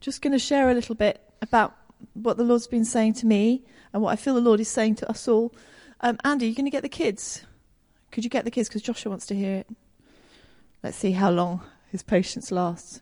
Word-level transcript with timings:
just 0.00 0.22
going 0.22 0.32
to 0.32 0.38
share 0.38 0.70
a 0.70 0.74
little 0.74 0.94
bit 0.94 1.20
about 1.42 1.74
what 2.14 2.36
the 2.36 2.44
Lord's 2.44 2.66
been 2.66 2.84
saying 2.84 3.14
to 3.14 3.26
me 3.26 3.64
and 3.92 4.02
what 4.02 4.12
I 4.12 4.16
feel 4.16 4.34
the 4.34 4.40
Lord 4.40 4.60
is 4.60 4.68
saying 4.68 4.96
to 4.96 5.10
us 5.10 5.26
all. 5.28 5.52
Um, 6.00 6.18
Andy, 6.24 6.46
you're 6.46 6.54
going 6.54 6.66
to 6.66 6.70
get 6.70 6.82
the 6.82 6.88
kids. 6.88 7.44
Could 8.10 8.24
you 8.24 8.30
get 8.30 8.44
the 8.44 8.50
kids? 8.50 8.68
Because 8.68 8.82
Joshua 8.82 9.10
wants 9.10 9.26
to 9.26 9.34
hear 9.34 9.56
it. 9.56 9.66
Let's 10.82 10.96
see 10.96 11.12
how 11.12 11.30
long 11.30 11.62
his 11.90 12.02
patience 12.02 12.52
lasts. 12.52 13.00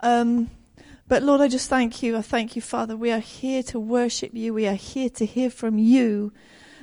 Um, 0.00 0.50
but 1.08 1.22
Lord, 1.24 1.40
I 1.40 1.48
just 1.48 1.68
thank 1.68 2.02
you. 2.02 2.16
I 2.16 2.22
thank 2.22 2.54
you, 2.54 2.62
Father. 2.62 2.96
We 2.96 3.10
are 3.10 3.18
here 3.18 3.62
to 3.64 3.80
worship 3.80 4.32
you. 4.32 4.54
We 4.54 4.68
are 4.68 4.74
here 4.74 5.10
to 5.10 5.26
hear 5.26 5.50
from 5.50 5.78
you. 5.78 6.32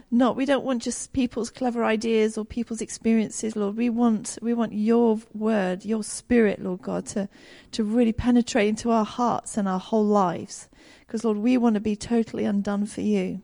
Not, 0.09 0.37
we 0.37 0.45
don't 0.45 0.63
want 0.63 0.83
just 0.83 1.11
people's 1.11 1.49
clever 1.49 1.83
ideas 1.83 2.37
or 2.37 2.45
people's 2.45 2.79
experiences, 2.79 3.57
Lord. 3.57 3.75
We 3.75 3.89
want, 3.89 4.37
we 4.41 4.53
want 4.53 4.71
your 4.71 5.19
word, 5.33 5.83
your 5.83 6.01
spirit, 6.01 6.61
Lord 6.61 6.81
God, 6.81 7.05
to, 7.07 7.27
to 7.73 7.83
really 7.83 8.13
penetrate 8.13 8.69
into 8.69 8.89
our 8.89 9.03
hearts 9.03 9.57
and 9.57 9.67
our 9.67 9.79
whole 9.79 10.05
lives. 10.05 10.69
Because, 11.01 11.25
Lord, 11.25 11.37
we 11.37 11.57
want 11.57 11.73
to 11.73 11.81
be 11.81 11.97
totally 11.97 12.45
undone 12.45 12.85
for 12.85 13.01
you. 13.01 13.41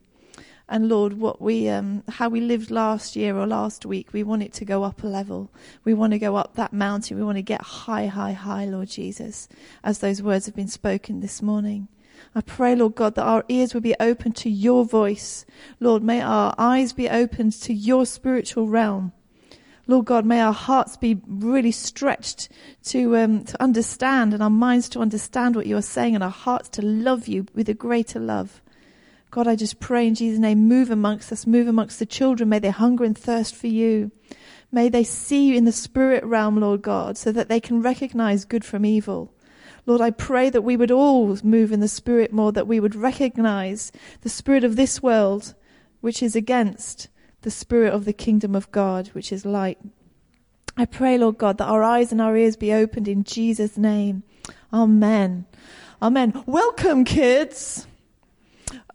And 0.69 0.87
Lord, 0.87 1.13
what 1.13 1.41
we, 1.41 1.67
um, 1.67 2.03
how 2.07 2.29
we 2.29 2.39
lived 2.39 2.71
last 2.71 3.17
year 3.17 3.37
or 3.37 3.45
last 3.45 3.85
week, 3.85 4.13
we 4.13 4.23
want 4.23 4.43
it 4.43 4.53
to 4.53 4.65
go 4.65 4.83
up 4.83 5.03
a 5.03 5.07
level. 5.07 5.51
We 5.83 5.93
want 5.93 6.13
to 6.13 6.19
go 6.19 6.37
up 6.37 6.55
that 6.55 6.71
mountain. 6.71 7.17
We 7.17 7.23
want 7.23 7.37
to 7.37 7.43
get 7.43 7.61
high, 7.61 8.07
high, 8.07 8.31
high, 8.31 8.65
Lord 8.65 8.87
Jesus, 8.87 9.49
as 9.83 9.99
those 9.99 10.23
words 10.23 10.45
have 10.45 10.55
been 10.55 10.69
spoken 10.69 11.19
this 11.19 11.41
morning. 11.41 11.89
I 12.35 12.41
pray, 12.41 12.75
Lord 12.75 12.95
God, 12.95 13.15
that 13.15 13.25
our 13.25 13.45
ears 13.47 13.73
will 13.73 13.81
be 13.81 13.95
open 13.99 14.31
to 14.33 14.49
your 14.49 14.85
voice. 14.85 15.45
Lord, 15.79 16.03
may 16.03 16.21
our 16.21 16.55
eyes 16.57 16.93
be 16.93 17.09
opened 17.09 17.53
to 17.61 17.73
your 17.73 18.05
spiritual 18.05 18.67
realm. 18.67 19.11
Lord 19.85 20.05
God, 20.05 20.25
may 20.25 20.39
our 20.39 20.53
hearts 20.53 20.95
be 20.95 21.19
really 21.27 21.71
stretched 21.71 22.49
to, 22.85 23.17
um, 23.17 23.43
to 23.43 23.61
understand 23.61 24.33
and 24.33 24.41
our 24.41 24.49
minds 24.49 24.87
to 24.89 24.99
understand 24.99 25.55
what 25.55 25.65
you 25.65 25.75
are 25.75 25.81
saying 25.81 26.15
and 26.15 26.23
our 26.23 26.29
hearts 26.29 26.69
to 26.69 26.81
love 26.81 27.27
you 27.27 27.47
with 27.53 27.67
a 27.67 27.73
greater 27.73 28.19
love. 28.19 28.61
God, 29.29 29.47
I 29.47 29.55
just 29.55 29.79
pray 29.79 30.07
in 30.07 30.15
Jesus' 30.15 30.39
name, 30.39 30.67
move 30.67 30.89
amongst 30.89 31.31
us, 31.31 31.45
move 31.45 31.67
amongst 31.67 31.99
the 31.99 32.05
children. 32.05 32.49
May 32.49 32.59
they 32.59 32.69
hunger 32.69 33.03
and 33.03 33.17
thirst 33.17 33.55
for 33.55 33.67
you. 33.67 34.11
May 34.71 34.89
they 34.89 35.03
see 35.03 35.47
you 35.47 35.55
in 35.55 35.65
the 35.65 35.71
spirit 35.71 36.23
realm, 36.23 36.59
Lord 36.59 36.81
God, 36.81 37.17
so 37.17 37.31
that 37.31 37.49
they 37.49 37.59
can 37.59 37.81
recognize 37.81 38.45
good 38.45 38.63
from 38.63 38.85
evil. 38.85 39.32
Lord, 39.85 40.01
I 40.01 40.11
pray 40.11 40.49
that 40.49 40.61
we 40.61 40.77
would 40.77 40.91
all 40.91 41.37
move 41.43 41.71
in 41.71 41.79
the 41.79 41.87
spirit 41.87 42.31
more, 42.31 42.51
that 42.53 42.67
we 42.67 42.79
would 42.79 42.95
recognize 42.95 43.91
the 44.21 44.29
spirit 44.29 44.63
of 44.63 44.75
this 44.75 45.03
world, 45.03 45.55
which 46.01 46.23
is 46.23 46.35
against 46.35 47.09
the 47.41 47.51
spirit 47.51 47.93
of 47.93 48.05
the 48.05 48.13
kingdom 48.13 48.55
of 48.55 48.71
God, 48.71 49.09
which 49.09 49.31
is 49.31 49.45
light. 49.45 49.77
I 50.77 50.85
pray, 50.85 51.17
Lord 51.17 51.37
God, 51.37 51.57
that 51.57 51.67
our 51.67 51.83
eyes 51.83 52.11
and 52.11 52.21
our 52.21 52.35
ears 52.35 52.55
be 52.55 52.73
opened 52.73 53.07
in 53.07 53.23
Jesus' 53.23 53.77
name. 53.77 54.23
Amen. 54.71 55.45
Amen. 56.01 56.43
Welcome, 56.45 57.03
kids. 57.03 57.85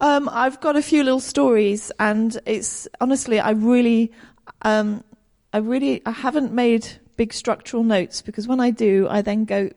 Um, 0.01 0.29
I've 0.33 0.61
got 0.61 0.77
a 0.77 0.83
few 0.83 1.05
little 1.05 1.21
stories, 1.21 1.93
and 2.01 2.37
it's 2.47 2.89
honestly, 3.01 3.39
I 3.39 3.51
really, 3.51 4.11
um, 4.63 5.05
I 5.53 5.59
really, 5.59 6.03
I 6.07 6.11
haven't 6.11 6.53
made 6.53 6.89
big 7.17 7.33
structural 7.33 7.85
notes 7.85 8.23
because 8.23 8.49
when 8.49 8.61
I 8.61 8.71
do, 8.71 9.07
I 9.09 9.23
then 9.23 9.45
go, 9.45 9.71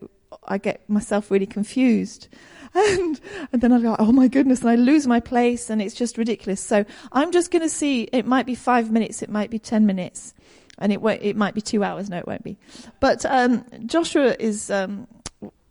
I 0.44 0.58
get 0.58 0.90
myself 0.90 1.32
really 1.32 1.48
confused. 1.48 2.28
And, 2.74 3.20
and 3.52 3.62
then 3.62 3.74
I 3.74 3.82
go, 3.82 3.98
oh 4.00 4.14
my 4.14 4.30
goodness, 4.30 4.62
and 4.62 4.70
I 4.70 4.76
lose 4.76 5.06
my 5.06 5.20
place 5.20 5.70
and 5.70 5.82
it's 5.82 5.94
just 5.94 6.18
ridiculous. 6.18 6.62
So 6.62 6.86
I'm 7.12 7.34
just 7.34 7.52
going 7.52 7.64
to 7.64 7.70
see, 7.70 8.04
it 8.14 8.26
might 8.26 8.46
be 8.46 8.56
five 8.56 8.90
minutes, 8.90 9.22
it 9.22 9.30
might 9.30 9.50
be 9.50 9.59
ten 9.59 9.86
minutes, 9.86 10.34
and 10.78 10.94
it 10.94 11.02
won't, 11.02 11.22
it 11.22 11.36
might 11.36 11.54
be 11.54 11.59
two 11.59 11.84
hours. 11.84 12.09
No, 12.09 12.18
it 12.18 12.26
won't 12.26 12.46
be. 12.46 12.58
But, 13.02 13.26
um, 13.26 13.66
Joshua 13.86 14.38
is, 14.40 14.72
um, 14.72 15.09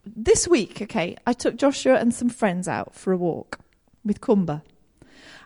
this 0.05 0.47
week, 0.47 0.83
okay, 0.83 1.16
I 1.27 1.33
took 1.33 1.56
Joshua 1.56 1.94
and 1.94 2.12
some 2.12 2.28
friends 2.28 2.69
out 2.69 2.94
for 2.94 3.14
a 3.14 3.16
walk 3.16 3.61
with 4.05 4.20
Kumba. 4.20 4.61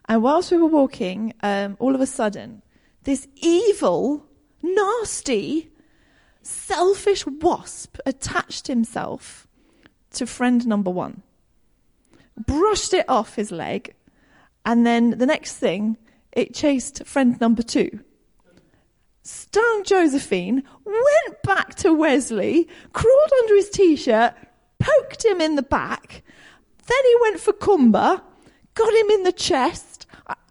And 0.06 0.24
whilst 0.24 0.50
we 0.50 0.58
were 0.58 0.66
walking, 0.66 1.34
um, 1.44 1.76
all 1.78 1.94
of 1.94 2.00
a 2.00 2.06
sudden, 2.06 2.62
this 3.04 3.28
evil, 3.36 4.26
nasty, 4.62 5.70
selfish 6.44 7.26
wasp 7.26 7.98
attached 8.06 8.66
himself 8.66 9.48
to 10.12 10.26
friend 10.26 10.66
number 10.66 10.90
one, 10.90 11.22
brushed 12.46 12.94
it 12.94 13.08
off 13.08 13.34
his 13.34 13.50
leg, 13.50 13.94
and 14.64 14.86
then 14.86 15.18
the 15.18 15.26
next 15.26 15.56
thing, 15.56 15.96
it 16.32 16.54
chased 16.54 17.04
friend 17.06 17.40
number 17.40 17.62
two. 17.62 18.00
Stung 19.22 19.82
Josephine, 19.84 20.62
went 20.84 21.42
back 21.42 21.74
to 21.76 21.94
Wesley, 21.94 22.68
crawled 22.92 23.30
under 23.42 23.56
his 23.56 23.70
t-shirt, 23.70 24.34
poked 24.78 25.24
him 25.24 25.40
in 25.40 25.56
the 25.56 25.62
back, 25.62 26.22
then 26.86 27.04
he 27.04 27.16
went 27.22 27.40
for 27.40 27.52
Kumba, 27.52 28.20
got 28.74 28.92
him 28.92 29.10
in 29.10 29.22
the 29.22 29.32
chest. 29.32 29.93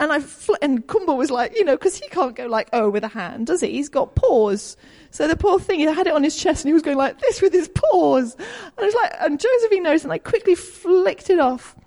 And 0.03 0.11
I 0.11 0.19
fl- 0.19 0.55
and 0.61 0.85
Kumba 0.85 1.15
was 1.15 1.31
like, 1.31 1.55
you 1.55 1.63
know, 1.63 1.77
because 1.77 1.95
he 1.97 2.09
can't 2.09 2.35
go 2.35 2.45
like 2.45 2.67
oh 2.73 2.89
with 2.89 3.05
a 3.05 3.07
hand, 3.07 3.47
does 3.47 3.61
he? 3.61 3.71
He's 3.71 3.87
got 3.87 4.15
paws. 4.15 4.75
So 5.11 5.29
the 5.29 5.37
poor 5.37 5.61
thing, 5.61 5.79
he 5.79 5.85
had 5.85 6.07
it 6.07 6.13
on 6.13 6.25
his 6.25 6.35
chest 6.35 6.65
and 6.65 6.67
he 6.67 6.73
was 6.73 6.81
going 6.81 6.97
like 6.97 7.21
this 7.21 7.41
with 7.41 7.53
his 7.53 7.69
paws. 7.69 8.35
And 8.35 8.79
I 8.79 8.83
was 8.83 8.95
like, 8.95 9.13
and 9.21 9.39
Josephine 9.39 9.83
noticed 9.83 10.03
and 10.03 10.09
like 10.09 10.25
quickly 10.25 10.55
flicked 10.55 11.29
it 11.29 11.39
off, 11.39 11.77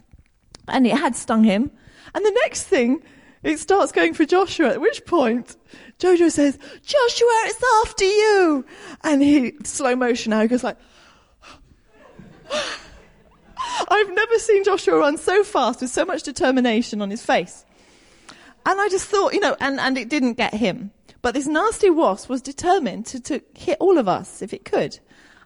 and 0.66 0.86
it 0.86 0.96
had 0.96 1.14
stung 1.14 1.44
him. 1.44 1.70
And 2.14 2.24
the 2.24 2.30
next 2.42 2.62
thing, 2.62 3.02
it 3.42 3.58
starts 3.58 3.92
going 3.92 4.14
for 4.14 4.24
Joshua. 4.24 4.70
At 4.70 4.80
which 4.80 5.04
point, 5.04 5.54
Jojo 5.98 6.30
says, 6.30 6.58
"Joshua, 6.82 7.38
it's 7.44 7.62
after 7.84 8.04
you!" 8.06 8.64
And 9.02 9.20
he 9.20 9.52
slow 9.64 9.94
motion 9.94 10.30
now. 10.30 10.40
He 10.40 10.48
goes 10.48 10.64
like. 10.64 10.78
I've 13.90 14.10
never 14.10 14.38
seen 14.38 14.64
Joshua 14.64 14.96
run 14.96 15.18
so 15.18 15.44
fast 15.44 15.82
with 15.82 15.90
so 15.90 16.06
much 16.06 16.22
determination 16.22 17.02
on 17.02 17.10
his 17.10 17.22
face. 17.22 17.65
And 18.66 18.80
I 18.80 18.88
just 18.88 19.06
thought, 19.06 19.32
you 19.32 19.38
know, 19.40 19.56
and, 19.60 19.78
and 19.78 19.96
it 19.96 20.08
didn't 20.08 20.34
get 20.34 20.52
him. 20.52 20.90
But 21.22 21.34
this 21.34 21.46
nasty 21.46 21.88
wasp 21.88 22.28
was 22.28 22.42
determined 22.42 23.06
to, 23.06 23.20
to 23.20 23.40
hit 23.54 23.76
all 23.80 23.96
of 23.96 24.08
us 24.08 24.42
if 24.42 24.52
it 24.52 24.64
could. 24.64 24.98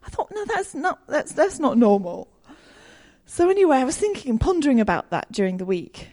I 0.04 0.08
thought, 0.08 0.32
no, 0.34 0.44
that's 0.46 0.74
not, 0.74 1.06
that's, 1.06 1.32
that's 1.32 1.58
not 1.58 1.76
normal. 1.76 2.28
So 3.26 3.50
anyway, 3.50 3.76
I 3.76 3.84
was 3.84 3.96
thinking 3.96 4.30
and 4.30 4.40
pondering 4.40 4.80
about 4.80 5.10
that 5.10 5.30
during 5.30 5.58
the 5.58 5.66
week. 5.66 6.08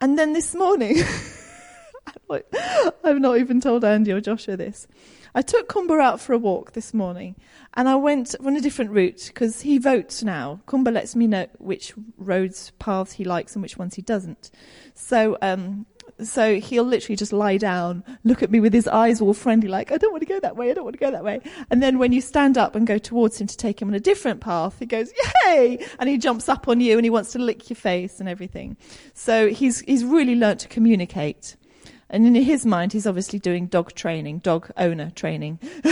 And 0.00 0.16
then 0.18 0.32
this 0.32 0.54
morning, 0.54 0.96
I've 2.30 3.20
not 3.20 3.38
even 3.38 3.60
told 3.60 3.84
Andy 3.84 4.12
or 4.12 4.20
Joshua 4.20 4.56
this. 4.56 4.86
I 5.34 5.42
took 5.42 5.68
Kumba 5.68 6.00
out 6.00 6.20
for 6.20 6.34
a 6.34 6.38
walk 6.38 6.72
this 6.72 6.92
morning 6.92 7.36
and 7.74 7.88
I 7.88 7.96
went 7.96 8.34
on 8.44 8.54
a 8.54 8.60
different 8.60 8.90
route 8.90 9.24
because 9.28 9.62
he 9.62 9.78
votes 9.78 10.22
now. 10.22 10.60
Kumba 10.66 10.92
lets 10.92 11.16
me 11.16 11.26
know 11.26 11.46
which 11.58 11.94
roads, 12.18 12.70
paths 12.78 13.12
he 13.12 13.24
likes 13.24 13.54
and 13.54 13.62
which 13.62 13.78
ones 13.78 13.94
he 13.94 14.02
doesn't. 14.02 14.50
So, 14.94 15.38
um, 15.40 15.86
so 16.20 16.56
he'll 16.56 16.84
literally 16.84 17.16
just 17.16 17.32
lie 17.32 17.56
down, 17.56 18.04
look 18.24 18.42
at 18.42 18.50
me 18.50 18.60
with 18.60 18.72
his 18.72 18.88
eyes 18.88 19.20
all 19.20 19.34
friendly, 19.34 19.68
like, 19.68 19.92
I 19.92 19.98
don't 19.98 20.12
want 20.12 20.22
to 20.22 20.28
go 20.28 20.40
that 20.40 20.56
way, 20.56 20.70
I 20.70 20.74
don't 20.74 20.84
want 20.84 20.94
to 20.94 21.00
go 21.00 21.10
that 21.10 21.24
way. 21.24 21.40
And 21.70 21.82
then 21.82 21.98
when 21.98 22.12
you 22.12 22.20
stand 22.20 22.58
up 22.58 22.74
and 22.74 22.86
go 22.86 22.98
towards 22.98 23.40
him 23.40 23.46
to 23.46 23.56
take 23.56 23.80
him 23.80 23.88
on 23.88 23.94
a 23.94 24.00
different 24.00 24.40
path, 24.40 24.78
he 24.78 24.86
goes, 24.86 25.12
yay! 25.46 25.84
And 25.98 26.08
he 26.08 26.18
jumps 26.18 26.48
up 26.48 26.68
on 26.68 26.80
you 26.80 26.96
and 26.96 27.04
he 27.04 27.10
wants 27.10 27.32
to 27.32 27.38
lick 27.38 27.68
your 27.70 27.76
face 27.76 28.20
and 28.20 28.28
everything. 28.28 28.76
So 29.14 29.48
he's, 29.48 29.80
he's 29.80 30.04
really 30.04 30.34
learnt 30.34 30.60
to 30.60 30.68
communicate. 30.68 31.56
And 32.12 32.26
in 32.26 32.34
his 32.34 32.66
mind, 32.66 32.92
he's 32.92 33.06
obviously 33.06 33.38
doing 33.38 33.68
dog 33.68 33.94
training, 33.94 34.40
dog 34.40 34.70
owner 34.76 35.10
training. 35.12 35.58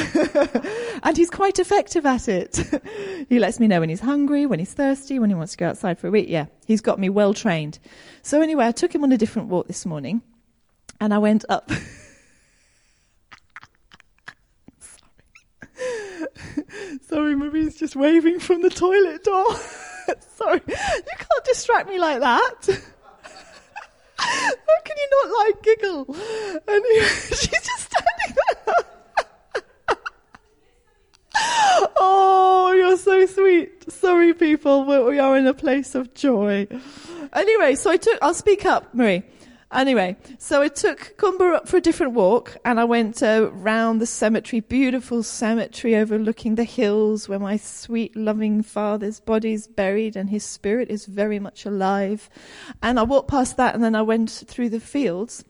and 1.03 1.17
he's 1.17 1.31
quite 1.31 1.59
effective 1.59 2.05
at 2.05 2.29
it. 2.29 2.61
he 3.31 3.39
lets 3.39 3.59
me 3.59 3.67
know 3.67 3.81
when 3.81 3.89
he's 3.89 4.01
hungry, 4.01 4.45
when 4.45 4.59
he's 4.59 4.75
thirsty, 4.75 5.19
when 5.19 5.31
he 5.31 5.35
wants 5.35 5.53
to 5.53 5.59
go 5.59 5.67
outside 5.67 5.99
for 5.99 6.09
a 6.09 6.11
week. 6.11 6.29
Yeah, 6.29 6.45
he's 6.67 6.83
got 6.83 6.99
me 6.99 7.09
well 7.09 7.33
trained. 7.33 7.79
So 8.21 8.43
anyway, 8.43 8.67
I 8.67 8.73
took 8.73 8.95
him 8.95 9.03
on 9.03 9.13
a 9.13 9.17
different 9.17 9.49
walk 9.49 9.67
this 9.67 9.87
morning 9.87 10.21
and 11.01 11.15
I 11.15 11.19
went 11.19 11.47
up. 11.49 11.71
Sorry. 14.79 16.25
Sorry, 17.01 17.35
Marie's 17.35 17.77
just 17.77 17.97
waving 17.97 18.41
from 18.41 18.61
the 18.61 18.69
toilet 18.69 19.25
door. 19.25 19.55
Sorry. 20.37 20.61
You 20.67 20.75
can't 20.77 21.45
distract 21.47 21.89
me 21.89 21.99
like 21.99 22.21
that. 22.21 22.79
Giggle? 25.81 26.15
And 26.69 26.85
she's 27.05 27.49
just 27.49 27.91
standing 27.91 28.37
there. 28.67 28.75
oh, 31.97 32.73
you're 32.77 32.97
so 32.97 33.27
sweet. 33.27 33.91
Sorry, 33.91 34.35
people, 34.35 34.85
we 34.85 35.19
are 35.19 35.37
in 35.37 35.47
a 35.47 35.55
place 35.55 35.95
of 35.95 36.15
joy. 36.15 36.67
Anyway, 37.33 37.75
so 37.75 37.91
I 37.91 37.97
took, 37.97 38.19
I'll 38.23 38.35
speak 38.35 38.65
up, 38.65 38.95
Marie. 38.95 39.23
Anyway, 39.73 40.17
so 40.39 40.63
I 40.63 40.67
took 40.67 41.17
Kumba 41.17 41.55
up 41.55 41.69
for 41.69 41.77
a 41.77 41.81
different 41.81 42.13
walk 42.15 42.57
and 42.65 42.81
I 42.81 42.85
went 42.85 43.23
uh, 43.23 43.51
the 43.53 44.05
cemetery, 44.05 44.59
beautiful 44.59 45.23
cemetery 45.23 45.95
overlooking 45.95 46.57
the 46.57 46.65
hills 46.65 47.29
where 47.29 47.39
my 47.39 47.57
sweet 47.57 48.17
loving 48.17 48.65
father's 48.65 49.21
body 49.21 49.53
is 49.53 49.69
buried 49.69 50.17
and 50.17 50.29
his 50.29 50.43
spirit 50.43 50.91
is 50.91 51.07
very 51.07 51.39
much 51.39 51.67
alive. 51.67 52.29
And 52.83 52.99
I 52.99 53.05
walked 53.05 53.31
past 53.31 53.59
that 53.59 53.77
and 53.77 53.85
then 53.85 53.95
I 53.95 54.03
went 54.03 54.31
through 54.31 54.71
the 54.71 54.81
fields 54.81 55.45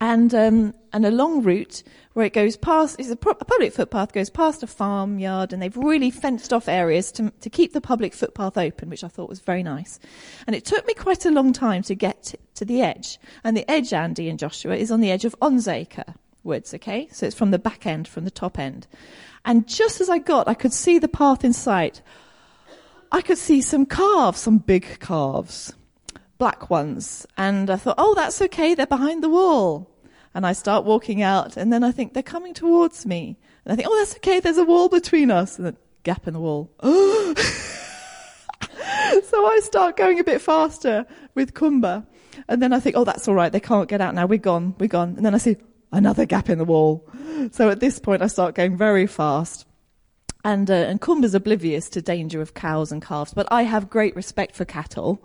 and 0.00 0.34
um, 0.34 0.74
and 0.92 1.06
a 1.06 1.10
long 1.10 1.42
route 1.42 1.82
where 2.12 2.24
it 2.24 2.32
goes 2.32 2.56
past 2.56 2.98
is 2.98 3.10
a, 3.10 3.16
pro- 3.16 3.36
a, 3.38 3.44
public 3.44 3.72
footpath 3.72 4.12
goes 4.12 4.30
past 4.30 4.62
a 4.62 4.66
farmyard 4.66 5.52
and 5.52 5.60
they've 5.60 5.76
really 5.76 6.10
fenced 6.10 6.52
off 6.52 6.68
areas 6.68 7.12
to 7.12 7.30
to 7.40 7.50
keep 7.50 7.72
the 7.72 7.80
public 7.80 8.14
footpath 8.14 8.56
open 8.56 8.90
which 8.90 9.04
I 9.04 9.08
thought 9.08 9.28
was 9.28 9.40
very 9.40 9.62
nice. 9.62 9.98
And 10.46 10.54
it 10.54 10.64
took 10.64 10.86
me 10.86 10.94
quite 10.94 11.24
a 11.26 11.30
long 11.30 11.52
time 11.52 11.82
to 11.84 11.94
get 11.94 12.34
to, 12.54 12.64
the 12.64 12.82
edge. 12.82 13.18
And 13.44 13.56
the 13.56 13.70
edge 13.70 13.92
Andy 13.92 14.28
and 14.28 14.38
Joshua 14.38 14.76
is 14.76 14.90
on 14.90 15.00
the 15.00 15.10
edge 15.10 15.24
of 15.24 15.36
Onzacre 15.40 16.14
woods 16.42 16.74
okay? 16.74 17.08
So 17.12 17.26
it's 17.26 17.36
from 17.36 17.50
the 17.50 17.58
back 17.58 17.86
end 17.86 18.08
from 18.08 18.24
the 18.24 18.30
top 18.30 18.58
end. 18.58 18.86
And 19.44 19.66
just 19.66 20.00
as 20.00 20.10
I 20.10 20.18
got 20.18 20.48
I 20.48 20.54
could 20.54 20.72
see 20.72 20.98
the 20.98 21.08
path 21.08 21.44
in 21.44 21.52
sight. 21.52 22.02
I 23.12 23.20
could 23.22 23.38
see 23.38 23.62
some 23.62 23.86
calves 23.86 24.40
some 24.40 24.58
big 24.58 24.98
calves 25.00 25.74
black 26.38 26.70
ones. 26.70 27.26
And 27.36 27.70
I 27.70 27.76
thought, 27.76 27.96
oh, 27.98 28.14
that's 28.14 28.40
okay, 28.42 28.74
they're 28.74 28.86
behind 28.86 29.22
the 29.22 29.28
wall. 29.28 29.90
And 30.34 30.46
I 30.46 30.52
start 30.52 30.84
walking 30.84 31.22
out, 31.22 31.56
and 31.56 31.72
then 31.72 31.82
I 31.82 31.92
think 31.92 32.12
they're 32.12 32.22
coming 32.22 32.52
towards 32.52 33.06
me. 33.06 33.38
And 33.64 33.72
I 33.72 33.76
think, 33.76 33.88
oh, 33.90 33.96
that's 33.98 34.16
okay, 34.16 34.40
there's 34.40 34.58
a 34.58 34.64
wall 34.64 34.88
between 34.88 35.30
us. 35.30 35.58
And 35.58 35.68
a 35.68 35.74
gap 36.02 36.28
in 36.28 36.34
the 36.34 36.40
wall. 36.40 36.70
so 36.82 36.86
I 39.46 39.60
start 39.62 39.96
going 39.96 40.20
a 40.20 40.24
bit 40.24 40.40
faster 40.40 41.06
with 41.34 41.54
Kumba. 41.54 42.06
And 42.48 42.62
then 42.62 42.72
I 42.72 42.80
think, 42.80 42.96
oh, 42.96 43.04
that's 43.04 43.26
all 43.28 43.34
right, 43.34 43.50
they 43.50 43.60
can't 43.60 43.88
get 43.88 44.00
out 44.00 44.14
now, 44.14 44.26
we're 44.26 44.38
gone, 44.38 44.74
we're 44.78 44.88
gone. 44.88 45.14
And 45.16 45.24
then 45.24 45.34
I 45.34 45.38
see 45.38 45.56
another 45.90 46.26
gap 46.26 46.48
in 46.48 46.58
the 46.58 46.64
wall. 46.64 47.08
So 47.52 47.70
at 47.70 47.80
this 47.80 47.98
point, 47.98 48.22
I 48.22 48.26
start 48.26 48.54
going 48.54 48.76
very 48.76 49.06
fast. 49.06 49.66
And, 50.44 50.70
uh, 50.70 50.74
and 50.74 51.00
Kumba's 51.00 51.34
oblivious 51.34 51.90
to 51.90 52.02
danger 52.02 52.40
of 52.40 52.54
cows 52.54 52.92
and 52.92 53.02
calves, 53.02 53.34
but 53.34 53.48
I 53.50 53.62
have 53.62 53.90
great 53.90 54.14
respect 54.14 54.54
for 54.54 54.64
cattle. 54.64 55.20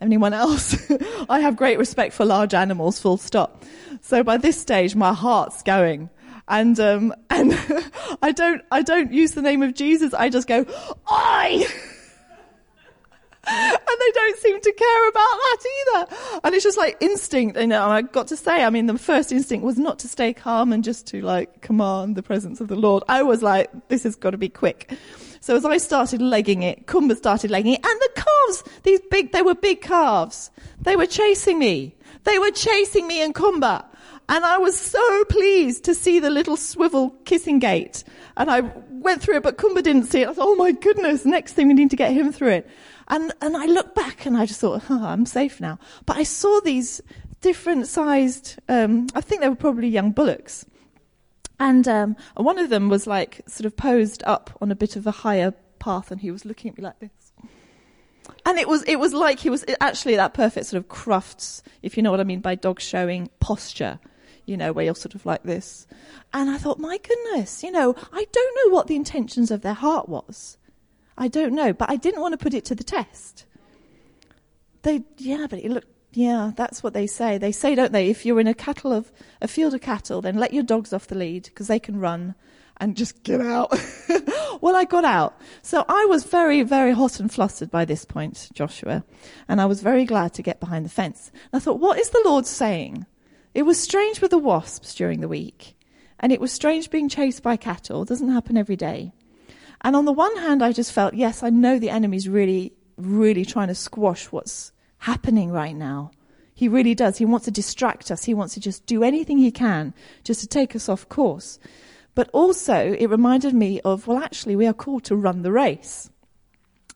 Anyone 0.00 0.32
else? 0.32 0.76
I 1.28 1.40
have 1.40 1.56
great 1.56 1.78
respect 1.78 2.14
for 2.14 2.24
large 2.24 2.54
animals, 2.54 3.00
full 3.00 3.16
stop. 3.16 3.64
So 4.00 4.22
by 4.22 4.36
this 4.36 4.60
stage, 4.60 4.94
my 4.94 5.12
heart's 5.12 5.62
going. 5.62 6.10
And, 6.46 6.78
um, 6.80 7.14
and 7.30 7.52
I 8.22 8.32
don't, 8.32 8.62
I 8.70 8.82
don't 8.82 9.12
use 9.12 9.32
the 9.32 9.42
name 9.42 9.62
of 9.62 9.74
Jesus. 9.74 10.14
I 10.14 10.28
just 10.28 10.46
go, 10.46 10.64
I! 11.06 11.66
and 13.48 13.78
they 14.00 14.10
don't 14.12 14.38
seem 14.38 14.60
to 14.60 14.72
care 14.72 15.08
about 15.08 15.14
that 15.14 15.58
either. 15.76 16.40
And 16.44 16.54
it's 16.54 16.64
just 16.64 16.78
like 16.78 16.96
instinct, 17.00 17.58
you 17.58 17.66
know, 17.66 17.88
I 17.88 18.02
got 18.02 18.28
to 18.28 18.36
say, 18.36 18.64
I 18.64 18.70
mean, 18.70 18.86
the 18.86 18.98
first 18.98 19.32
instinct 19.32 19.64
was 19.64 19.78
not 19.78 19.98
to 20.00 20.08
stay 20.08 20.32
calm 20.32 20.72
and 20.72 20.84
just 20.84 21.06
to 21.08 21.22
like 21.22 21.60
command 21.60 22.16
the 22.16 22.22
presence 22.22 22.60
of 22.60 22.68
the 22.68 22.76
Lord. 22.76 23.02
I 23.08 23.22
was 23.22 23.42
like, 23.42 23.70
this 23.88 24.04
has 24.04 24.16
got 24.16 24.30
to 24.30 24.38
be 24.38 24.48
quick. 24.48 24.96
So 25.40 25.56
as 25.56 25.64
I 25.64 25.78
started 25.78 26.20
legging 26.20 26.62
it, 26.62 26.86
Kumba 26.86 27.16
started 27.16 27.50
legging 27.50 27.74
it, 27.74 27.84
and 27.84 28.00
the 28.00 28.22
calves, 28.22 28.64
these 28.82 29.00
big, 29.10 29.32
they 29.32 29.42
were 29.42 29.54
big 29.54 29.80
calves. 29.80 30.50
They 30.80 30.96
were 30.96 31.06
chasing 31.06 31.58
me. 31.58 31.94
They 32.24 32.38
were 32.38 32.50
chasing 32.50 33.06
me 33.06 33.22
and 33.22 33.34
Kumba. 33.34 33.84
And 34.30 34.44
I 34.44 34.58
was 34.58 34.78
so 34.78 35.24
pleased 35.24 35.84
to 35.84 35.94
see 35.94 36.20
the 36.20 36.28
little 36.28 36.56
swivel 36.56 37.10
kissing 37.24 37.58
gate. 37.58 38.04
And 38.36 38.50
I 38.50 38.60
went 38.90 39.22
through 39.22 39.36
it, 39.36 39.42
but 39.42 39.56
Kumba 39.56 39.82
didn't 39.82 40.04
see 40.04 40.20
it. 40.20 40.28
I 40.28 40.34
thought, 40.34 40.46
oh 40.46 40.54
my 40.54 40.72
goodness, 40.72 41.24
next 41.24 41.54
thing 41.54 41.68
we 41.68 41.74
need 41.74 41.90
to 41.90 41.96
get 41.96 42.12
him 42.12 42.30
through 42.30 42.50
it. 42.50 42.70
And, 43.08 43.32
and 43.40 43.56
I 43.56 43.64
looked 43.64 43.94
back 43.94 44.26
and 44.26 44.36
I 44.36 44.44
just 44.44 44.60
thought, 44.60 44.82
oh, 44.90 45.04
I'm 45.04 45.24
safe 45.24 45.60
now. 45.60 45.78
But 46.04 46.18
I 46.18 46.24
saw 46.24 46.60
these 46.60 47.00
different 47.40 47.86
sized, 47.86 48.58
um, 48.68 49.06
I 49.14 49.22
think 49.22 49.40
they 49.40 49.48
were 49.48 49.56
probably 49.56 49.88
young 49.88 50.10
bullocks. 50.10 50.66
And 51.60 51.88
um, 51.88 52.16
one 52.36 52.58
of 52.58 52.70
them 52.70 52.88
was 52.88 53.06
like 53.06 53.42
sort 53.48 53.66
of 53.66 53.76
posed 53.76 54.22
up 54.24 54.56
on 54.60 54.70
a 54.70 54.76
bit 54.76 54.96
of 54.96 55.06
a 55.06 55.10
higher 55.10 55.52
path, 55.78 56.10
and 56.10 56.20
he 56.20 56.30
was 56.30 56.44
looking 56.44 56.70
at 56.70 56.78
me 56.78 56.84
like 56.84 56.98
this. 57.00 57.32
And 58.44 58.58
it 58.58 58.68
was 58.68 58.82
it 58.84 58.96
was 58.96 59.12
like 59.12 59.40
he 59.40 59.50
was 59.50 59.64
actually 59.80 60.16
that 60.16 60.34
perfect 60.34 60.66
sort 60.66 60.82
of 60.82 60.88
Crufts, 60.88 61.62
if 61.82 61.96
you 61.96 62.02
know 62.02 62.10
what 62.10 62.20
I 62.20 62.24
mean 62.24 62.40
by 62.40 62.54
dog 62.54 62.80
showing 62.80 63.30
posture, 63.40 63.98
you 64.46 64.56
know, 64.56 64.72
where 64.72 64.84
you're 64.84 64.94
sort 64.94 65.14
of 65.14 65.26
like 65.26 65.42
this. 65.42 65.86
And 66.32 66.48
I 66.50 66.58
thought, 66.58 66.78
my 66.78 66.98
goodness, 66.98 67.62
you 67.62 67.70
know, 67.70 67.94
I 68.12 68.26
don't 68.30 68.56
know 68.56 68.74
what 68.74 68.86
the 68.86 68.96
intentions 68.96 69.50
of 69.50 69.62
their 69.62 69.74
heart 69.74 70.08
was. 70.08 70.58
I 71.16 71.28
don't 71.28 71.52
know, 71.54 71.72
but 71.72 71.90
I 71.90 71.96
didn't 71.96 72.20
want 72.20 72.32
to 72.32 72.38
put 72.38 72.54
it 72.54 72.64
to 72.66 72.74
the 72.74 72.84
test. 72.84 73.44
They, 74.82 75.02
yeah, 75.16 75.46
but 75.50 75.58
it 75.58 75.70
looked 75.70 75.88
yeah, 76.18 76.50
that's 76.56 76.82
what 76.82 76.94
they 76.94 77.06
say. 77.06 77.38
They 77.38 77.52
say, 77.52 77.76
don't 77.76 77.92
they, 77.92 78.10
if 78.10 78.26
you're 78.26 78.40
in 78.40 78.48
a 78.48 78.54
cattle 78.54 78.92
of 78.92 79.12
a 79.40 79.46
field 79.46 79.72
of 79.72 79.80
cattle, 79.80 80.20
then 80.20 80.36
let 80.36 80.52
your 80.52 80.64
dogs 80.64 80.92
off 80.92 81.06
the 81.06 81.14
lead 81.14 81.44
because 81.44 81.68
they 81.68 81.78
can 81.78 82.00
run 82.00 82.34
and 82.78 82.96
just 82.96 83.22
get 83.22 83.40
out. 83.40 83.72
well, 84.60 84.74
I 84.74 84.82
got 84.84 85.04
out. 85.04 85.40
So 85.62 85.84
I 85.88 86.06
was 86.06 86.24
very, 86.24 86.64
very 86.64 86.90
hot 86.90 87.20
and 87.20 87.32
flustered 87.32 87.70
by 87.70 87.84
this 87.84 88.04
point, 88.04 88.48
Joshua, 88.52 89.04
and 89.46 89.60
I 89.60 89.66
was 89.66 89.80
very 89.80 90.04
glad 90.04 90.34
to 90.34 90.42
get 90.42 90.58
behind 90.58 90.84
the 90.84 90.90
fence. 90.90 91.30
And 91.52 91.62
I 91.62 91.62
thought, 91.62 91.78
what 91.78 92.00
is 92.00 92.10
the 92.10 92.22
Lord 92.24 92.46
saying? 92.46 93.06
It 93.54 93.62
was 93.62 93.80
strange 93.80 94.20
with 94.20 94.32
the 94.32 94.38
wasps 94.38 94.96
during 94.96 95.20
the 95.20 95.28
week, 95.28 95.76
and 96.18 96.32
it 96.32 96.40
was 96.40 96.50
strange 96.50 96.90
being 96.90 97.08
chased 97.08 97.44
by 97.44 97.56
cattle. 97.56 98.02
It 98.02 98.08
doesn't 98.08 98.32
happen 98.32 98.56
every 98.56 98.76
day. 98.76 99.12
And 99.82 99.94
on 99.94 100.04
the 100.04 100.12
one 100.12 100.36
hand, 100.38 100.64
I 100.64 100.72
just 100.72 100.92
felt, 100.92 101.14
yes, 101.14 101.44
I 101.44 101.50
know 101.50 101.78
the 101.78 101.90
enemy's 101.90 102.28
really, 102.28 102.72
really 102.96 103.44
trying 103.44 103.68
to 103.68 103.76
squash 103.76 104.32
what's 104.32 104.72
happening 104.98 105.50
right 105.50 105.76
now. 105.76 106.10
He 106.54 106.68
really 106.68 106.94
does. 106.94 107.18
He 107.18 107.24
wants 107.24 107.44
to 107.44 107.52
distract 107.52 108.10
us. 108.10 108.24
He 108.24 108.34
wants 108.34 108.54
to 108.54 108.60
just 108.60 108.84
do 108.86 109.04
anything 109.04 109.38
he 109.38 109.52
can 109.52 109.94
just 110.24 110.40
to 110.40 110.46
take 110.46 110.74
us 110.74 110.88
off 110.88 111.08
course. 111.08 111.58
But 112.16 112.28
also, 112.32 112.96
it 112.98 113.06
reminded 113.06 113.54
me 113.54 113.80
of, 113.82 114.08
well, 114.08 114.18
actually, 114.18 114.56
we 114.56 114.66
are 114.66 114.72
called 114.72 115.04
to 115.04 115.14
run 115.14 115.42
the 115.42 115.52
race. 115.52 116.10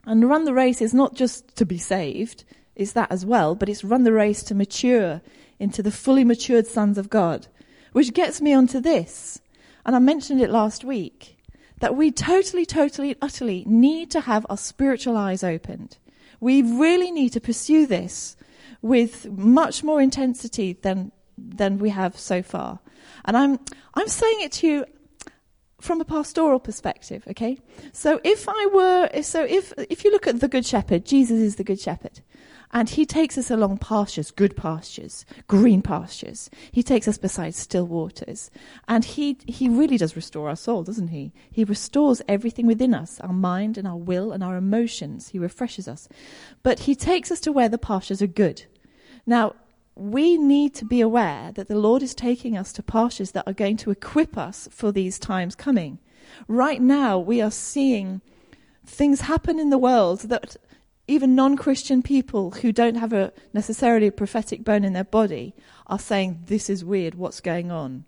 And 0.04 0.28
run 0.28 0.46
the 0.46 0.52
race 0.52 0.82
is 0.82 0.92
not 0.92 1.14
just 1.14 1.54
to 1.56 1.64
be 1.64 1.78
saved, 1.78 2.42
it's 2.74 2.92
that 2.92 3.12
as 3.12 3.24
well, 3.24 3.54
but 3.54 3.68
it's 3.68 3.84
run 3.84 4.02
the 4.02 4.12
race 4.12 4.42
to 4.44 4.54
mature 4.54 5.22
into 5.60 5.80
the 5.80 5.92
fully 5.92 6.24
matured 6.24 6.66
sons 6.66 6.98
of 6.98 7.08
God. 7.08 7.46
Which 7.92 8.14
gets 8.14 8.40
me 8.40 8.52
onto 8.52 8.80
this. 8.80 9.40
And 9.86 9.94
I 9.94 10.00
mentioned 10.00 10.40
it 10.40 10.50
last 10.50 10.82
week 10.82 11.38
that 11.78 11.94
we 11.94 12.10
totally, 12.10 12.66
totally, 12.66 13.14
utterly 13.22 13.62
need 13.66 14.10
to 14.10 14.22
have 14.22 14.44
our 14.50 14.56
spiritual 14.56 15.16
eyes 15.16 15.44
opened. 15.44 15.98
We 16.42 16.60
really 16.60 17.12
need 17.12 17.32
to 17.34 17.40
pursue 17.40 17.86
this 17.86 18.36
with 18.82 19.30
much 19.30 19.84
more 19.84 20.02
intensity 20.02 20.72
than 20.72 21.12
than 21.38 21.78
we 21.78 21.90
have 21.90 22.18
so 22.18 22.42
far. 22.42 22.80
And 23.24 23.36
I'm 23.36 23.60
I'm 23.94 24.08
saying 24.08 24.40
it 24.40 24.52
to 24.52 24.66
you 24.66 24.84
from 25.80 26.00
a 26.00 26.04
pastoral 26.04 26.58
perspective, 26.58 27.22
okay? 27.28 27.58
So 27.92 28.20
if 28.24 28.46
I 28.48 28.66
were 28.72 29.22
so 29.22 29.44
if 29.44 29.72
if 29.88 30.04
you 30.04 30.10
look 30.10 30.26
at 30.26 30.40
the 30.40 30.48
good 30.48 30.66
shepherd, 30.66 31.06
Jesus 31.06 31.38
is 31.38 31.56
the 31.56 31.64
good 31.64 31.80
shepherd. 31.80 32.20
And 32.72 32.88
he 32.88 33.04
takes 33.04 33.36
us 33.36 33.50
along 33.50 33.78
pastures, 33.78 34.30
good 34.30 34.56
pastures, 34.56 35.26
green 35.46 35.82
pastures. 35.82 36.48
He 36.70 36.82
takes 36.82 37.06
us 37.06 37.18
beside 37.18 37.54
still 37.54 37.86
waters. 37.86 38.50
And 38.88 39.04
he, 39.04 39.36
he 39.46 39.68
really 39.68 39.98
does 39.98 40.16
restore 40.16 40.48
our 40.48 40.56
soul, 40.56 40.82
doesn't 40.82 41.08
he? 41.08 41.32
He 41.50 41.64
restores 41.64 42.22
everything 42.26 42.66
within 42.66 42.94
us, 42.94 43.20
our 43.20 43.32
mind 43.32 43.76
and 43.76 43.86
our 43.86 43.96
will 43.96 44.32
and 44.32 44.42
our 44.42 44.56
emotions. 44.56 45.28
He 45.28 45.38
refreshes 45.38 45.86
us. 45.86 46.08
But 46.62 46.80
he 46.80 46.94
takes 46.94 47.30
us 47.30 47.40
to 47.40 47.52
where 47.52 47.68
the 47.68 47.76
pastures 47.76 48.22
are 48.22 48.26
good. 48.26 48.64
Now, 49.26 49.54
we 49.94 50.38
need 50.38 50.74
to 50.76 50.86
be 50.86 51.02
aware 51.02 51.52
that 51.52 51.68
the 51.68 51.78
Lord 51.78 52.02
is 52.02 52.14
taking 52.14 52.56
us 52.56 52.72
to 52.72 52.82
pastures 52.82 53.32
that 53.32 53.46
are 53.46 53.52
going 53.52 53.76
to 53.78 53.90
equip 53.90 54.38
us 54.38 54.66
for 54.72 54.90
these 54.90 55.18
times 55.18 55.54
coming. 55.54 55.98
Right 56.48 56.80
now, 56.80 57.18
we 57.18 57.42
are 57.42 57.50
seeing 57.50 58.22
things 58.86 59.22
happen 59.22 59.58
in 59.60 59.68
the 59.68 59.78
world 59.78 60.20
that 60.20 60.56
even 61.08 61.34
non-Christian 61.34 62.02
people 62.02 62.52
who 62.52 62.72
don't 62.72 62.94
have 62.94 63.12
a 63.12 63.32
necessarily 63.52 64.06
a 64.06 64.12
prophetic 64.12 64.64
bone 64.64 64.84
in 64.84 64.92
their 64.92 65.04
body 65.04 65.54
are 65.86 65.98
saying, 65.98 66.44
this 66.46 66.70
is 66.70 66.84
weird, 66.84 67.14
what's 67.14 67.40
going 67.40 67.70
on? 67.70 68.04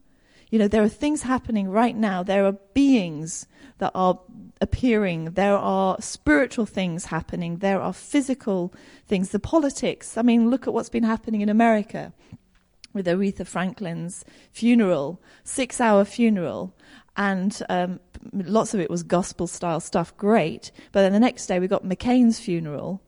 You 0.50 0.58
know, 0.58 0.68
there 0.68 0.82
are 0.82 0.88
things 0.88 1.22
happening 1.22 1.68
right 1.68 1.96
now. 1.96 2.22
There 2.22 2.46
are 2.46 2.52
beings 2.52 3.46
that 3.78 3.90
are 3.94 4.20
appearing. 4.60 5.32
There 5.32 5.56
are 5.56 6.00
spiritual 6.00 6.66
things 6.66 7.06
happening. 7.06 7.58
There 7.58 7.80
are 7.80 7.92
physical 7.92 8.72
things. 9.08 9.30
The 9.30 9.40
politics. 9.40 10.16
I 10.16 10.22
mean, 10.22 10.50
look 10.50 10.68
at 10.68 10.72
what's 10.72 10.88
been 10.88 11.02
happening 11.02 11.40
in 11.40 11.48
America 11.48 12.12
with 12.92 13.06
Aretha 13.06 13.44
Franklin's 13.44 14.24
funeral, 14.52 15.20
six 15.42 15.80
hour 15.80 16.04
funeral 16.04 16.72
and 17.16 17.62
um, 17.68 18.00
lots 18.32 18.74
of 18.74 18.80
it 18.80 18.90
was 18.90 19.02
gospel 19.02 19.46
style 19.46 19.80
stuff, 19.80 20.16
great. 20.16 20.72
But 20.92 21.02
then 21.02 21.12
the 21.12 21.20
next 21.20 21.46
day 21.46 21.58
we 21.58 21.68
got 21.68 21.84
McCain's 21.84 22.40
funeral, 22.40 23.02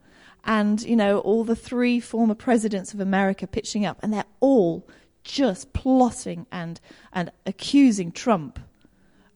and 0.44 0.80
you 0.82 0.96
know 0.96 1.18
all 1.20 1.44
the 1.44 1.56
three 1.56 2.00
former 2.00 2.34
presidents 2.34 2.94
of 2.94 3.00
America 3.00 3.46
pitching 3.46 3.84
up, 3.84 3.98
and 4.02 4.12
they're 4.12 4.24
all 4.40 4.88
just 5.24 5.72
plotting 5.72 6.46
and 6.52 6.80
and 7.12 7.32
accusing 7.44 8.12
Trump, 8.12 8.60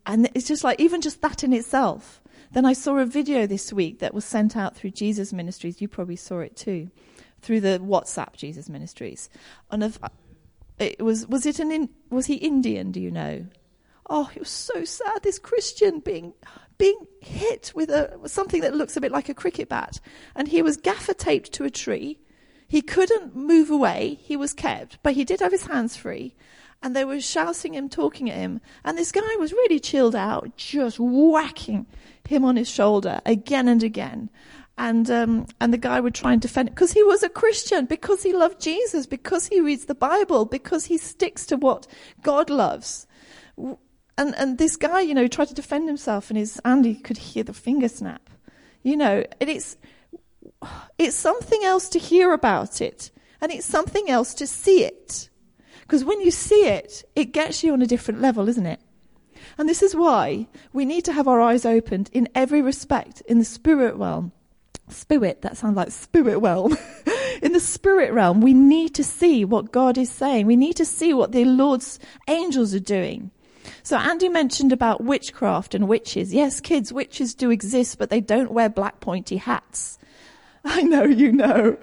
and 0.06 0.30
it's 0.34 0.48
just 0.48 0.64
like 0.64 0.80
even 0.80 1.00
just 1.00 1.20
that 1.22 1.42
in 1.42 1.52
itself. 1.52 2.22
Then 2.52 2.64
I 2.64 2.72
saw 2.72 2.98
a 2.98 3.06
video 3.06 3.46
this 3.46 3.72
week 3.72 4.00
that 4.00 4.12
was 4.12 4.24
sent 4.24 4.56
out 4.56 4.74
through 4.74 4.90
Jesus 4.90 5.32
Ministries. 5.32 5.80
You 5.80 5.86
probably 5.86 6.16
saw 6.16 6.40
it 6.40 6.56
too, 6.56 6.90
through 7.40 7.60
the 7.60 7.80
WhatsApp 7.80 8.34
Jesus 8.34 8.68
Ministries. 8.68 9.30
And 9.70 9.84
if, 9.84 10.00
it 10.78 11.00
was 11.00 11.26
was 11.28 11.46
it 11.46 11.60
an 11.60 11.70
in, 11.70 11.88
was 12.10 12.26
he 12.26 12.34
Indian? 12.36 12.90
Do 12.90 13.00
you 13.00 13.10
know? 13.10 13.46
Oh, 14.12 14.28
it 14.34 14.40
was 14.40 14.50
so 14.50 14.84
sad. 14.84 15.22
This 15.22 15.38
Christian 15.38 16.00
being 16.00 16.34
being 16.78 17.06
hit 17.20 17.72
with 17.74 17.90
a 17.90 18.18
something 18.26 18.60
that 18.62 18.74
looks 18.74 18.96
a 18.96 19.00
bit 19.00 19.12
like 19.12 19.28
a 19.28 19.34
cricket 19.34 19.68
bat, 19.68 20.00
and 20.34 20.48
he 20.48 20.62
was 20.62 20.76
gaffer 20.76 21.14
taped 21.14 21.52
to 21.52 21.64
a 21.64 21.70
tree. 21.70 22.18
He 22.66 22.82
couldn't 22.82 23.36
move 23.36 23.70
away. 23.70 24.18
He 24.20 24.36
was 24.36 24.52
kept, 24.52 24.98
but 25.02 25.14
he 25.14 25.24
did 25.24 25.40
have 25.40 25.52
his 25.52 25.66
hands 25.66 25.96
free. 25.96 26.34
And 26.82 26.96
they 26.96 27.04
were 27.04 27.20
shouting 27.20 27.74
him, 27.74 27.88
talking 27.88 28.30
at 28.30 28.36
him. 28.36 28.60
And 28.84 28.96
this 28.96 29.12
guy 29.12 29.36
was 29.38 29.52
really 29.52 29.78
chilled 29.80 30.16
out, 30.16 30.56
just 30.56 30.98
whacking 30.98 31.86
him 32.26 32.44
on 32.44 32.56
his 32.56 32.70
shoulder 32.70 33.20
again 33.26 33.68
and 33.68 33.82
again. 33.82 34.30
And, 34.78 35.10
um, 35.10 35.46
and 35.60 35.74
the 35.74 35.78
guy 35.78 36.00
would 36.00 36.14
try 36.14 36.32
and 36.32 36.40
defend 36.40 36.68
it 36.68 36.74
because 36.74 36.92
he 36.92 37.02
was 37.02 37.22
a 37.22 37.28
Christian, 37.28 37.84
because 37.84 38.22
he 38.22 38.32
loved 38.32 38.60
Jesus, 38.60 39.04
because 39.04 39.48
he 39.48 39.60
reads 39.60 39.84
the 39.86 39.94
Bible, 39.94 40.46
because 40.46 40.86
he 40.86 40.96
sticks 40.96 41.44
to 41.46 41.56
what 41.56 41.86
God 42.22 42.48
loves. 42.48 43.06
And, 44.20 44.34
and 44.36 44.58
this 44.58 44.76
guy, 44.76 45.00
you 45.00 45.14
know, 45.14 45.26
tried 45.26 45.48
to 45.48 45.54
defend 45.54 45.88
himself 45.88 46.28
and 46.28 46.36
his, 46.36 46.60
Andy 46.62 46.94
could 46.94 47.16
hear 47.16 47.42
the 47.42 47.54
finger 47.54 47.88
snap. 47.88 48.28
You 48.82 48.98
know, 48.98 49.24
and 49.40 49.48
it's, 49.48 49.78
it's 50.98 51.16
something 51.16 51.64
else 51.64 51.88
to 51.88 51.98
hear 51.98 52.34
about 52.34 52.82
it, 52.82 53.10
and 53.40 53.50
it's 53.50 53.64
something 53.64 54.10
else 54.10 54.34
to 54.34 54.46
see 54.46 54.84
it. 54.84 55.30
Because 55.80 56.04
when 56.04 56.20
you 56.20 56.30
see 56.30 56.66
it, 56.66 57.02
it 57.16 57.32
gets 57.32 57.64
you 57.64 57.72
on 57.72 57.80
a 57.80 57.86
different 57.86 58.20
level, 58.20 58.46
isn't 58.46 58.66
it? 58.66 58.80
And 59.56 59.66
this 59.66 59.82
is 59.82 59.96
why 59.96 60.48
we 60.74 60.84
need 60.84 61.06
to 61.06 61.14
have 61.14 61.26
our 61.26 61.40
eyes 61.40 61.64
opened 61.64 62.10
in 62.12 62.28
every 62.34 62.60
respect 62.60 63.22
in 63.22 63.38
the 63.38 63.44
spirit 63.46 63.94
realm. 63.94 64.32
Spirit, 64.88 65.40
that 65.40 65.56
sounds 65.56 65.76
like 65.76 65.92
spirit 65.92 66.40
realm. 66.40 66.76
in 67.42 67.52
the 67.52 67.60
spirit 67.60 68.12
realm, 68.12 68.42
we 68.42 68.52
need 68.52 68.94
to 68.96 69.04
see 69.04 69.46
what 69.46 69.72
God 69.72 69.96
is 69.96 70.10
saying. 70.10 70.44
We 70.44 70.56
need 70.56 70.76
to 70.76 70.84
see 70.84 71.14
what 71.14 71.32
the 71.32 71.46
Lord's 71.46 71.98
angels 72.28 72.74
are 72.74 72.80
doing. 72.80 73.30
So 73.90 73.96
Andy 73.96 74.28
mentioned 74.28 74.72
about 74.72 75.02
witchcraft 75.02 75.74
and 75.74 75.88
witches. 75.88 76.32
Yes, 76.32 76.60
kids, 76.60 76.92
witches 76.92 77.34
do 77.34 77.50
exist, 77.50 77.98
but 77.98 78.08
they 78.08 78.20
don't 78.20 78.52
wear 78.52 78.68
black 78.68 79.00
pointy 79.00 79.36
hats. 79.36 79.98
I 80.64 80.82
know 80.82 81.02
you 81.02 81.32
know. 81.32 81.76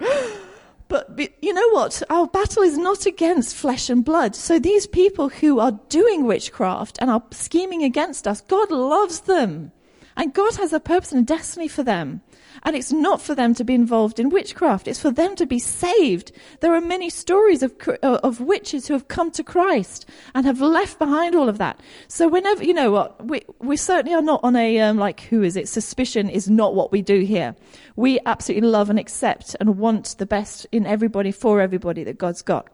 But, 0.88 1.18
but, 1.18 1.34
you 1.42 1.52
know 1.52 1.68
what? 1.72 2.02
Our 2.08 2.26
battle 2.26 2.62
is 2.62 2.78
not 2.78 3.04
against 3.04 3.54
flesh 3.54 3.90
and 3.90 4.02
blood. 4.02 4.34
So 4.34 4.58
these 4.58 4.86
people 4.86 5.28
who 5.28 5.60
are 5.60 5.78
doing 5.90 6.24
witchcraft 6.24 6.96
and 6.98 7.10
are 7.10 7.22
scheming 7.30 7.82
against 7.82 8.26
us, 8.26 8.40
God 8.40 8.70
loves 8.70 9.20
them. 9.20 9.70
And 10.16 10.32
God 10.32 10.56
has 10.56 10.72
a 10.72 10.80
purpose 10.80 11.12
and 11.12 11.20
a 11.20 11.26
destiny 11.26 11.68
for 11.68 11.82
them. 11.82 12.22
And 12.62 12.76
it's 12.76 12.92
not 12.92 13.20
for 13.20 13.34
them 13.34 13.54
to 13.54 13.64
be 13.64 13.74
involved 13.74 14.18
in 14.18 14.30
witchcraft. 14.30 14.88
It's 14.88 15.00
for 15.00 15.10
them 15.10 15.36
to 15.36 15.46
be 15.46 15.58
saved. 15.58 16.32
There 16.60 16.74
are 16.74 16.80
many 16.80 17.10
stories 17.10 17.62
of, 17.62 17.74
uh, 18.02 18.20
of 18.22 18.40
witches 18.40 18.86
who 18.86 18.94
have 18.94 19.08
come 19.08 19.30
to 19.32 19.44
Christ 19.44 20.06
and 20.34 20.46
have 20.46 20.60
left 20.60 20.98
behind 20.98 21.34
all 21.34 21.48
of 21.48 21.58
that. 21.58 21.80
So 22.08 22.28
whenever, 22.28 22.64
you 22.64 22.74
know 22.74 22.90
what, 22.90 23.24
we, 23.26 23.42
we 23.58 23.76
certainly 23.76 24.14
are 24.14 24.22
not 24.22 24.40
on 24.42 24.56
a, 24.56 24.78
um, 24.80 24.98
like, 24.98 25.20
who 25.20 25.42
is 25.42 25.56
it? 25.56 25.68
Suspicion 25.68 26.28
is 26.28 26.48
not 26.48 26.74
what 26.74 26.92
we 26.92 27.02
do 27.02 27.20
here. 27.20 27.54
We 27.96 28.18
absolutely 28.26 28.68
love 28.68 28.90
and 28.90 28.98
accept 28.98 29.56
and 29.60 29.78
want 29.78 30.16
the 30.18 30.26
best 30.26 30.66
in 30.72 30.86
everybody 30.86 31.32
for 31.32 31.60
everybody 31.60 32.04
that 32.04 32.18
God's 32.18 32.42
got. 32.42 32.68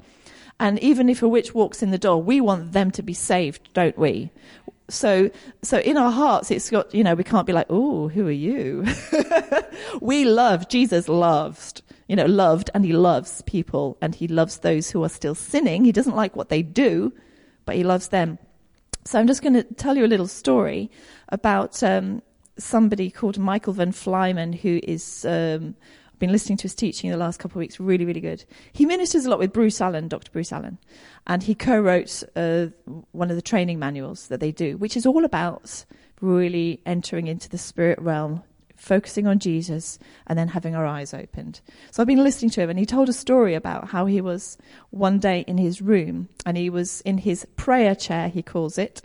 And 0.60 0.78
even 0.78 1.08
if 1.08 1.22
a 1.22 1.28
witch 1.28 1.52
walks 1.52 1.82
in 1.82 1.90
the 1.90 1.98
door, 1.98 2.22
we 2.22 2.40
want 2.40 2.72
them 2.72 2.90
to 2.92 3.02
be 3.02 3.12
saved, 3.14 3.72
don't 3.74 3.98
we? 3.98 4.30
So 4.94 5.30
so 5.62 5.78
in 5.78 5.96
our 5.96 6.10
hearts 6.10 6.50
it's 6.50 6.70
got 6.70 6.94
you 6.94 7.02
know 7.02 7.14
we 7.14 7.24
can't 7.24 7.46
be 7.46 7.52
like 7.52 7.66
oh 7.68 8.08
who 8.08 8.26
are 8.26 8.30
you? 8.30 8.84
We 10.00 10.24
love 10.24 10.68
jesus 10.68 11.08
loves 11.08 11.82
you 12.08 12.16
know 12.16 12.26
loved 12.26 12.70
and 12.74 12.84
he 12.84 12.92
loves 12.92 13.42
people 13.42 13.98
and 14.00 14.14
he 14.14 14.28
loves 14.28 14.58
those 14.58 14.90
who 14.90 15.02
are 15.02 15.08
still 15.08 15.34
sinning. 15.34 15.84
He 15.84 15.92
doesn't 15.92 16.16
like 16.16 16.36
what 16.36 16.48
they 16.48 16.62
do 16.62 17.12
but 17.66 17.76
he 17.76 17.82
loves 17.82 18.08
them. 18.08 18.38
So 19.04 19.18
i'm 19.18 19.26
just 19.26 19.42
going 19.42 19.54
to 19.54 19.64
tell 19.64 19.96
you 19.96 20.04
a 20.04 20.12
little 20.14 20.28
story 20.28 20.90
about 21.28 21.82
um, 21.82 22.22
somebody 22.56 23.10
called 23.10 23.38
Michael 23.38 23.72
Van 23.72 23.92
Vlymen 23.92 24.54
who 24.54 24.80
is 24.82 25.24
um, 25.24 25.74
I've 26.14 26.20
been 26.20 26.30
listening 26.30 26.58
to 26.58 26.62
his 26.62 26.76
teaching 26.76 27.10
the 27.10 27.16
last 27.16 27.40
couple 27.40 27.56
of 27.56 27.60
weeks. 27.60 27.80
Really, 27.80 28.04
really 28.04 28.20
good. 28.20 28.44
He 28.72 28.86
ministers 28.86 29.26
a 29.26 29.30
lot 29.30 29.40
with 29.40 29.52
Bruce 29.52 29.80
Allen, 29.80 30.06
Dr. 30.06 30.30
Bruce 30.30 30.52
Allen, 30.52 30.78
and 31.26 31.42
he 31.42 31.56
co-wrote 31.56 32.22
uh, 32.36 32.66
one 33.10 33.30
of 33.30 33.36
the 33.36 33.42
training 33.42 33.80
manuals 33.80 34.28
that 34.28 34.38
they 34.38 34.52
do, 34.52 34.76
which 34.76 34.96
is 34.96 35.06
all 35.06 35.24
about 35.24 35.84
really 36.20 36.80
entering 36.86 37.26
into 37.26 37.48
the 37.48 37.58
spirit 37.58 38.00
realm, 38.00 38.44
focusing 38.76 39.26
on 39.26 39.40
Jesus, 39.40 39.98
and 40.28 40.38
then 40.38 40.46
having 40.46 40.76
our 40.76 40.86
eyes 40.86 41.12
opened. 41.12 41.60
So 41.90 42.00
I've 42.00 42.06
been 42.06 42.22
listening 42.22 42.50
to 42.52 42.60
him, 42.60 42.70
and 42.70 42.78
he 42.78 42.86
told 42.86 43.08
a 43.08 43.12
story 43.12 43.54
about 43.54 43.88
how 43.88 44.06
he 44.06 44.20
was 44.20 44.56
one 44.90 45.18
day 45.18 45.40
in 45.48 45.58
his 45.58 45.82
room, 45.82 46.28
and 46.46 46.56
he 46.56 46.70
was 46.70 47.00
in 47.00 47.18
his 47.18 47.44
prayer 47.56 47.96
chair, 47.96 48.28
he 48.28 48.40
calls 48.40 48.78
it, 48.78 49.02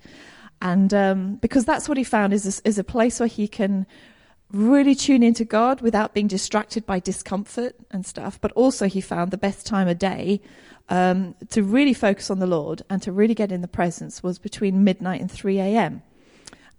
and 0.62 0.94
um, 0.94 1.36
because 1.38 1.66
that's 1.66 1.90
what 1.90 1.98
he 1.98 2.04
found 2.04 2.34
is 2.34 2.62
is 2.64 2.78
a 2.78 2.84
place 2.84 3.20
where 3.20 3.28
he 3.28 3.48
can 3.48 3.88
really 4.52 4.96
tune 4.96 5.24
into 5.24 5.46
God 5.46 5.82
without 5.82 6.14
being 6.14 6.28
distracted 6.28 6.86
by 6.86 7.00
discomfort 7.00 7.76
and 7.92 8.06
stuff. 8.06 8.40
But 8.42 8.52
also, 8.54 8.88
he 8.88 9.02
found 9.02 9.32
the 9.32 9.38
best 9.38 9.66
time 9.66 9.88
of 9.88 10.00
day 10.00 10.42
um, 10.90 11.36
to 11.50 11.64
really 11.64 11.94
focus 11.94 12.30
on 12.30 12.40
the 12.40 12.48
Lord 12.48 12.82
and 12.90 13.02
to 13.04 13.12
really 13.12 13.36
get 13.36 13.52
in 13.52 13.62
the 13.62 13.68
presence 13.68 14.24
was 14.24 14.40
between 14.40 14.84
midnight 14.84 15.22
and 15.22 15.32
3 15.32 15.60
a.m. 15.60 16.02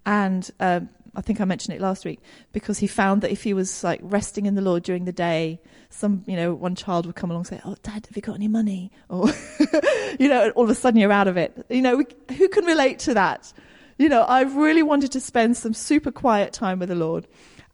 And 0.05 0.51
um, 0.59 0.89
I 1.15 1.21
think 1.23 1.41
I 1.41 1.45
mentioned 1.45 1.77
it 1.77 1.81
last 1.81 2.05
week 2.05 2.21
because 2.53 2.79
he 2.79 2.87
found 2.87 3.23
that 3.23 3.31
if 3.31 3.43
he 3.43 3.55
was 3.55 3.83
like 3.83 4.01
resting 4.03 4.47
in 4.47 4.55
the 4.55 4.63
Lord 4.63 4.83
during 4.83 5.05
the 5.05 5.13
day, 5.13 5.61
some 5.89 6.25
you 6.27 6.37
know 6.37 6.55
one 6.55 6.75
child 6.75 7.07
would 7.07 7.17
come 7.17 7.31
along 7.31 7.41
and 7.41 7.47
say, 7.49 7.61
"Oh, 7.65 7.77
Dad, 7.83 8.07
have 8.07 8.17
you 8.17 8.23
got 8.23 8.37
any 8.37 8.49
money?" 8.49 8.91
Or 9.09 9.29
you 10.19 10.29
know, 10.29 10.51
all 10.51 10.65
of 10.65 10.71
a 10.71 10.75
sudden 10.75 11.01
you're 11.01 11.13
out 11.13 11.29
of 11.29 11.37
it. 11.37 11.67
You 11.69 11.83
know, 11.83 11.97
we, 11.97 12.07
who 12.37 12.49
can 12.49 12.65
relate 12.65 12.99
to 13.01 13.15
that? 13.15 13.53
You 13.99 14.09
know, 14.09 14.25
I've 14.27 14.57
really 14.57 14.83
wanted 14.83 15.13
to 15.13 15.21
spend 15.21 15.57
some 15.57 15.75
super 15.75 16.11
quiet 16.11 16.53
time 16.53 16.79
with 16.79 16.89
the 16.89 16.95
Lord. 16.95 17.27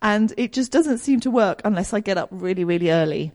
And 0.03 0.33
it 0.37 0.53
just 0.53 0.73
doesn't 0.73 0.99
seem 0.99 1.21
to 1.21 1.31
work 1.31 1.63
unless 1.65 1.93
I 1.93 2.01
get 2.01 2.19
up 2.19 2.29
really, 2.31 2.65
really 2.65 2.91
early. 2.91 3.33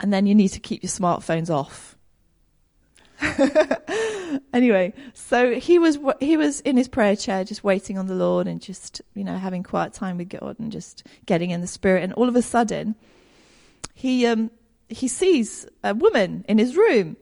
And 0.00 0.12
then 0.12 0.26
you 0.26 0.34
need 0.34 0.48
to 0.48 0.60
keep 0.60 0.82
your 0.82 0.90
smartphones 0.90 1.50
off. 1.50 1.96
anyway, 4.52 4.92
so 5.14 5.54
he 5.54 5.78
was 5.78 5.98
he 6.20 6.36
was 6.36 6.60
in 6.60 6.76
his 6.76 6.88
prayer 6.88 7.14
chair, 7.14 7.44
just 7.44 7.62
waiting 7.62 7.98
on 7.98 8.06
the 8.06 8.14
Lord 8.14 8.46
and 8.46 8.60
just 8.60 9.00
you 9.14 9.24
know 9.24 9.36
having 9.36 9.62
quiet 9.62 9.92
time 9.92 10.18
with 10.18 10.28
God 10.28 10.58
and 10.58 10.72
just 10.72 11.06
getting 11.26 11.50
in 11.50 11.60
the 11.60 11.66
Spirit. 11.66 12.02
And 12.02 12.12
all 12.14 12.28
of 12.28 12.36
a 12.36 12.42
sudden, 12.42 12.96
he 13.94 14.26
um, 14.26 14.50
he 14.88 15.08
sees 15.08 15.66
a 15.84 15.94
woman 15.94 16.44
in 16.48 16.58
his 16.58 16.76
room, 16.76 17.16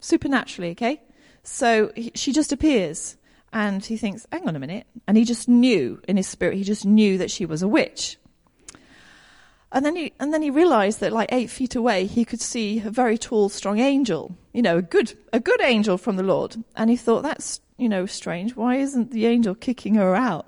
supernaturally. 0.00 0.72
Okay, 0.72 1.00
so 1.42 1.92
he, 1.94 2.12
she 2.14 2.32
just 2.32 2.52
appears, 2.52 3.16
and 3.52 3.84
he 3.84 3.96
thinks, 3.96 4.26
hang 4.30 4.46
on 4.46 4.56
a 4.56 4.58
minute. 4.58 4.86
And 5.06 5.16
he 5.16 5.24
just 5.24 5.48
knew 5.48 6.00
in 6.06 6.16
his 6.16 6.26
spirit, 6.26 6.56
he 6.56 6.64
just 6.64 6.84
knew 6.84 7.18
that 7.18 7.30
she 7.30 7.46
was 7.46 7.62
a 7.62 7.68
witch. 7.68 8.18
And 9.70 9.84
then 9.84 9.96
he, 9.96 10.12
and 10.18 10.32
then 10.32 10.42
he 10.42 10.50
realized 10.50 11.00
that 11.00 11.12
like 11.12 11.30
eight 11.30 11.50
feet 11.50 11.74
away, 11.74 12.06
he 12.06 12.24
could 12.24 12.40
see 12.40 12.80
a 12.80 12.90
very 12.90 13.18
tall, 13.18 13.48
strong 13.48 13.78
angel, 13.78 14.34
you 14.52 14.62
know, 14.62 14.78
a 14.78 14.82
good, 14.82 15.16
a 15.32 15.40
good 15.40 15.60
angel 15.60 15.98
from 15.98 16.16
the 16.16 16.22
Lord. 16.22 16.56
And 16.74 16.88
he 16.88 16.96
thought, 16.96 17.22
that's, 17.22 17.60
you 17.76 17.88
know, 17.88 18.06
strange. 18.06 18.56
Why 18.56 18.76
isn't 18.76 19.10
the 19.10 19.26
angel 19.26 19.54
kicking 19.54 19.94
her 19.96 20.14
out? 20.14 20.46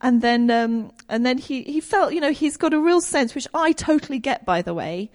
And 0.00 0.20
then, 0.20 0.50
um, 0.50 0.92
and 1.08 1.24
then 1.24 1.38
he, 1.38 1.62
he 1.62 1.80
felt, 1.80 2.12
you 2.12 2.20
know, 2.20 2.32
he's 2.32 2.56
got 2.56 2.74
a 2.74 2.80
real 2.80 3.00
sense, 3.00 3.34
which 3.34 3.48
I 3.54 3.72
totally 3.72 4.18
get, 4.18 4.44
by 4.44 4.62
the 4.62 4.74
way, 4.74 5.10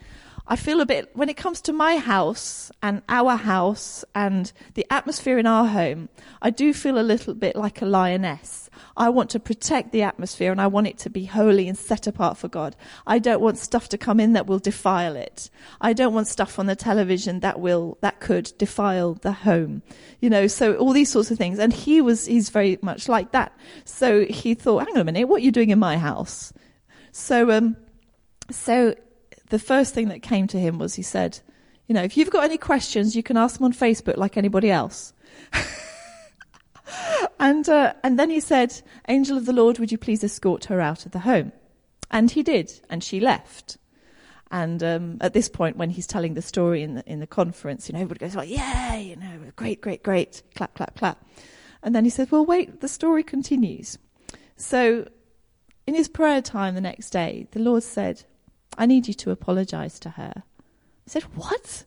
I 0.50 0.56
feel 0.56 0.80
a 0.80 0.86
bit, 0.86 1.10
when 1.14 1.28
it 1.28 1.36
comes 1.36 1.60
to 1.62 1.74
my 1.74 1.98
house 1.98 2.72
and 2.82 3.02
our 3.10 3.36
house 3.36 4.06
and 4.16 4.52
the 4.76 4.86
atmosphere 4.90 5.38
in 5.38 5.46
our 5.46 5.68
home, 5.68 6.08
I 6.42 6.52
do 6.52 6.74
feel 6.74 6.98
a 6.98 7.04
little 7.04 7.34
bit 7.34 7.58
like 7.58 7.82
a 7.82 7.86
lioness. 7.86 8.70
I 8.96 9.10
want 9.10 9.30
to 9.32 9.42
protect 9.42 9.92
the 9.92 10.04
atmosphere 10.04 10.52
and 10.54 10.62
I 10.62 10.68
want 10.68 10.88
it 10.88 10.98
to 11.00 11.10
be 11.10 11.26
holy 11.26 11.68
and 11.68 11.78
set 11.78 12.08
apart 12.08 12.38
for 12.38 12.48
God. 12.48 12.78
I 13.06 13.20
don't 13.20 13.42
want 13.42 13.58
stuff 13.58 13.90
to 13.90 13.98
come 13.98 14.22
in 14.22 14.34
that 14.34 14.48
will 14.48 14.60
defile 14.60 15.18
it. 15.18 15.50
I 15.82 15.92
don't 15.92 16.14
want 16.14 16.28
stuff 16.28 16.58
on 16.60 16.68
the 16.68 16.76
television 16.78 17.42
that 17.42 17.60
will, 17.60 17.98
that 18.00 18.22
could 18.22 18.54
defile 18.58 19.16
the 19.16 19.34
home. 19.34 19.82
You 20.22 20.30
know, 20.30 20.48
so 20.48 20.76
all 20.76 20.94
these 20.94 21.12
sorts 21.12 21.30
of 21.30 21.38
things. 21.38 21.60
And 21.60 21.74
he 21.74 22.00
was, 22.00 22.26
he's 22.26 22.50
very 22.50 22.80
much 22.82 23.10
like 23.10 23.34
that. 23.34 23.52
So 23.84 24.24
he 24.24 24.54
thought, 24.54 24.86
hang 24.86 24.96
on 24.96 25.02
a 25.02 25.06
minute, 25.06 25.28
what 25.28 25.42
are 25.42 25.46
you 25.46 25.52
doing 25.52 25.72
in 25.72 25.80
my 25.80 25.98
house? 25.98 26.54
So, 27.12 27.52
um, 27.52 27.76
so 28.50 28.96
the 29.50 29.60
first 29.60 29.94
thing 29.94 30.10
that 30.10 30.22
came 30.22 30.48
to 30.48 30.60
him 30.60 30.78
was 30.78 30.96
he 30.96 31.04
said, 31.04 31.40
you 31.88 31.96
know, 31.96 32.04
if 32.04 32.18
you've 32.18 32.30
got 32.30 32.44
any 32.44 32.58
questions, 32.58 33.16
you 33.16 33.24
can 33.24 33.38
ask 33.38 33.58
them 33.58 33.66
on 33.66 33.74
Facebook 33.74 34.18
like 34.18 34.38
anybody 34.38 34.70
else. 34.70 35.14
and 37.40 37.68
uh, 37.70 37.94
and 38.04 38.20
then 38.20 38.30
he 38.30 38.40
said, 38.40 38.82
"Angel 39.08 39.38
of 39.38 39.46
the 39.46 39.54
Lord, 39.54 39.80
would 39.80 39.92
you 39.92 39.98
please 39.98 40.24
escort 40.24 40.66
her 40.66 40.82
out 40.82 41.06
of 41.06 41.14
the 41.14 41.20
home?" 41.20 41.54
And 42.12 42.32
he 42.32 42.44
did, 42.44 42.82
and 42.90 43.04
she 43.04 43.20
left. 43.20 43.78
And 44.50 44.82
um, 44.82 45.18
at 45.20 45.34
this 45.34 45.50
point, 45.50 45.76
when 45.76 45.90
he's 45.90 46.08
telling 46.08 46.34
the 46.34 46.42
story 46.42 46.84
in 46.84 46.96
the 46.96 47.04
in 47.06 47.20
the 47.20 47.28
conference, 47.28 47.88
you 47.88 47.94
know, 47.94 48.00
everybody 48.00 48.20
goes 48.20 48.36
like, 48.36 48.50
"Yeah, 48.50 48.96
you 48.98 49.16
know, 49.16 49.40
great, 49.56 49.82
great, 49.82 50.04
great!" 50.04 50.44
Clap, 50.56 50.74
clap, 50.74 50.96
clap. 50.96 51.26
And 51.82 51.96
then 51.96 52.04
he 52.04 52.10
said, 52.10 52.32
"Well, 52.32 52.46
wait, 52.46 52.82
the 52.82 52.88
story 52.90 53.24
continues." 53.24 53.98
So, 54.58 55.08
in 55.86 55.94
his 55.94 56.10
prayer 56.10 56.42
time 56.42 56.76
the 56.76 56.82
next 56.82 57.12
day, 57.12 57.48
the 57.52 57.60
Lord 57.60 57.84
said, 57.84 58.24
I 58.78 58.86
need 58.86 59.08
you 59.08 59.14
to 59.16 59.32
apologize 59.32 60.00
to 60.02 60.12
her. 60.12 60.34
I 60.38 61.08
said, 61.08 61.24
What? 61.36 61.84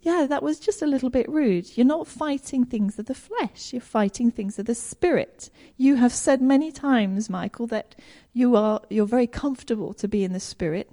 Yeah, 0.00 0.26
that 0.28 0.42
was 0.42 0.58
just 0.58 0.82
a 0.82 0.86
little 0.86 1.10
bit 1.10 1.28
rude. 1.28 1.76
You're 1.76 1.86
not 1.86 2.08
fighting 2.08 2.64
things 2.64 2.98
of 2.98 3.06
the 3.06 3.14
flesh, 3.14 3.72
you're 3.72 3.80
fighting 3.82 4.30
things 4.30 4.58
of 4.58 4.66
the 4.66 4.74
spirit. 4.74 5.50
You 5.76 5.96
have 5.96 6.12
said 6.12 6.42
many 6.42 6.72
times, 6.72 7.30
Michael, 7.30 7.66
that 7.68 7.94
you 8.32 8.56
are 8.56 8.80
you're 8.90 9.06
very 9.06 9.28
comfortable 9.28 9.94
to 9.94 10.08
be 10.08 10.24
in 10.24 10.32
the 10.32 10.40
spirit 10.40 10.90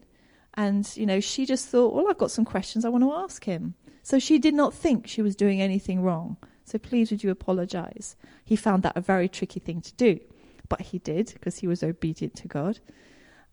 And, 0.55 0.96
you 0.98 1.05
know, 1.05 1.19
she 1.19 1.46
just 1.46 1.69
thought, 1.69 1.93
well, 1.93 2.08
I've 2.10 2.17
got 2.17 2.31
some 2.31 2.46
questions 2.46 2.84
I 2.86 2.89
want 2.89 3.03
to 3.03 3.13
ask 3.13 3.46
him. 3.46 3.75
So 4.03 4.19
she 4.19 4.39
did 4.39 4.53
not 4.53 4.74
think 4.74 5.08
she 5.08 5.22
was 5.22 5.36
doing 5.36 5.62
anything 5.62 6.01
wrong. 6.01 6.38
So 6.65 6.77
please 6.77 7.12
would 7.12 7.24
you 7.24 7.31
apologize? 7.31 8.15
He 8.43 8.55
found 8.55 8.84
that 8.84 8.98
a 8.98 9.01
very 9.01 9.29
tricky 9.29 9.60
thing 9.60 9.81
to 9.81 9.93
do, 9.93 10.19
but 10.67 10.81
he 10.81 11.00
did 11.00 11.34
because 11.34 11.60
he 11.60 11.67
was 11.67 11.84
obedient 11.84 12.36
to 12.38 12.48
God. 12.48 12.79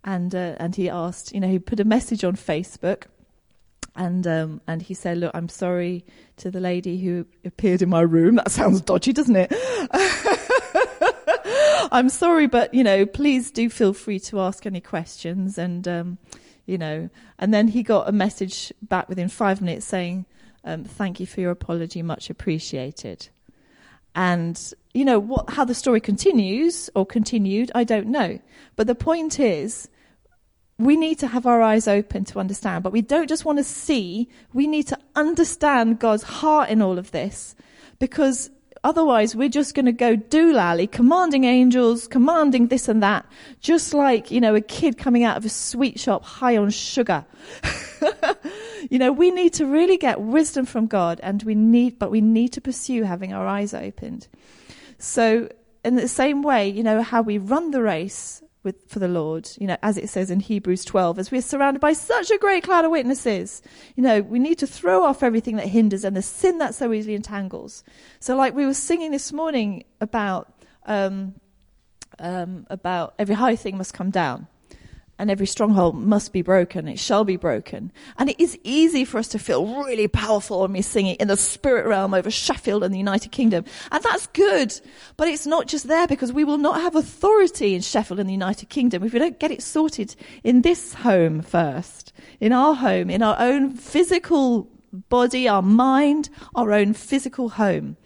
And, 0.07 0.35
uh, 0.35 0.55
and 0.59 0.75
he 0.75 0.89
asked, 0.89 1.35
you 1.35 1.41
know, 1.41 1.49
he 1.49 1.59
put 1.59 1.81
a 1.81 1.85
message 1.85 2.25
on 2.25 2.37
Facebook 2.37 3.05
and 3.97 4.27
um, 4.27 4.61
and 4.67 4.83
he 4.83 4.95
said, 4.95 5.19
"Look, 5.19 5.33
I'm 5.35 5.49
sorry 5.49 6.05
to 6.37 6.51
the 6.51 6.61
lady 6.61 6.99
who 6.99 7.27
appeared 7.45 7.83
in 7.83 7.89
my 7.89 8.03
room. 8.03 8.37
That 8.37 8.51
sounds 8.51 8.81
dodgy, 8.81 9.13
doesn't 9.13 9.37
it? 9.37 9.53
I'm 11.93 12.09
sorry, 12.09 12.47
but 12.47 12.75
you 12.75 12.85
know, 12.85 13.07
please 13.07 13.51
do 13.51 13.71
feel 13.71 13.93
free 13.93 14.21
to 14.21 14.41
ask 14.41 14.67
any 14.67 14.81
questions." 14.81 15.59
And 15.59 15.89
um, 15.89 16.19
you 16.67 16.79
know, 16.79 17.09
and 17.39 17.55
then 17.55 17.69
he 17.69 17.83
got 17.83 18.09
a 18.09 18.13
message 18.13 18.73
back 18.83 19.09
within 19.09 19.29
five 19.29 19.63
minutes 19.63 19.87
saying, 19.87 20.27
um, 20.65 20.85
"Thank 20.85 21.19
you 21.19 21.27
for 21.27 21.41
your 21.41 21.51
apology, 21.51 22.03
much 22.03 22.29
appreciated." 22.29 23.29
And 24.15 24.73
you 24.95 25.05
know 25.05 25.19
what, 25.19 25.51
how 25.51 25.65
the 25.65 25.75
story 25.75 26.01
continues 26.01 26.89
or 26.95 27.05
continued, 27.05 27.71
I 27.75 27.85
don't 27.85 28.09
know. 28.09 28.39
But 28.75 28.87
the 28.87 28.95
point 28.95 29.39
is 29.39 29.89
we 30.79 30.97
need 30.97 31.19
to 31.21 31.27
have 31.27 31.47
our 31.47 31.63
eyes 31.63 31.89
open 31.89 32.25
to 32.27 32.39
understand, 32.39 32.85
but 32.85 32.93
we 32.93 33.03
don't 33.03 33.29
just 33.29 33.45
want 33.45 33.59
to 33.59 33.65
see, 33.65 34.29
we 34.53 34.67
need 34.67 34.87
to 34.89 34.99
understand 35.15 35.99
God's 35.99 36.23
heart 36.23 36.69
in 36.69 36.83
all 36.83 36.99
of 36.99 37.13
this 37.13 37.55
because 37.99 38.51
otherwise 38.85 39.35
we're 39.35 39.49
just 39.49 39.75
going 39.75 39.87
to 39.87 39.93
go 39.93 40.17
doolally, 40.17 40.91
commanding 40.91 41.45
angels, 41.45 42.07
commanding 42.07 42.67
this 42.69 42.89
and 42.89 43.03
that, 43.03 43.25
just 43.61 43.95
like, 43.95 44.31
you 44.31 44.41
know, 44.41 44.55
a 44.55 44.61
kid 44.61 44.99
coming 44.99 45.25
out 45.25 45.39
of 45.39 45.45
a 45.47 45.49
sweet 45.49 45.99
shop 45.99 46.23
high 46.25 46.59
on 46.59 46.69
sugar. 46.69 47.25
you 48.91 48.99
know, 48.99 49.13
we 49.13 49.31
need 49.31 49.55
to 49.55 49.65
really 49.65 49.97
get 49.97 50.21
wisdom 50.21 50.67
from 50.67 50.87
God 50.87 51.21
and 51.23 51.43
we 51.43 51.55
need, 51.55 51.99
but 51.99 52.11
we 52.11 52.21
need 52.21 52.53
to 52.53 52.61
pursue 52.61 53.03
having 53.03 53.33
our 53.33 53.47
eyes 53.47 53.73
opened. 53.73 54.29
So 54.99 55.49
in 55.85 55.97
the 55.97 56.09
same 56.09 56.43
way, 56.43 56.69
you 56.69 56.83
know, 56.83 57.03
how 57.03 57.23
we 57.23 57.39
run 57.39 57.71
the 57.71 57.83
race, 57.83 58.43
with, 58.67 58.87
for 58.91 58.99
the 58.99 59.09
Lord, 59.09 59.49
you 59.59 59.67
know, 59.67 59.79
as 59.83 59.97
it 59.97 60.11
says 60.11 60.31
in 60.31 60.41
Hebrews 60.41 60.85
12, 60.85 61.19
as 61.19 61.31
we're 61.31 61.41
surrounded 61.41 61.81
by 61.81 61.95
such 61.95 62.31
a 62.31 62.37
great 62.37 62.65
cloud 62.65 62.85
of 62.85 62.91
witnesses, 62.91 63.63
you 63.95 64.03
know, 64.03 64.21
we 64.21 64.39
need 64.39 64.59
to 64.59 64.67
throw 64.67 65.05
off 65.05 65.23
everything 65.23 65.57
that 65.57 65.69
hinders 65.69 66.05
and 66.05 66.15
the 66.15 66.21
sin 66.21 66.59
that 66.59 66.75
so 66.75 66.93
easily 66.93 67.15
entangles. 67.15 67.85
So, 68.21 68.37
like 68.37 68.55
we 68.55 68.67
were 68.67 68.75
singing 68.75 69.13
this 69.13 69.33
morning 69.33 69.85
about, 70.03 70.53
um, 70.85 71.35
um, 72.19 72.67
about 72.69 73.15
every 73.19 73.37
high 73.37 73.57
thing 73.57 73.79
must 73.79 73.95
come 73.95 74.11
down 74.11 74.49
and 75.19 75.31
every 75.31 75.47
stronghold 75.47 75.97
must 75.97 76.33
be 76.33 76.43
broken. 76.43 76.89
It 76.89 76.99
shall 76.99 77.25
be 77.25 77.37
broken. 77.37 77.91
And 78.19 78.29
it 78.29 78.39
is 78.39 78.59
easy 78.63 79.05
for 79.05 79.19
us 79.19 79.29
to 79.29 79.39
feel 79.39 79.83
really 79.83 80.09
powerful 80.09 80.61
when 80.61 80.73
we 80.73 80.83
sing 80.83 81.07
it 81.07 81.21
in 81.21 81.29
the 81.29 81.37
spirit 81.37 81.87
realm 81.87 82.13
over 82.13 82.31
Sheffield 82.31 82.85
and 82.85 82.93
the 82.93 82.99
United 82.99 83.33
Kingdom. 83.33 83.65
And 83.91 84.05
that's 84.05 84.27
good. 84.29 84.79
But 85.17 85.29
it's 85.29 85.47
not 85.47 85.69
just 85.69 85.89
there 85.89 86.07
because 86.07 86.33
we 86.33 86.45
will 86.45 86.59
not 86.59 86.81
have 86.83 86.95
authority 86.95 87.75
in 87.75 87.81
Sheffield 87.81 88.21
and 88.21 88.29
the 88.29 88.35
United 88.35 88.69
Kingdom 88.69 89.03
if 89.05 89.13
we 89.13 89.19
don't 89.19 89.39
get 89.39 89.51
it 89.51 89.63
sorted 89.63 90.15
in 90.45 90.63
this 90.63 90.95
home 90.95 91.41
first. 91.41 92.13
In 92.39 92.53
our 92.53 92.75
home, 92.75 93.09
in 93.09 93.23
our 93.23 93.37
own 93.39 93.73
physical 93.73 94.69
body, 95.09 95.49
our 95.49 95.63
mind, 95.63 96.29
our 96.55 96.73
own 96.73 96.93
physical 96.93 97.51
home. 97.51 97.97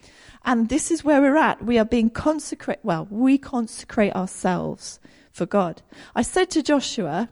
And 0.45 0.69
this 0.69 0.91
is 0.91 1.05
where 1.05 1.21
we're 1.21 1.37
at. 1.37 1.65
We 1.65 1.79
are 1.79 1.85
being 1.85 2.09
consecrate, 2.09 2.79
well, 2.83 3.07
we 3.11 3.37
consecrate 3.37 4.15
ourselves 4.15 5.01
for 5.33 5.47
God. 5.47 5.83
I 6.15 6.23
said 6.23 6.51
to 6.51 6.63
Joshua, 6.63 7.29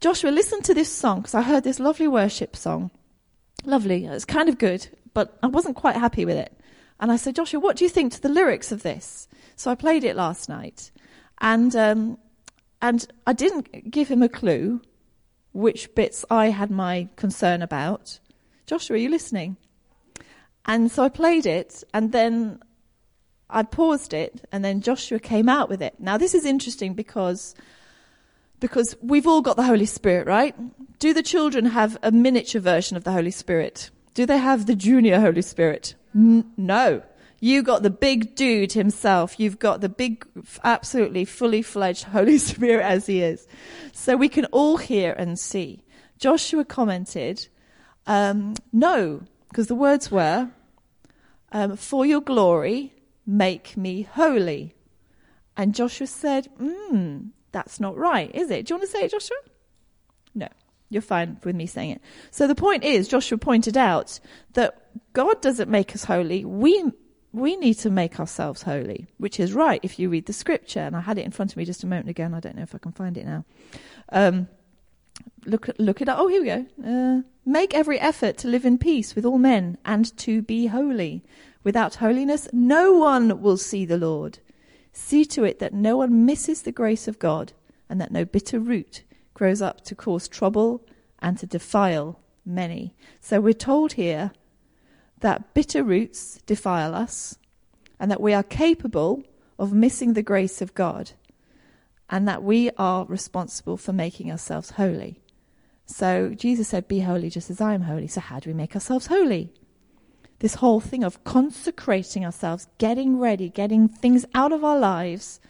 Joshua, 0.00 0.30
listen 0.30 0.62
to 0.62 0.74
this 0.74 0.92
song 0.92 1.20
because 1.20 1.34
I 1.34 1.42
heard 1.42 1.64
this 1.64 1.80
lovely 1.80 2.08
worship 2.08 2.54
song. 2.54 2.90
Lovely. 3.64 4.04
It's 4.06 4.24
kind 4.24 4.48
of 4.48 4.58
good, 4.58 4.88
but 5.14 5.36
I 5.42 5.48
wasn't 5.48 5.76
quite 5.76 5.96
happy 5.96 6.24
with 6.24 6.36
it. 6.36 6.52
And 7.00 7.10
I 7.10 7.16
said, 7.16 7.36
Joshua, 7.36 7.60
what 7.60 7.76
do 7.76 7.84
you 7.84 7.90
think 7.90 8.12
to 8.12 8.20
the 8.20 8.28
lyrics 8.28 8.72
of 8.72 8.82
this? 8.82 9.28
So 9.56 9.70
I 9.70 9.74
played 9.74 10.04
it 10.04 10.16
last 10.16 10.48
night. 10.48 10.90
And, 11.40 11.74
um, 11.74 12.18
and 12.80 13.06
I 13.26 13.32
didn't 13.32 13.90
give 13.90 14.08
him 14.08 14.22
a 14.22 14.28
clue 14.28 14.80
which 15.52 15.94
bits 15.94 16.24
I 16.30 16.50
had 16.50 16.70
my 16.70 17.08
concern 17.16 17.62
about. 17.62 18.20
Joshua, 18.66 18.94
are 18.94 19.00
you 19.00 19.10
listening? 19.10 19.56
And 20.66 20.90
so 20.90 21.02
I 21.02 21.08
played 21.08 21.46
it, 21.46 21.82
and 21.94 22.12
then 22.12 22.60
I 23.50 23.62
paused 23.62 24.12
it, 24.12 24.44
and 24.52 24.64
then 24.64 24.80
Joshua 24.80 25.18
came 25.18 25.48
out 25.48 25.68
with 25.68 25.80
it. 25.80 25.94
Now, 25.98 26.18
this 26.18 26.34
is 26.34 26.44
interesting 26.44 26.94
because, 26.94 27.54
because 28.60 28.94
we've 29.00 29.26
all 29.26 29.40
got 29.40 29.56
the 29.56 29.62
Holy 29.62 29.86
Spirit, 29.86 30.26
right? 30.26 30.54
Do 30.98 31.14
the 31.14 31.22
children 31.22 31.66
have 31.66 31.96
a 32.02 32.10
miniature 32.10 32.60
version 32.60 32.96
of 32.96 33.04
the 33.04 33.12
Holy 33.12 33.30
Spirit? 33.30 33.90
Do 34.14 34.26
they 34.26 34.38
have 34.38 34.66
the 34.66 34.74
junior 34.74 35.20
Holy 35.20 35.42
Spirit? 35.42 35.94
N- 36.14 36.50
no. 36.56 37.02
You 37.40 37.62
got 37.62 37.82
the 37.82 37.90
big 37.90 38.34
dude 38.34 38.72
himself. 38.72 39.38
You've 39.38 39.58
got 39.58 39.80
the 39.80 39.88
big, 39.88 40.26
absolutely 40.64 41.24
fully 41.24 41.62
fledged 41.62 42.04
Holy 42.18 42.36
Spirit 42.36 42.84
as 42.84 43.06
he 43.06 43.22
is. 43.22 43.46
So 43.92 44.16
we 44.16 44.28
can 44.28 44.44
all 44.46 44.76
hear 44.76 45.12
and 45.12 45.38
see. 45.38 45.84
Joshua 46.18 46.64
commented, 46.64 47.48
um, 48.06 48.54
no, 48.72 49.22
because 49.48 49.68
the 49.68 49.74
words 49.74 50.10
were, 50.10 50.50
um, 51.52 51.76
for 51.76 52.04
your 52.04 52.20
glory 52.20 52.92
Make 53.28 53.76
me 53.76 54.02
holy. 54.02 54.74
And 55.54 55.74
Joshua 55.74 56.06
said, 56.06 56.48
Hmm, 56.58 57.26
that's 57.52 57.78
not 57.78 57.96
right, 57.96 58.34
is 58.34 58.50
it? 58.50 58.64
Do 58.64 58.72
you 58.72 58.78
want 58.78 58.90
to 58.90 58.96
say 58.96 59.04
it, 59.04 59.10
Joshua? 59.10 59.36
No, 60.34 60.48
you're 60.88 61.02
fine 61.02 61.38
with 61.44 61.54
me 61.54 61.66
saying 61.66 61.90
it. 61.90 62.00
So 62.30 62.46
the 62.46 62.54
point 62.54 62.84
is, 62.84 63.06
Joshua 63.06 63.36
pointed 63.36 63.76
out 63.76 64.18
that 64.54 64.82
God 65.12 65.42
doesn't 65.42 65.68
make 65.68 65.94
us 65.94 66.04
holy. 66.04 66.44
We 66.46 66.90
we 67.32 67.56
need 67.56 67.74
to 67.74 67.90
make 67.90 68.18
ourselves 68.18 68.62
holy, 68.62 69.08
which 69.18 69.38
is 69.38 69.52
right 69.52 69.80
if 69.82 69.98
you 69.98 70.08
read 70.08 70.24
the 70.24 70.32
scripture. 70.32 70.80
And 70.80 70.96
I 70.96 71.00
had 71.00 71.18
it 71.18 71.26
in 71.26 71.30
front 71.30 71.52
of 71.52 71.58
me 71.58 71.66
just 71.66 71.84
a 71.84 71.86
moment 71.86 72.08
ago, 72.08 72.24
and 72.24 72.34
I 72.34 72.40
don't 72.40 72.56
know 72.56 72.62
if 72.62 72.74
I 72.74 72.78
can 72.78 72.92
find 72.92 73.18
it 73.18 73.26
now. 73.26 73.44
Um, 74.10 74.48
look, 75.44 75.68
look 75.78 76.00
it 76.00 76.08
up. 76.08 76.18
Oh, 76.18 76.28
here 76.28 76.40
we 76.40 76.46
go. 76.46 76.66
Uh, 76.82 77.22
make 77.44 77.74
every 77.74 78.00
effort 78.00 78.38
to 78.38 78.48
live 78.48 78.64
in 78.64 78.78
peace 78.78 79.14
with 79.14 79.26
all 79.26 79.38
men 79.38 79.76
and 79.84 80.16
to 80.18 80.40
be 80.40 80.66
holy. 80.66 81.22
Without 81.64 81.96
holiness, 81.96 82.48
no 82.52 82.92
one 82.92 83.42
will 83.42 83.56
see 83.56 83.84
the 83.84 83.98
Lord. 83.98 84.38
See 84.92 85.24
to 85.26 85.44
it 85.44 85.58
that 85.58 85.74
no 85.74 85.96
one 85.96 86.24
misses 86.24 86.62
the 86.62 86.72
grace 86.72 87.08
of 87.08 87.18
God 87.18 87.52
and 87.88 88.00
that 88.00 88.12
no 88.12 88.24
bitter 88.24 88.58
root 88.58 89.02
grows 89.34 89.62
up 89.62 89.82
to 89.82 89.94
cause 89.94 90.28
trouble 90.28 90.84
and 91.20 91.38
to 91.38 91.46
defile 91.46 92.20
many. 92.44 92.94
So 93.20 93.40
we're 93.40 93.52
told 93.52 93.94
here 93.94 94.32
that 95.20 95.54
bitter 95.54 95.82
roots 95.82 96.40
defile 96.46 96.94
us 96.94 97.38
and 98.00 98.10
that 98.10 98.20
we 98.20 98.32
are 98.32 98.42
capable 98.42 99.22
of 99.58 99.72
missing 99.72 100.14
the 100.14 100.22
grace 100.22 100.62
of 100.62 100.74
God 100.74 101.12
and 102.10 102.26
that 102.26 102.42
we 102.42 102.70
are 102.78 103.04
responsible 103.06 103.76
for 103.76 103.92
making 103.92 104.30
ourselves 104.30 104.70
holy. 104.70 105.20
So 105.86 106.30
Jesus 106.34 106.68
said, 106.68 106.88
Be 106.88 107.00
holy 107.00 107.30
just 107.30 107.50
as 107.50 107.60
I 107.60 107.74
am 107.74 107.82
holy. 107.82 108.06
So, 108.06 108.20
how 108.20 108.40
do 108.40 108.50
we 108.50 108.54
make 108.54 108.74
ourselves 108.74 109.06
holy? 109.06 109.52
This 110.40 110.56
whole 110.56 110.80
thing 110.80 111.02
of 111.04 111.22
consecrating 111.24 112.24
ourselves, 112.24 112.68
getting 112.78 113.18
ready, 113.18 113.48
getting 113.48 113.88
things 113.88 114.24
out 114.34 114.52
of 114.52 114.64
our 114.64 114.78
lives 114.78 115.40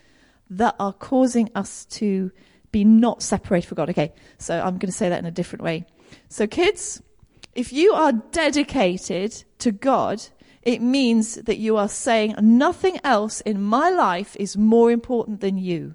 that 0.50 0.74
are 0.78 0.92
causing 0.92 1.50
us 1.54 1.84
to 1.86 2.30
be 2.72 2.84
not 2.84 3.22
separated 3.22 3.66
from 3.68 3.76
God. 3.76 3.90
Okay, 3.90 4.12
so 4.38 4.58
I'm 4.58 4.78
going 4.78 4.90
to 4.90 4.92
say 4.92 5.08
that 5.08 5.18
in 5.18 5.26
a 5.26 5.30
different 5.30 5.62
way. 5.62 5.84
So, 6.28 6.46
kids, 6.46 7.02
if 7.54 7.72
you 7.72 7.92
are 7.92 8.12
dedicated 8.12 9.44
to 9.58 9.72
God, 9.72 10.22
it 10.62 10.80
means 10.80 11.36
that 11.36 11.58
you 11.58 11.76
are 11.76 11.88
saying 11.88 12.34
nothing 12.40 12.98
else 13.04 13.40
in 13.42 13.62
my 13.62 13.90
life 13.90 14.36
is 14.38 14.56
more 14.56 14.90
important 14.90 15.40
than 15.40 15.58
you. 15.58 15.94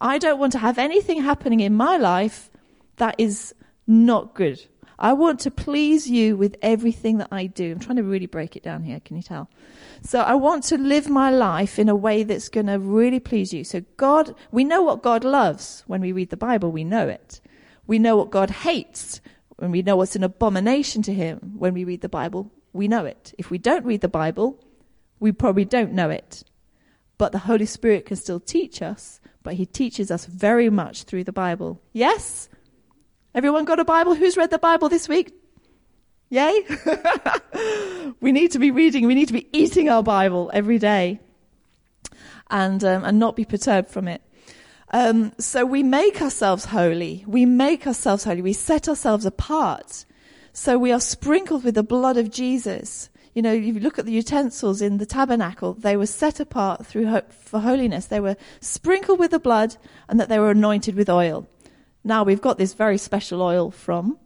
I 0.00 0.18
don't 0.18 0.38
want 0.38 0.52
to 0.52 0.58
have 0.58 0.78
anything 0.78 1.22
happening 1.22 1.60
in 1.60 1.74
my 1.74 1.96
life 1.96 2.50
that 2.96 3.14
is 3.18 3.54
not 3.86 4.34
good. 4.34 4.64
I 4.98 5.12
want 5.12 5.38
to 5.40 5.50
please 5.50 6.10
you 6.10 6.36
with 6.36 6.56
everything 6.60 7.18
that 7.18 7.28
I 7.30 7.46
do. 7.46 7.72
I'm 7.72 7.78
trying 7.78 7.96
to 7.96 8.02
really 8.02 8.26
break 8.26 8.56
it 8.56 8.62
down 8.64 8.82
here. 8.82 9.00
Can 9.00 9.16
you 9.16 9.22
tell? 9.22 9.48
So 10.02 10.20
I 10.20 10.34
want 10.34 10.64
to 10.64 10.78
live 10.78 11.08
my 11.08 11.30
life 11.30 11.78
in 11.78 11.88
a 11.88 11.94
way 11.94 12.24
that's 12.24 12.48
going 12.48 12.66
to 12.66 12.78
really 12.78 13.20
please 13.20 13.52
you. 13.52 13.62
So 13.62 13.82
God, 13.96 14.34
we 14.50 14.64
know 14.64 14.82
what 14.82 15.02
God 15.02 15.24
loves 15.24 15.84
when 15.86 16.00
we 16.00 16.10
read 16.10 16.30
the 16.30 16.36
Bible. 16.36 16.72
We 16.72 16.84
know 16.84 17.06
it. 17.08 17.40
We 17.86 17.98
know 17.98 18.16
what 18.16 18.30
God 18.30 18.50
hates 18.50 19.20
when 19.56 19.70
we 19.70 19.82
know 19.82 19.96
what's 19.96 20.16
an 20.16 20.24
abomination 20.24 21.02
to 21.02 21.14
him 21.14 21.54
when 21.56 21.74
we 21.74 21.84
read 21.84 22.00
the 22.00 22.08
Bible. 22.08 22.50
We 22.72 22.88
know 22.88 23.04
it. 23.04 23.34
If 23.38 23.50
we 23.50 23.58
don't 23.58 23.84
read 23.84 24.00
the 24.00 24.08
Bible, 24.08 24.62
we 25.20 25.32
probably 25.32 25.64
don't 25.64 25.92
know 25.92 26.10
it. 26.10 26.44
But 27.18 27.32
the 27.32 27.38
Holy 27.38 27.66
Spirit 27.66 28.06
can 28.06 28.16
still 28.16 28.38
teach 28.38 28.82
us, 28.82 29.20
but 29.42 29.54
he 29.54 29.66
teaches 29.66 30.10
us 30.10 30.26
very 30.26 30.70
much 30.70 31.04
through 31.04 31.24
the 31.24 31.32
Bible. 31.32 31.80
Yes? 31.92 32.48
Everyone 33.38 33.64
got 33.64 33.78
a 33.78 33.84
Bible? 33.84 34.16
Who's 34.16 34.36
read 34.36 34.50
the 34.50 34.58
Bible 34.58 34.88
this 34.88 35.08
week? 35.08 35.32
Yay? 36.28 36.64
we 38.20 38.32
need 38.32 38.50
to 38.50 38.58
be 38.58 38.72
reading, 38.72 39.06
we 39.06 39.14
need 39.14 39.28
to 39.28 39.32
be 39.32 39.46
eating 39.52 39.88
our 39.88 40.02
Bible 40.02 40.50
every 40.52 40.76
day 40.76 41.20
and, 42.50 42.82
um, 42.82 43.04
and 43.04 43.20
not 43.20 43.36
be 43.36 43.44
perturbed 43.44 43.90
from 43.90 44.08
it. 44.08 44.22
Um, 44.90 45.34
so 45.38 45.64
we 45.64 45.84
make 45.84 46.20
ourselves 46.20 46.64
holy. 46.64 47.24
We 47.28 47.46
make 47.46 47.86
ourselves 47.86 48.24
holy. 48.24 48.42
We 48.42 48.54
set 48.54 48.88
ourselves 48.88 49.24
apart. 49.24 50.04
So 50.52 50.76
we 50.76 50.90
are 50.90 50.98
sprinkled 50.98 51.62
with 51.62 51.76
the 51.76 51.84
blood 51.84 52.16
of 52.16 52.32
Jesus. 52.32 53.08
You 53.34 53.42
know, 53.42 53.52
if 53.52 53.62
you 53.62 53.78
look 53.78 54.00
at 54.00 54.04
the 54.04 54.10
utensils 54.10 54.82
in 54.82 54.98
the 54.98 55.06
tabernacle, 55.06 55.74
they 55.74 55.96
were 55.96 56.06
set 56.06 56.40
apart 56.40 56.84
through 56.84 57.20
for 57.30 57.60
holiness. 57.60 58.06
They 58.06 58.18
were 58.18 58.36
sprinkled 58.60 59.20
with 59.20 59.30
the 59.30 59.38
blood 59.38 59.76
and 60.08 60.18
that 60.18 60.28
they 60.28 60.40
were 60.40 60.50
anointed 60.50 60.96
with 60.96 61.08
oil. 61.08 61.46
Now 62.08 62.22
we've 62.22 62.40
got 62.40 62.56
this 62.56 62.72
very 62.72 62.96
special 62.96 63.42
oil 63.42 63.70
from. 63.70 64.16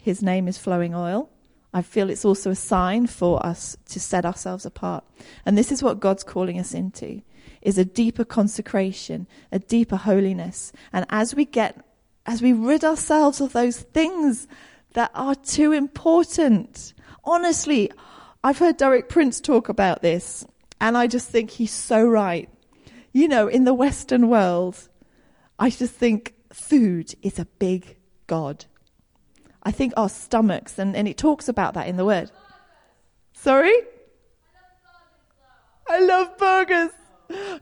His 0.00 0.22
name 0.22 0.48
is 0.48 0.56
flowing 0.56 0.94
oil. 0.94 1.28
I 1.74 1.82
feel 1.82 2.08
it's 2.08 2.24
also 2.24 2.50
a 2.50 2.56
sign 2.56 3.06
for 3.06 3.44
us 3.44 3.76
to 3.90 4.00
set 4.00 4.24
ourselves 4.24 4.64
apart. 4.64 5.04
And 5.44 5.58
this 5.58 5.70
is 5.70 5.82
what 5.82 6.00
God's 6.00 6.24
calling 6.24 6.58
us 6.58 6.72
into 6.72 7.20
is 7.60 7.76
a 7.76 7.84
deeper 7.84 8.24
consecration, 8.24 9.26
a 9.52 9.58
deeper 9.58 9.96
holiness. 9.96 10.72
And 10.90 11.04
as 11.10 11.34
we 11.34 11.44
get, 11.44 11.84
as 12.24 12.40
we 12.40 12.54
rid 12.54 12.82
ourselves 12.82 13.42
of 13.42 13.52
those 13.52 13.80
things 13.80 14.48
that 14.94 15.10
are 15.14 15.34
too 15.34 15.72
important, 15.72 16.94
honestly, 17.24 17.92
I've 18.42 18.58
heard 18.58 18.78
Derek 18.78 19.10
Prince 19.10 19.38
talk 19.38 19.68
about 19.68 20.00
this, 20.00 20.46
and 20.80 20.96
I 20.96 21.08
just 21.08 21.28
think 21.28 21.50
he's 21.50 21.72
so 21.72 22.06
right. 22.06 22.48
You 23.12 23.28
know, 23.28 23.48
in 23.48 23.64
the 23.64 23.74
Western 23.74 24.30
world, 24.30 24.88
I 25.58 25.68
just 25.68 25.92
think 25.92 26.34
food 26.54 27.14
is 27.22 27.38
a 27.38 27.44
big 27.44 27.96
God. 28.26 28.64
I 29.62 29.70
think 29.70 29.92
our 29.96 30.08
stomachs, 30.08 30.78
and, 30.78 30.94
and 30.94 31.08
it 31.08 31.16
talks 31.16 31.48
about 31.48 31.74
that 31.74 31.88
in 31.88 31.96
the 31.96 32.04
word. 32.04 32.30
Sorry? 33.32 33.74
I 35.88 36.00
love 36.00 36.38
burgers. 36.38 36.90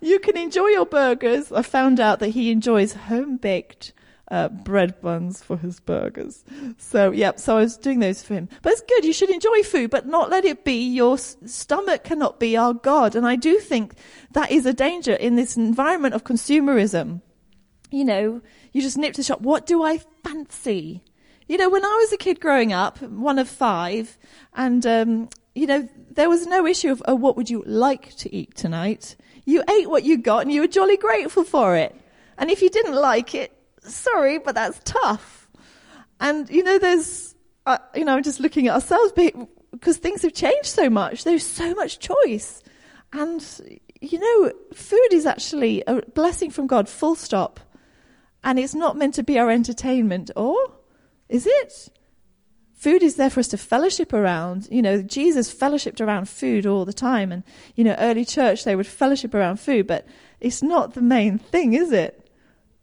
You 0.00 0.18
can 0.18 0.37
enjoy 0.37 0.68
your 0.68 0.87
burgers. 0.87 1.52
I 1.52 1.62
found 1.62 2.00
out 2.00 2.18
that 2.20 2.28
he 2.28 2.50
enjoys 2.50 2.92
home 2.92 3.37
baked 3.37 3.92
uh, 4.31 4.48
bread 4.48 5.00
buns 5.00 5.42
for 5.42 5.57
his 5.57 5.78
burgers. 5.78 6.44
So, 6.78 7.11
yeah, 7.11 7.33
so 7.37 7.59
I 7.59 7.61
was 7.61 7.76
doing 7.76 8.00
those 8.00 8.22
for 8.22 8.35
him. 8.35 8.48
But 8.62 8.72
it's 8.72 8.83
good. 8.83 9.05
You 9.05 9.12
should 9.12 9.31
enjoy 9.31 9.62
food, 9.62 9.90
but 9.90 10.07
not 10.07 10.31
let 10.31 10.44
it 10.44 10.64
be 10.64 10.88
your 10.88 11.18
stomach 11.18 12.05
cannot 12.05 12.40
be 12.40 12.57
our 12.57 12.74
God. 12.74 13.14
And 13.14 13.26
I 13.26 13.37
do 13.37 13.59
think 13.59 13.94
that 14.33 14.50
is 14.50 14.66
a 14.66 14.72
danger 14.72 15.14
in 15.14 15.37
this 15.37 15.57
environment 15.57 16.14
of 16.14 16.24
consumerism. 16.24 17.20
You 17.90 18.05
know, 18.07 18.40
you 18.72 18.82
just 18.82 18.98
nip 18.98 19.14
to 19.14 19.18
the 19.18 19.24
shop. 19.24 19.40
What 19.40 19.66
do 19.66 19.82
I 19.82 19.98
fancy? 20.24 21.02
You 21.48 21.58
know, 21.58 21.68
when 21.68 21.85
I 21.85 21.98
was 22.00 22.12
a 22.12 22.16
kid 22.16 22.40
growing 22.40 22.72
up, 22.72 23.02
one 23.02 23.38
of 23.38 23.48
five, 23.48 24.16
and, 24.54 24.87
um, 24.87 25.28
you 25.54 25.66
know, 25.66 25.88
there 26.11 26.28
was 26.28 26.46
no 26.46 26.66
issue 26.66 26.90
of, 26.90 27.02
oh, 27.06 27.14
what 27.14 27.37
would 27.37 27.50
you 27.50 27.62
like 27.66 28.16
to 28.16 28.35
eat 28.35 28.54
tonight? 28.54 29.16
You 29.44 29.62
ate 29.68 29.90
what 29.90 30.04
you 30.04 30.18
got 30.18 30.42
and 30.42 30.52
you 30.52 30.61
were 30.61 30.68
jolly 30.68 30.96
grateful 30.96 31.44
for 31.44 31.76
it. 31.76 31.94
And 32.38 32.50
if 32.50 32.62
you 32.62 32.70
didn't 32.70 32.94
like 32.94 33.35
it, 33.35 33.52
sorry, 33.82 34.38
but 34.38 34.54
that's 34.54 34.80
tough. 34.85 35.48
And, 36.20 36.48
you 36.48 36.62
know, 36.62 36.78
there's, 36.78 37.35
uh, 37.66 37.78
you 37.94 38.04
know, 38.04 38.14
I'm 38.14 38.22
just 38.22 38.40
looking 38.40 38.68
at 38.68 38.74
ourselves 38.74 39.12
because 39.12 39.96
things 39.98 40.22
have 40.22 40.32
changed 40.32 40.68
so 40.68 40.88
much. 40.88 41.24
There's 41.24 41.44
so 41.44 41.74
much 41.74 41.98
choice. 41.98 42.62
And, 43.12 43.44
you 44.00 44.18
know, 44.18 44.52
food 44.72 45.08
is 45.12 45.26
actually 45.26 45.82
a 45.87 46.02
blessing 46.12 46.50
from 46.50 46.66
God, 46.66 46.88
full 46.88 47.14
stop. 47.14 47.61
And 48.44 48.59
it's 48.59 48.74
not 48.74 48.96
meant 48.96 49.14
to 49.14 49.22
be 49.22 49.38
our 49.38 49.50
entertainment, 49.50 50.31
or 50.37 50.57
is 51.28 51.46
it? 51.46 51.88
Food 52.74 53.05
is 53.05 53.14
there 53.14 53.31
for 53.31 53.38
us 53.38 53.46
to 53.48 53.57
fellowship 53.57 54.12
around. 54.12 54.66
You 54.68 54.83
know, 54.83 55.02
Jesus 55.02 55.55
fellowshipped 55.55 56.05
around 56.05 56.28
food 56.28 56.66
all 56.66 56.85
the 56.85 56.92
time. 56.92 57.31
And, 57.31 57.44
you 57.76 57.85
know, 57.85 57.94
early 57.96 58.24
church, 58.24 58.64
they 58.64 58.74
would 58.74 58.88
fellowship 58.88 59.35
around 59.35 59.61
food, 59.61 59.87
but 59.87 60.05
it's 60.40 60.64
not 60.64 60.94
the 60.94 61.00
main 61.00 61.38
thing, 61.38 61.74
is 61.74 61.92
it? 61.92 62.28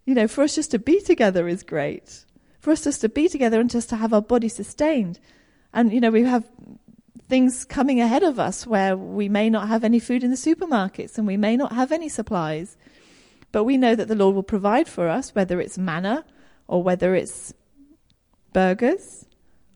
You 0.05 0.15
know, 0.15 0.29
for 0.29 0.43
us 0.43 0.55
just 0.55 0.71
to 0.71 0.79
be 0.79 1.01
together 1.01 1.49
is 1.49 1.63
great. 1.63 2.23
For 2.61 2.71
us 2.71 2.85
just 2.85 3.01
to 3.01 3.09
be 3.09 3.27
together 3.27 3.59
and 3.59 3.69
just 3.69 3.89
to 3.89 3.97
have 3.97 4.13
our 4.13 4.21
body 4.21 4.47
sustained. 4.47 5.19
And, 5.73 5.91
you 5.91 5.99
know, 5.99 6.11
we 6.11 6.23
have 6.23 6.49
things 7.27 7.65
coming 7.65 7.99
ahead 7.99 8.23
of 8.23 8.39
us 8.39 8.65
where 8.65 8.95
we 8.95 9.27
may 9.27 9.49
not 9.49 9.67
have 9.67 9.83
any 9.83 9.99
food 9.99 10.23
in 10.23 10.31
the 10.31 10.37
supermarkets 10.37 11.17
and 11.17 11.27
we 11.27 11.37
may 11.37 11.57
not 11.57 11.73
have 11.73 11.91
any 11.91 12.07
supplies. 12.07 12.77
But 13.51 13.63
we 13.63 13.77
know 13.77 13.95
that 13.95 14.07
the 14.07 14.15
Lord 14.15 14.35
will 14.35 14.43
provide 14.43 14.87
for 14.87 15.07
us, 15.07 15.33
whether 15.33 15.59
it's 15.59 15.77
manna 15.77 16.25
or 16.67 16.83
whether 16.83 17.15
it's 17.15 17.53
burgers 18.53 19.25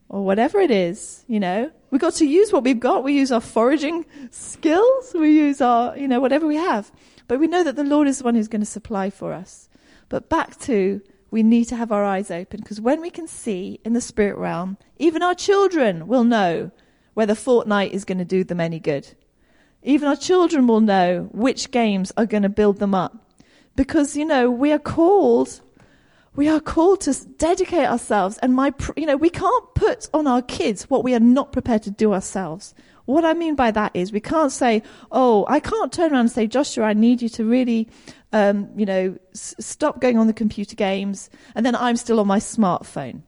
or 0.09 0.23
whatever 0.23 0.59
it 0.59 0.71
is, 0.71 1.25
you 1.27 1.39
know. 1.39 1.71
We've 1.89 2.01
got 2.01 2.13
to 2.15 2.25
use 2.25 2.53
what 2.53 2.63
we've 2.63 2.79
got. 2.79 3.03
We 3.03 3.13
use 3.13 3.31
our 3.31 3.41
foraging 3.41 4.05
skills. 4.31 5.13
We 5.13 5.31
use 5.31 5.62
our, 5.62 5.97
you 5.97 6.07
know, 6.07 6.19
whatever 6.19 6.45
we 6.45 6.55
have. 6.57 6.91
But 7.27 7.39
we 7.39 7.47
know 7.47 7.63
that 7.63 7.75
the 7.75 7.83
Lord 7.83 8.07
is 8.07 8.19
the 8.19 8.25
one 8.25 8.36
who's 8.36 8.47
going 8.47 8.62
to 8.62 8.65
supply 8.65 9.09
for 9.09 9.33
us. 9.33 9.69
But 10.09 10.29
back 10.29 10.59
to 10.62 11.01
we 11.31 11.41
need 11.41 11.65
to 11.65 11.75
have 11.75 11.91
our 11.91 12.05
eyes 12.05 12.29
open 12.29 12.59
because 12.59 12.79
when 12.79 13.01
we 13.01 13.09
can 13.09 13.27
see 13.27 13.79
in 13.83 13.93
the 13.93 14.01
spirit 14.01 14.38
realm, 14.38 14.77
even 14.97 15.23
our 15.23 15.33
children 15.33 16.07
will 16.07 16.23
know 16.23 16.69
whether 17.15 17.33
Fortnite 17.33 17.89
is 17.89 18.05
going 18.05 18.19
to 18.19 18.25
do 18.25 18.43
them 18.43 18.59
any 18.59 18.79
good. 18.79 19.15
Even 19.81 20.07
our 20.07 20.15
children 20.15 20.67
will 20.67 20.79
know 20.79 21.29
which 21.31 21.71
games 21.71 22.12
are 22.15 22.27
going 22.27 22.43
to 22.43 22.49
build 22.49 22.77
them 22.77 22.93
up. 22.93 23.22
Because, 23.75 24.15
you 24.15 24.25
know, 24.25 24.49
we 24.51 24.71
are 24.71 24.79
called, 24.79 25.62
we 26.36 26.47
are 26.47 26.59
called 26.59 27.01
to 27.01 27.13
dedicate 27.38 27.88
ourselves 27.88 28.38
and 28.39 28.53
my, 28.53 28.73
you 28.95 29.05
know, 29.05 29.17
we 29.17 29.29
can't 29.29 29.75
put 29.75 30.09
on 30.13 30.27
our 30.27 30.41
kids 30.41 30.89
what 30.89 31.03
we 31.03 31.15
are 31.15 31.19
not 31.19 31.51
prepared 31.51 31.83
to 31.83 31.91
do 31.91 32.13
ourselves. 32.13 32.75
What 33.05 33.25
I 33.25 33.33
mean 33.33 33.55
by 33.55 33.71
that 33.71 33.91
is 33.93 34.13
we 34.13 34.21
can't 34.21 34.51
say, 34.51 34.81
oh, 35.12 35.45
I 35.49 35.59
can't 35.59 35.91
turn 35.91 36.12
around 36.12 36.21
and 36.21 36.31
say, 36.31 36.47
Joshua, 36.47 36.86
I 36.86 36.93
need 36.93 37.21
you 37.21 37.29
to 37.29 37.43
really 37.43 37.89
um, 38.33 38.69
you 38.75 38.86
know, 38.86 39.17
s- 39.33 39.55
stop 39.59 40.01
going 40.01 40.17
on 40.17 40.27
the 40.27 40.33
computer 40.33 40.75
games, 40.75 41.29
and 41.55 41.65
then 41.65 41.75
I'm 41.75 41.95
still 41.95 42.19
on 42.19 42.27
my 42.27 42.39
smartphone. 42.39 43.21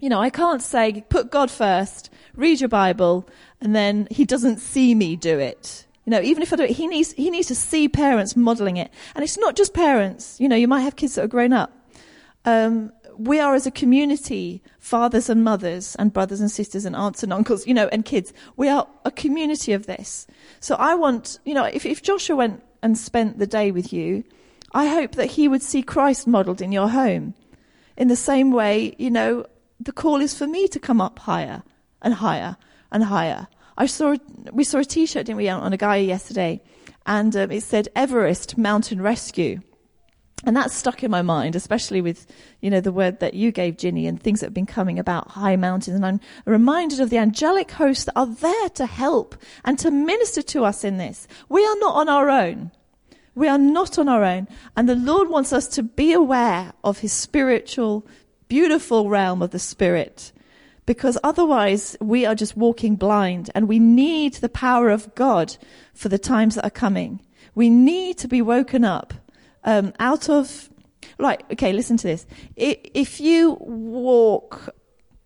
You 0.00 0.08
know, 0.08 0.20
I 0.20 0.28
can't 0.28 0.60
say, 0.60 1.04
put 1.08 1.30
God 1.30 1.50
first, 1.50 2.10
read 2.34 2.60
your 2.60 2.68
Bible, 2.68 3.26
and 3.60 3.74
then 3.74 4.08
he 4.10 4.24
doesn't 4.24 4.58
see 4.58 4.94
me 4.94 5.16
do 5.16 5.38
it. 5.38 5.86
You 6.04 6.10
know, 6.10 6.20
even 6.20 6.42
if 6.42 6.52
I 6.52 6.56
do 6.56 6.64
it, 6.64 6.70
he 6.70 6.86
needs, 6.86 7.12
he 7.12 7.30
needs 7.30 7.48
to 7.48 7.54
see 7.54 7.88
parents 7.88 8.36
modeling 8.36 8.76
it. 8.76 8.90
And 9.14 9.24
it's 9.24 9.38
not 9.38 9.56
just 9.56 9.72
parents. 9.72 10.38
You 10.38 10.48
know, 10.48 10.56
you 10.56 10.68
might 10.68 10.80
have 10.80 10.96
kids 10.96 11.14
that 11.14 11.24
are 11.24 11.28
grown 11.28 11.52
up. 11.52 11.72
Um, 12.44 12.92
we 13.16 13.40
are 13.40 13.54
as 13.54 13.66
a 13.66 13.70
community, 13.70 14.62
fathers 14.78 15.30
and 15.30 15.44
mothers 15.44 15.94
and 15.96 16.12
brothers 16.12 16.40
and 16.40 16.50
sisters 16.50 16.84
and 16.84 16.96
aunts 16.96 17.22
and 17.22 17.32
uncles, 17.32 17.66
you 17.66 17.74
know, 17.74 17.88
and 17.88 18.04
kids. 18.04 18.32
We 18.56 18.68
are 18.68 18.86
a 19.04 19.10
community 19.10 19.72
of 19.72 19.86
this. 19.86 20.26
So 20.60 20.74
I 20.74 20.94
want, 20.94 21.38
you 21.44 21.54
know, 21.54 21.64
if, 21.64 21.86
if 21.86 22.02
Joshua 22.02 22.36
went 22.36 22.62
and 22.82 22.98
spent 22.98 23.38
the 23.38 23.46
day 23.46 23.70
with 23.70 23.92
you, 23.92 24.24
I 24.72 24.86
hope 24.86 25.12
that 25.12 25.32
he 25.32 25.48
would 25.48 25.62
see 25.62 25.82
Christ 25.82 26.26
modeled 26.26 26.60
in 26.60 26.72
your 26.72 26.88
home. 26.88 27.34
In 27.96 28.08
the 28.08 28.16
same 28.16 28.50
way, 28.50 28.94
you 28.98 29.10
know, 29.10 29.46
the 29.78 29.92
call 29.92 30.20
is 30.20 30.36
for 30.36 30.46
me 30.46 30.66
to 30.68 30.80
come 30.80 31.00
up 31.00 31.20
higher 31.20 31.62
and 32.02 32.14
higher 32.14 32.56
and 32.90 33.04
higher. 33.04 33.46
I 33.76 33.86
saw, 33.86 34.16
we 34.52 34.64
saw 34.64 34.78
a 34.78 34.84
t-shirt, 34.84 35.26
didn't 35.26 35.38
we, 35.38 35.48
on 35.48 35.72
a 35.72 35.76
guy 35.76 35.96
yesterday, 35.96 36.62
and 37.06 37.34
um, 37.36 37.50
it 37.50 37.62
said 37.62 37.88
Everest 37.94 38.56
Mountain 38.56 39.02
Rescue. 39.02 39.60
And 40.46 40.56
that 40.56 40.70
stuck 40.70 41.02
in 41.02 41.10
my 41.10 41.22
mind, 41.22 41.56
especially 41.56 42.00
with, 42.02 42.26
you 42.60 42.68
know, 42.68 42.80
the 42.80 42.92
word 42.92 43.20
that 43.20 43.34
you 43.34 43.50
gave, 43.50 43.78
Ginny, 43.78 44.06
and 44.06 44.22
things 44.22 44.40
that 44.40 44.46
have 44.46 44.54
been 44.54 44.66
coming 44.66 44.98
about 44.98 45.30
high 45.30 45.56
mountains. 45.56 45.96
And 45.96 46.04
I'm 46.04 46.20
reminded 46.44 47.00
of 47.00 47.08
the 47.08 47.18
angelic 47.18 47.70
hosts 47.70 48.04
that 48.04 48.16
are 48.16 48.26
there 48.26 48.68
to 48.70 48.84
help 48.84 49.36
and 49.64 49.78
to 49.78 49.90
minister 49.90 50.42
to 50.42 50.64
us 50.64 50.84
in 50.84 50.98
this. 50.98 51.26
We 51.48 51.64
are 51.64 51.76
not 51.78 51.94
on 51.94 52.08
our 52.10 52.28
own. 52.28 52.72
We 53.34 53.48
are 53.48 53.58
not 53.58 53.98
on 53.98 54.08
our 54.08 54.22
own. 54.22 54.48
And 54.76 54.86
the 54.86 54.96
Lord 54.96 55.30
wants 55.30 55.52
us 55.52 55.66
to 55.68 55.82
be 55.82 56.12
aware 56.12 56.74
of 56.82 56.98
his 56.98 57.12
spiritual, 57.12 58.06
beautiful 58.48 59.08
realm 59.08 59.40
of 59.40 59.50
the 59.50 59.58
spirit. 59.58 60.30
Because 60.86 61.16
otherwise 61.24 61.96
we 62.00 62.26
are 62.26 62.34
just 62.34 62.56
walking 62.56 62.96
blind 62.96 63.50
and 63.54 63.68
we 63.68 63.78
need 63.78 64.34
the 64.34 64.48
power 64.48 64.90
of 64.90 65.14
God 65.14 65.56
for 65.94 66.08
the 66.08 66.18
times 66.18 66.56
that 66.56 66.64
are 66.64 66.70
coming. 66.70 67.20
We 67.54 67.70
need 67.70 68.18
to 68.18 68.28
be 68.28 68.42
woken 68.42 68.84
up 68.84 69.14
um, 69.64 69.92
out 69.98 70.28
of, 70.28 70.68
right, 71.18 71.42
okay, 71.52 71.72
listen 71.72 71.96
to 71.98 72.06
this. 72.06 72.26
If 72.56 73.20
you 73.20 73.56
walk, 73.60 74.74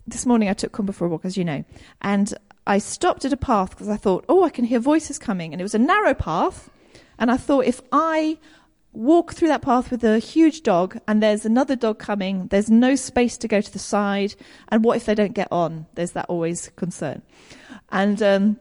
this 0.07 0.27
morning 0.27 0.49
I 0.49 0.53
took 0.53 0.73
Kumba 0.73 0.95
for 0.95 1.07
a 1.07 1.09
walk, 1.09 1.25
as 1.25 1.37
you 1.37 1.45
know, 1.45 1.65
and 2.03 2.33
I 2.67 2.79
stopped 2.79 3.25
at 3.25 3.33
a 3.33 3.37
path 3.37 3.71
because 3.71 3.89
I 3.89 3.97
thought, 3.97 4.27
oh, 4.29 4.45
I 4.45 4.51
can 4.51 4.65
hear 4.65 4.79
voices 4.79 5.19
coming. 5.19 5.53
And 5.53 5.61
it 5.61 5.65
was 5.65 5.75
a 5.75 5.79
narrow 5.79 6.15
path. 6.15 6.71
And 7.19 7.31
I 7.31 7.37
thought, 7.37 7.65
if 7.65 7.81
I 7.91 8.39
walk 8.93 9.33
through 9.33 9.49
that 9.49 9.63
path 9.63 9.91
with 9.91 10.03
a 10.05 10.19
huge 10.19 10.63
dog 10.63 10.99
and 11.07 11.23
there's 11.23 11.45
another 11.45 11.77
dog 11.77 11.99
coming, 11.99 12.49
there's 12.49 12.71
no 12.71 12.97
space 12.97 13.37
to 13.39 13.49
go 13.49 13.61
to 13.61 13.73
the 13.73 13.79
side. 13.79 14.35
And 14.69 14.85
what 14.85 14.97
if 14.97 15.07
they 15.07 15.15
don't 15.15 15.35
get 15.35 15.49
on? 15.51 15.87
There's 15.95 16.13
that 16.13 16.27
always 16.29 16.71
concern. 16.77 17.23
And, 17.91 18.23
um, 18.23 18.61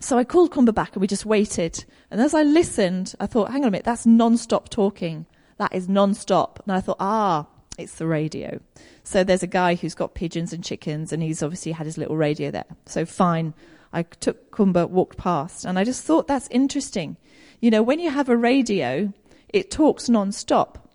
so 0.00 0.16
I 0.16 0.24
called 0.24 0.52
Kumba 0.52 0.72
back 0.72 0.94
and 0.94 1.00
we 1.00 1.06
just 1.06 1.26
waited. 1.26 1.84
And 2.10 2.20
as 2.20 2.32
I 2.32 2.42
listened, 2.42 3.14
I 3.18 3.26
thought, 3.26 3.50
hang 3.50 3.62
on 3.62 3.68
a 3.68 3.70
minute, 3.72 3.84
that's 3.84 4.06
non-stop 4.06 4.68
talking. 4.68 5.26
That 5.56 5.74
is 5.74 5.88
non-stop. 5.88 6.62
And 6.64 6.72
I 6.72 6.80
thought, 6.80 6.98
ah, 7.00 7.46
it's 7.78 7.96
the 7.96 8.06
radio. 8.06 8.60
So 9.02 9.24
there's 9.24 9.42
a 9.42 9.48
guy 9.48 9.74
who's 9.74 9.94
got 9.94 10.14
pigeons 10.14 10.52
and 10.52 10.62
chickens 10.62 11.12
and 11.12 11.22
he's 11.22 11.42
obviously 11.42 11.72
had 11.72 11.86
his 11.86 11.98
little 11.98 12.16
radio 12.16 12.50
there. 12.50 12.64
So 12.86 13.04
fine. 13.04 13.54
I 13.92 14.02
took 14.02 14.50
Kumba, 14.50 14.88
walked 14.88 15.16
past 15.16 15.64
and 15.64 15.78
I 15.78 15.84
just 15.84 16.04
thought 16.04 16.28
that's 16.28 16.48
interesting. 16.48 17.16
You 17.60 17.70
know, 17.70 17.82
when 17.82 17.98
you 17.98 18.10
have 18.10 18.28
a 18.28 18.36
radio, 18.36 19.12
it 19.48 19.70
talks 19.70 20.08
non-stop. 20.08 20.90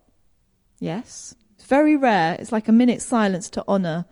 Yes. 0.80 1.36
It's 1.56 1.66
very 1.66 1.96
rare. 1.96 2.36
It's 2.40 2.52
like 2.52 2.68
a 2.68 2.74
minute 2.74 3.02
silence 3.02 3.50
to 3.52 3.64
honor, 3.68 4.06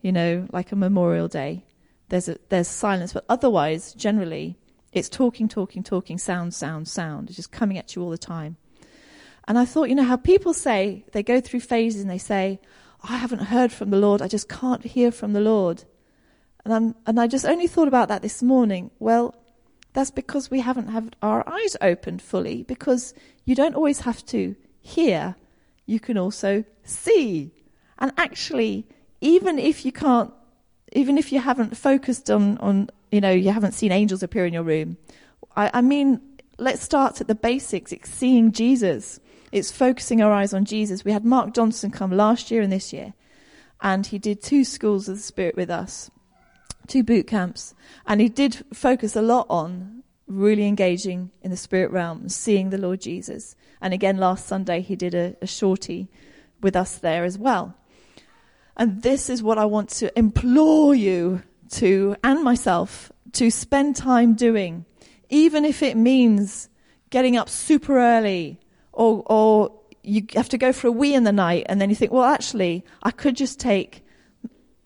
you 0.00 0.12
know, 0.12 0.46
like 0.52 0.72
a 0.72 0.76
Memorial 0.76 1.28
Day. 1.28 1.64
There's 2.08 2.28
a, 2.28 2.36
there's 2.48 2.68
silence, 2.68 3.12
but 3.12 3.24
otherwise, 3.28 3.94
generally, 3.94 4.58
it's 4.92 5.08
talking, 5.08 5.48
talking, 5.48 5.82
talking, 5.82 6.18
sound, 6.18 6.54
sound, 6.54 6.86
sound. 6.86 7.28
It's 7.28 7.36
just 7.36 7.50
coming 7.50 7.78
at 7.78 7.96
you 7.96 8.02
all 8.02 8.10
the 8.10 8.18
time. 8.18 8.56
And 9.48 9.58
I 9.58 9.64
thought, 9.64 9.88
you 9.88 9.94
know, 9.94 10.04
how 10.04 10.16
people 10.16 10.54
say, 10.54 11.04
they 11.12 11.22
go 11.22 11.40
through 11.40 11.60
phases 11.60 12.02
and 12.02 12.10
they 12.10 12.18
say, 12.18 12.60
I 13.02 13.16
haven't 13.16 13.46
heard 13.46 13.72
from 13.72 13.90
the 13.90 13.96
Lord. 13.96 14.22
I 14.22 14.28
just 14.28 14.48
can't 14.48 14.84
hear 14.84 15.10
from 15.10 15.32
the 15.32 15.40
Lord. 15.40 15.84
And, 16.64 16.72
I'm, 16.72 16.94
and 17.06 17.18
I 17.18 17.26
just 17.26 17.44
only 17.44 17.66
thought 17.66 17.88
about 17.88 18.08
that 18.08 18.22
this 18.22 18.42
morning. 18.42 18.90
Well, 19.00 19.34
that's 19.92 20.10
because 20.10 20.50
we 20.50 20.60
haven't 20.60 20.88
had 20.88 21.16
our 21.22 21.46
eyes 21.48 21.76
opened 21.80 22.22
fully, 22.22 22.62
because 22.62 23.14
you 23.44 23.54
don't 23.54 23.74
always 23.74 24.00
have 24.00 24.24
to 24.26 24.56
hear, 24.80 25.36
you 25.86 26.00
can 26.00 26.16
also 26.16 26.64
see. 26.84 27.52
And 27.98 28.12
actually, 28.16 28.86
even 29.20 29.58
if 29.58 29.84
you 29.84 29.92
can't, 29.92 30.32
even 30.92 31.18
if 31.18 31.32
you 31.32 31.40
haven't 31.40 31.76
focused 31.76 32.30
on, 32.30 32.58
on 32.58 32.88
you 33.10 33.20
know, 33.20 33.30
you 33.30 33.50
haven't 33.50 33.72
seen 33.72 33.92
angels 33.92 34.22
appear 34.22 34.46
in 34.46 34.52
your 34.52 34.62
room, 34.62 34.96
I, 35.56 35.70
I 35.74 35.80
mean, 35.80 36.20
let's 36.58 36.82
start 36.82 37.20
at 37.20 37.28
the 37.28 37.34
basics. 37.34 37.92
It's 37.92 38.10
seeing 38.10 38.52
Jesus. 38.52 39.20
It's 39.52 39.70
focusing 39.70 40.22
our 40.22 40.32
eyes 40.32 40.54
on 40.54 40.64
Jesus. 40.64 41.04
We 41.04 41.12
had 41.12 41.24
Mark 41.24 41.52
Johnson 41.52 41.90
come 41.90 42.10
last 42.12 42.50
year 42.50 42.62
and 42.62 42.72
this 42.72 42.92
year, 42.92 43.12
and 43.82 44.06
he 44.06 44.18
did 44.18 44.42
two 44.42 44.64
schools 44.64 45.08
of 45.08 45.16
the 45.16 45.22
Spirit 45.22 45.56
with 45.56 45.70
us 45.70 46.10
two 46.86 47.02
boot 47.02 47.26
camps, 47.26 47.74
and 48.06 48.20
he 48.20 48.28
did 48.28 48.64
focus 48.72 49.16
a 49.16 49.22
lot 49.22 49.46
on 49.48 50.02
really 50.26 50.66
engaging 50.66 51.30
in 51.42 51.50
the 51.50 51.56
spirit 51.56 51.90
realm, 51.90 52.28
seeing 52.28 52.70
the 52.70 52.78
Lord 52.78 53.00
Jesus. 53.00 53.54
And 53.80 53.92
again, 53.92 54.16
last 54.16 54.46
Sunday 54.46 54.80
he 54.80 54.96
did 54.96 55.14
a, 55.14 55.36
a 55.42 55.46
shorty 55.46 56.08
with 56.60 56.76
us 56.76 56.98
there 56.98 57.24
as 57.24 57.36
well. 57.38 57.74
And 58.76 59.02
this 59.02 59.28
is 59.28 59.42
what 59.42 59.58
I 59.58 59.64
want 59.64 59.90
to 59.90 60.16
implore 60.18 60.94
you 60.94 61.42
to, 61.72 62.16
and 62.24 62.42
myself, 62.42 63.12
to 63.32 63.50
spend 63.50 63.96
time 63.96 64.34
doing, 64.34 64.84
even 65.28 65.64
if 65.64 65.82
it 65.82 65.96
means 65.96 66.68
getting 67.10 67.36
up 67.36 67.48
super 67.48 67.98
early 67.98 68.58
or, 68.92 69.22
or 69.26 69.72
you 70.02 70.26
have 70.34 70.48
to 70.50 70.58
go 70.58 70.72
for 70.72 70.88
a 70.88 70.92
wee 70.92 71.14
in 71.14 71.24
the 71.24 71.32
night 71.32 71.66
and 71.68 71.80
then 71.80 71.90
you 71.90 71.96
think, 71.96 72.12
well, 72.12 72.24
actually, 72.24 72.84
I 73.02 73.10
could 73.10 73.36
just 73.36 73.60
take 73.60 74.04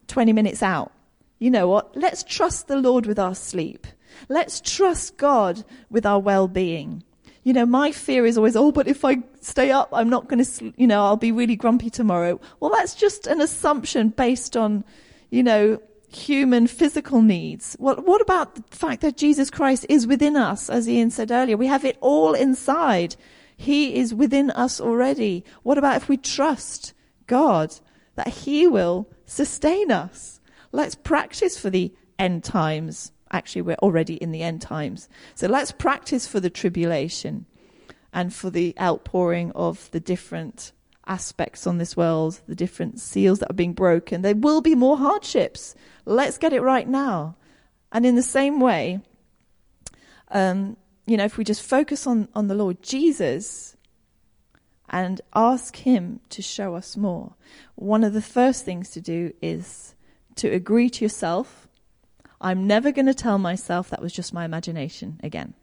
20 0.08 0.32
minutes 0.32 0.62
out 0.62 0.92
you 1.38 1.50
know 1.50 1.68
what? 1.68 1.96
Let's 1.96 2.22
trust 2.22 2.68
the 2.68 2.76
Lord 2.76 3.06
with 3.06 3.18
our 3.18 3.34
sleep. 3.34 3.86
Let's 4.28 4.60
trust 4.60 5.16
God 5.16 5.64
with 5.90 6.06
our 6.06 6.18
well-being. 6.18 7.02
You 7.42 7.52
know, 7.52 7.66
my 7.66 7.92
fear 7.92 8.26
is 8.26 8.36
always, 8.36 8.56
oh, 8.56 8.72
but 8.72 8.88
if 8.88 9.04
I 9.04 9.18
stay 9.40 9.70
up, 9.70 9.88
I'm 9.92 10.08
not 10.08 10.28
going 10.28 10.44
to, 10.44 10.72
you 10.76 10.86
know, 10.86 11.04
I'll 11.04 11.16
be 11.16 11.30
really 11.30 11.54
grumpy 11.54 11.90
tomorrow. 11.90 12.40
Well, 12.58 12.72
that's 12.72 12.94
just 12.94 13.26
an 13.26 13.40
assumption 13.40 14.08
based 14.08 14.56
on, 14.56 14.84
you 15.30 15.42
know, 15.42 15.80
human 16.08 16.66
physical 16.66 17.22
needs. 17.22 17.76
What, 17.78 18.04
what 18.04 18.20
about 18.20 18.54
the 18.56 18.76
fact 18.76 19.02
that 19.02 19.16
Jesus 19.16 19.50
Christ 19.50 19.86
is 19.88 20.06
within 20.06 20.34
us, 20.36 20.68
as 20.70 20.88
Ian 20.88 21.10
said 21.10 21.30
earlier? 21.30 21.56
We 21.56 21.66
have 21.68 21.84
it 21.84 21.98
all 22.00 22.34
inside. 22.34 23.14
He 23.56 23.94
is 23.96 24.14
within 24.14 24.50
us 24.50 24.80
already. 24.80 25.44
What 25.62 25.78
about 25.78 25.96
if 25.96 26.08
we 26.08 26.16
trust 26.16 26.94
God 27.26 27.74
that 28.16 28.28
He 28.28 28.66
will 28.66 29.08
sustain 29.24 29.92
us? 29.92 30.35
Let's 30.76 30.94
practice 30.94 31.58
for 31.58 31.70
the 31.70 31.90
end 32.18 32.44
times. 32.44 33.10
Actually, 33.32 33.62
we're 33.62 33.76
already 33.76 34.16
in 34.16 34.30
the 34.30 34.42
end 34.42 34.60
times. 34.60 35.08
So 35.34 35.46
let's 35.48 35.72
practice 35.72 36.26
for 36.26 36.38
the 36.38 36.50
tribulation 36.50 37.46
and 38.12 38.30
for 38.30 38.50
the 38.50 38.74
outpouring 38.78 39.52
of 39.52 39.90
the 39.92 40.00
different 40.00 40.72
aspects 41.06 41.66
on 41.66 41.78
this 41.78 41.96
world, 41.96 42.42
the 42.46 42.54
different 42.54 43.00
seals 43.00 43.38
that 43.38 43.50
are 43.50 43.54
being 43.54 43.72
broken. 43.72 44.20
There 44.20 44.36
will 44.36 44.60
be 44.60 44.74
more 44.74 44.98
hardships. 44.98 45.74
Let's 46.04 46.36
get 46.36 46.52
it 46.52 46.60
right 46.60 46.86
now. 46.86 47.36
And 47.90 48.04
in 48.04 48.14
the 48.14 48.22
same 48.22 48.60
way, 48.60 49.00
um, 50.30 50.76
you 51.06 51.16
know, 51.16 51.24
if 51.24 51.38
we 51.38 51.44
just 51.44 51.62
focus 51.62 52.06
on, 52.06 52.28
on 52.34 52.48
the 52.48 52.54
Lord 52.54 52.82
Jesus 52.82 53.78
and 54.90 55.22
ask 55.34 55.74
Him 55.76 56.20
to 56.28 56.42
show 56.42 56.74
us 56.74 56.98
more, 56.98 57.34
one 57.76 58.04
of 58.04 58.12
the 58.12 58.20
first 58.20 58.66
things 58.66 58.90
to 58.90 59.00
do 59.00 59.32
is 59.40 59.94
to 60.36 60.48
agree 60.48 60.90
to 60.90 61.04
yourself, 61.04 61.68
I'm 62.40 62.66
never 62.66 62.92
going 62.92 63.06
to 63.06 63.14
tell 63.14 63.38
myself 63.38 63.90
that 63.90 64.02
was 64.02 64.12
just 64.12 64.34
my 64.34 64.44
imagination 64.44 65.20
again. 65.22 65.54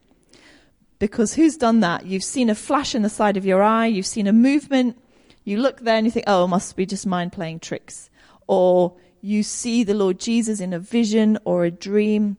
Because 0.99 1.33
who's 1.33 1.57
done 1.57 1.81
that? 1.81 2.05
You've 2.05 2.23
seen 2.23 2.49
a 2.49 2.55
flash 2.55 2.95
in 2.95 3.01
the 3.01 3.09
side 3.09 3.38
of 3.38 3.45
your 3.45 3.62
eye, 3.62 3.88
you've 3.88 4.05
seen 4.05 4.27
a 4.27 4.33
movement, 4.33 4.97
you 5.43 5.57
look 5.57 5.81
there 5.81 5.97
and 5.97 6.05
you 6.05 6.12
think, 6.12 6.25
oh, 6.27 6.45
it 6.45 6.47
must 6.47 6.75
be 6.75 6.86
just 6.86 7.05
mind 7.05 7.33
playing 7.33 7.59
tricks. 7.59 8.09
Or 8.47 8.95
you 9.21 9.43
see 9.43 9.83
the 9.83 9.93
Lord 9.93 10.19
Jesus 10.19 10.59
in 10.59 10.73
a 10.73 10.79
vision 10.79 11.38
or 11.45 11.65
a 11.65 11.71
dream 11.71 12.38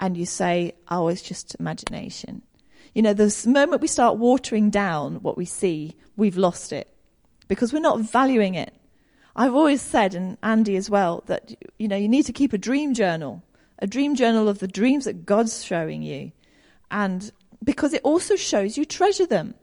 and 0.00 0.16
you 0.16 0.26
say, 0.26 0.74
oh, 0.88 1.08
it's 1.08 1.22
just 1.22 1.56
imagination. 1.58 2.42
You 2.94 3.02
know, 3.02 3.12
the 3.12 3.44
moment 3.46 3.82
we 3.82 3.88
start 3.88 4.16
watering 4.16 4.70
down 4.70 5.16
what 5.22 5.36
we 5.36 5.44
see, 5.44 5.96
we've 6.16 6.36
lost 6.36 6.72
it 6.72 6.92
because 7.48 7.72
we're 7.72 7.80
not 7.80 8.00
valuing 8.00 8.54
it. 8.54 8.74
I've 9.38 9.54
always 9.54 9.80
said, 9.80 10.16
and 10.16 10.36
Andy 10.42 10.74
as 10.74 10.90
well, 10.90 11.22
that 11.26 11.54
you 11.78 11.86
know 11.86 11.96
you 11.96 12.08
need 12.08 12.26
to 12.26 12.32
keep 12.32 12.52
a 12.52 12.58
dream 12.58 12.92
journal, 12.92 13.44
a 13.78 13.86
dream 13.86 14.16
journal 14.16 14.48
of 14.48 14.58
the 14.58 14.66
dreams 14.66 15.04
that 15.04 15.26
God's 15.26 15.64
showing 15.64 16.02
you, 16.02 16.32
and 16.90 17.30
because 17.62 17.94
it 17.94 18.02
also 18.02 18.34
shows 18.34 18.76
you 18.76 18.84
treasure 18.84 19.26
them. 19.26 19.54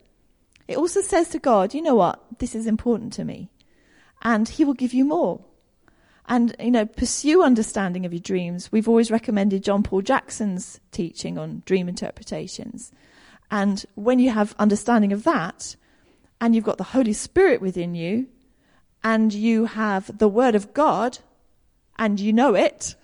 It 0.66 0.78
also 0.78 1.02
says 1.02 1.28
to 1.28 1.38
God, 1.38 1.74
you 1.74 1.82
know 1.82 1.94
what, 1.94 2.24
this 2.38 2.54
is 2.54 2.66
important 2.66 3.12
to 3.14 3.24
me, 3.24 3.50
and 4.22 4.48
He 4.48 4.64
will 4.64 4.72
give 4.72 4.94
you 4.94 5.04
more. 5.04 5.44
And 6.24 6.56
you 6.58 6.70
know, 6.70 6.86
pursue 6.86 7.42
understanding 7.42 8.06
of 8.06 8.14
your 8.14 8.20
dreams. 8.20 8.72
We've 8.72 8.88
always 8.88 9.10
recommended 9.10 9.62
John 9.62 9.82
Paul 9.82 10.00
Jackson's 10.00 10.80
teaching 10.90 11.36
on 11.36 11.62
dream 11.66 11.86
interpretations, 11.86 12.92
and 13.50 13.84
when 13.94 14.20
you 14.20 14.30
have 14.30 14.54
understanding 14.58 15.12
of 15.12 15.24
that, 15.24 15.76
and 16.40 16.54
you've 16.54 16.64
got 16.64 16.78
the 16.78 16.92
Holy 16.96 17.12
Spirit 17.12 17.60
within 17.60 17.94
you, 17.94 18.28
and 19.06 19.32
you 19.32 19.66
have 19.66 20.18
the 20.18 20.26
Word 20.26 20.56
of 20.56 20.74
God 20.74 21.18
and 21.96 22.18
you 22.18 22.32
know 22.32 22.56
it, 22.56 22.96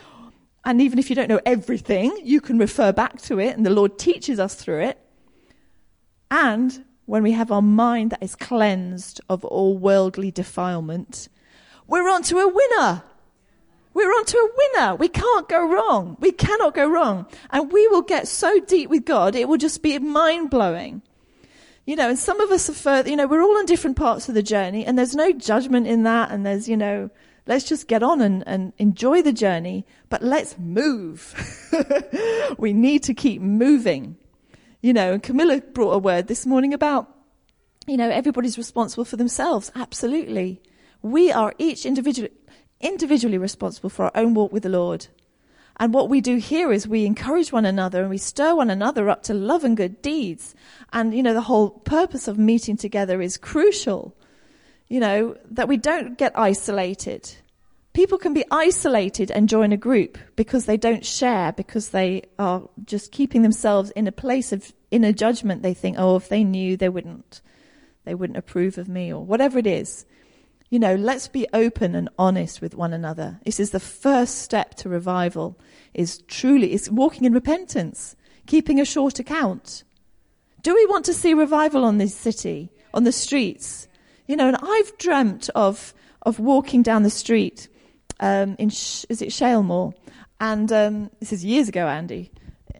and 0.64 0.80
even 0.80 0.98
if 0.98 1.10
you 1.10 1.14
don't 1.14 1.28
know 1.28 1.42
everything, 1.44 2.18
you 2.24 2.40
can 2.40 2.56
refer 2.56 2.90
back 2.90 3.20
to 3.20 3.38
it 3.38 3.54
and 3.54 3.66
the 3.66 3.70
Lord 3.70 3.98
teaches 3.98 4.40
us 4.40 4.54
through 4.54 4.80
it. 4.80 4.98
And 6.30 6.86
when 7.04 7.22
we 7.22 7.32
have 7.32 7.52
our 7.52 7.60
mind 7.60 8.12
that 8.12 8.22
is 8.22 8.34
cleansed 8.34 9.20
of 9.28 9.44
all 9.44 9.76
worldly 9.76 10.30
defilement, 10.30 11.28
we're 11.86 12.08
on 12.08 12.22
to 12.22 12.38
a 12.38 12.48
winner. 12.48 13.02
We're 13.92 14.10
on 14.10 14.24
to 14.24 14.38
a 14.38 14.50
winner. 14.56 14.94
We 14.94 15.08
can't 15.08 15.50
go 15.50 15.68
wrong. 15.68 16.16
We 16.18 16.32
cannot 16.32 16.74
go 16.74 16.88
wrong. 16.88 17.26
And 17.50 17.70
we 17.70 17.86
will 17.88 18.00
get 18.00 18.26
so 18.26 18.58
deep 18.58 18.88
with 18.88 19.04
God, 19.04 19.36
it 19.36 19.50
will 19.50 19.58
just 19.58 19.82
be 19.82 19.98
mind 19.98 20.48
blowing. 20.48 21.02
You 21.84 21.96
know, 21.96 22.08
and 22.08 22.18
some 22.18 22.40
of 22.40 22.50
us 22.50 22.68
are 22.68 22.74
further, 22.74 23.10
you 23.10 23.16
know, 23.16 23.26
we're 23.26 23.42
all 23.42 23.58
on 23.58 23.66
different 23.66 23.96
parts 23.96 24.28
of 24.28 24.34
the 24.34 24.42
journey 24.42 24.86
and 24.86 24.96
there's 24.96 25.16
no 25.16 25.32
judgment 25.32 25.88
in 25.88 26.04
that 26.04 26.30
and 26.30 26.46
there's, 26.46 26.68
you 26.68 26.76
know, 26.76 27.10
let's 27.46 27.64
just 27.64 27.88
get 27.88 28.02
on 28.04 28.20
and, 28.20 28.44
and 28.46 28.72
enjoy 28.78 29.20
the 29.20 29.32
journey, 29.32 29.84
but 30.08 30.22
let's 30.22 30.56
move. 30.58 31.34
we 32.58 32.72
need 32.72 33.02
to 33.04 33.14
keep 33.14 33.42
moving. 33.42 34.16
You 34.80 34.92
know, 34.92 35.14
and 35.14 35.22
Camilla 35.22 35.60
brought 35.60 35.92
a 35.92 35.98
word 35.98 36.28
this 36.28 36.46
morning 36.46 36.72
about, 36.72 37.08
you 37.86 37.96
know, 37.96 38.10
everybody's 38.10 38.58
responsible 38.58 39.04
for 39.04 39.16
themselves. 39.16 39.72
Absolutely. 39.74 40.60
We 41.02 41.32
are 41.32 41.52
each 41.58 41.84
individually 41.84 43.38
responsible 43.38 43.90
for 43.90 44.04
our 44.04 44.12
own 44.14 44.34
walk 44.34 44.52
with 44.52 44.62
the 44.62 44.68
Lord. 44.68 45.08
And 45.78 45.94
what 45.94 46.08
we 46.08 46.20
do 46.20 46.36
here 46.36 46.72
is 46.72 46.86
we 46.86 47.06
encourage 47.06 47.52
one 47.52 47.64
another 47.64 48.02
and 48.02 48.10
we 48.10 48.18
stir 48.18 48.54
one 48.54 48.70
another 48.70 49.08
up 49.08 49.22
to 49.24 49.34
love 49.34 49.64
and 49.64 49.76
good 49.76 50.02
deeds. 50.02 50.54
And, 50.92 51.14
you 51.14 51.22
know, 51.22 51.34
the 51.34 51.40
whole 51.40 51.70
purpose 51.70 52.28
of 52.28 52.38
meeting 52.38 52.76
together 52.76 53.22
is 53.22 53.36
crucial. 53.36 54.14
You 54.88 55.00
know, 55.00 55.36
that 55.50 55.68
we 55.68 55.78
don't 55.78 56.18
get 56.18 56.38
isolated. 56.38 57.34
People 57.94 58.18
can 58.18 58.34
be 58.34 58.44
isolated 58.50 59.30
and 59.30 59.48
join 59.48 59.72
a 59.72 59.76
group 59.76 60.18
because 60.36 60.66
they 60.66 60.76
don't 60.76 61.04
share, 61.04 61.52
because 61.52 61.90
they 61.90 62.22
are 62.38 62.62
just 62.84 63.12
keeping 63.12 63.42
themselves 63.42 63.90
in 63.90 64.06
a 64.06 64.12
place 64.12 64.52
of 64.52 64.72
inner 64.90 65.12
judgment. 65.12 65.62
They 65.62 65.74
think, 65.74 65.96
oh, 65.98 66.16
if 66.16 66.28
they 66.28 66.44
knew, 66.44 66.76
they 66.76 66.88
wouldn't, 66.88 67.40
they 68.04 68.14
wouldn't 68.14 68.38
approve 68.38 68.78
of 68.78 68.88
me 68.88 69.12
or 69.12 69.24
whatever 69.24 69.58
it 69.58 69.66
is. 69.66 70.04
You 70.72 70.78
know, 70.78 70.94
let's 70.94 71.28
be 71.28 71.46
open 71.52 71.94
and 71.94 72.08
honest 72.18 72.62
with 72.62 72.74
one 72.74 72.94
another. 72.94 73.38
This 73.44 73.60
is 73.60 73.72
the 73.72 73.78
first 73.78 74.38
step 74.38 74.74
to 74.76 74.88
revival 74.88 75.58
is 75.92 76.22
truly, 76.28 76.72
is 76.72 76.90
walking 76.90 77.26
in 77.26 77.34
repentance, 77.34 78.16
keeping 78.46 78.80
a 78.80 78.86
short 78.86 79.18
account. 79.18 79.84
Do 80.62 80.74
we 80.74 80.86
want 80.86 81.04
to 81.04 81.12
see 81.12 81.34
revival 81.34 81.84
on 81.84 81.98
this 81.98 82.14
city, 82.14 82.72
on 82.94 83.04
the 83.04 83.12
streets? 83.12 83.86
You 84.26 84.34
know, 84.34 84.48
and 84.48 84.56
I've 84.62 84.96
dreamt 84.96 85.50
of, 85.54 85.92
of 86.22 86.38
walking 86.38 86.82
down 86.82 87.02
the 87.02 87.10
street, 87.10 87.68
um, 88.20 88.56
in, 88.58 88.70
is 88.70 89.20
it 89.20 89.30
Shalesmoor? 89.30 89.92
And, 90.40 90.72
um, 90.72 91.10
this 91.20 91.34
is 91.34 91.44
years 91.44 91.68
ago, 91.68 91.86
Andy. 91.86 92.30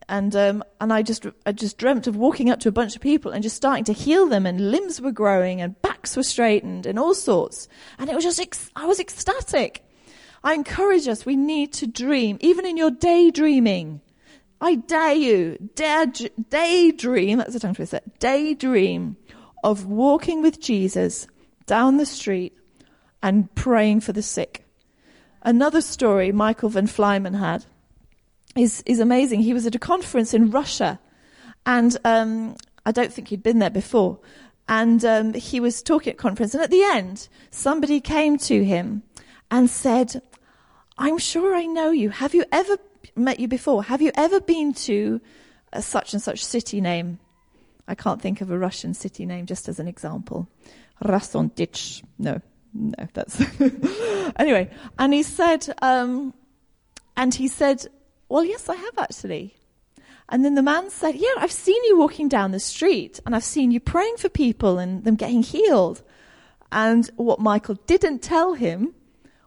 And 0.09 0.35
um, 0.35 0.65
and 0.81 0.93
I 0.93 1.03
just 1.03 1.27
I 1.47 1.53
just 1.53 1.79
dreamt 1.79 2.07
of 2.07 2.17
walking 2.17 2.51
up 2.51 2.61
to 2.61 2.69
a 2.69 2.73
bunch 2.73 2.95
of 2.97 3.03
people 3.03 3.31
and 3.31 3.43
just 3.43 3.57
starting 3.57 3.85
to 3.85 3.93
heal 3.93 4.27
them, 4.27 4.47
and 4.47 4.71
limbs 4.71 5.01
were 5.01 5.13
growing, 5.13 5.61
and 5.61 5.81
backs 5.83 6.17
were 6.17 6.23
straightened, 6.23 6.87
and 6.87 6.99
all 6.99 7.15
sorts. 7.15 7.69
And 7.99 8.11
it 8.11 8.15
was 8.15 8.25
just 8.25 8.41
ex- 8.41 8.71
I 8.75 8.87
was 8.87 9.01
ecstatic. 9.01 9.85
I 10.45 10.55
encourage 10.55 11.07
us. 11.07 11.25
We 11.25 11.37
need 11.37 11.73
to 11.75 11.87
dream, 11.87 12.37
even 12.41 12.67
in 12.67 12.77
your 12.77 12.91
daydreaming. 12.91 14.01
I 14.61 14.77
dare 14.77 15.15
you, 15.15 15.71
dare 15.75 16.07
daydream. 16.51 17.39
That's 17.39 17.55
a 17.55 17.61
tongue 17.61 17.75
twister. 17.75 18.01
Daydream 18.19 19.17
of 19.65 19.87
walking 19.87 20.43
with 20.43 20.61
Jesus 20.61 21.27
down 21.67 21.97
the 21.97 22.07
street 22.07 22.57
and 23.23 23.53
praying 23.55 24.01
for 24.01 24.13
the 24.13 24.23
sick. 24.23 24.65
Another 25.43 25.81
story 25.81 26.31
Michael 26.33 26.69
Van 26.69 26.87
Vlymen 26.87 27.39
had 27.39 27.65
is, 28.57 28.83
is 28.87 29.01
amazing. 29.01 29.41
He 29.41 29.55
was 29.55 29.67
at 29.67 29.75
a 29.75 29.79
conference 29.79 30.35
in 30.35 30.51
Russia, 30.51 30.99
and 31.67 31.97
um, 32.05 32.57
I 32.85 32.93
don't 32.93 33.13
think 33.13 33.29
he'd 33.29 33.43
been 33.43 33.59
there 33.59 33.71
before. 33.71 34.19
And 34.69 35.05
um, 35.05 35.35
he 35.35 35.61
was 35.61 35.83
talking 35.83 36.13
at 36.13 36.19
conference, 36.19 36.55
and 36.55 36.63
at 36.63 36.71
the 36.71 36.83
end, 36.83 37.29
somebody 37.51 38.01
came 38.01 38.39
to 38.39 38.65
him 38.65 39.03
and 39.51 39.69
said, 39.69 40.23
"I'm 40.99 41.19
sure 41.19 41.55
I 41.55 41.67
know 41.67 41.91
you. 41.91 42.11
Have 42.11 42.35
you 42.35 42.45
ever 42.53 42.77
met 43.17 43.41
you 43.41 43.49
before? 43.49 43.83
Have 43.85 44.01
you 44.01 44.13
ever 44.15 44.41
been 44.41 44.73
to 44.75 45.21
a 45.73 45.83
such 45.83 46.13
and 46.13 46.23
such 46.23 46.45
city 46.45 46.81
name?" 46.81 47.19
I 47.89 47.95
can't 47.95 48.23
think 48.23 48.41
of 48.41 48.51
a 48.51 48.59
Russian 48.59 48.95
city 48.95 49.27
name, 49.27 49.47
just 49.47 49.69
as 49.69 49.79
an 49.79 49.89
example. 49.89 50.49
Rasondich. 51.05 52.03
No, 52.19 52.41
no, 52.73 53.09
that's 53.13 53.43
anyway. 54.37 54.71
And 54.99 55.13
he 55.13 55.23
said, 55.23 55.75
um, 55.83 56.33
and 57.17 57.35
he 57.35 57.49
said, 57.49 57.87
well, 58.33 58.47
yes, 58.47 58.71
I 58.71 58.77
have 58.77 58.97
actually. 58.97 59.55
And 60.31 60.43
then 60.43 60.55
the 60.55 60.63
man 60.63 60.89
said, 60.89 61.17
yeah, 61.17 61.35
I've 61.37 61.53
seen 61.53 61.85
you 61.85 61.99
walking 61.99 62.29
down 62.29 62.53
the 62.53 62.61
street 62.61 63.21
and 63.27 63.37
I've 63.37 63.45
seen 63.45 63.71
you 63.71 63.79
praying 63.79 64.17
for 64.17 64.31
people 64.31 64.79
and 64.79 65.05
them 65.05 65.17
getting 65.17 65.43
healed. 65.43 66.03
And 66.71 67.11
what 67.17 67.41
Michael 67.41 67.75
didn't 67.87 68.21
tell 68.21 68.55
him 68.55 68.95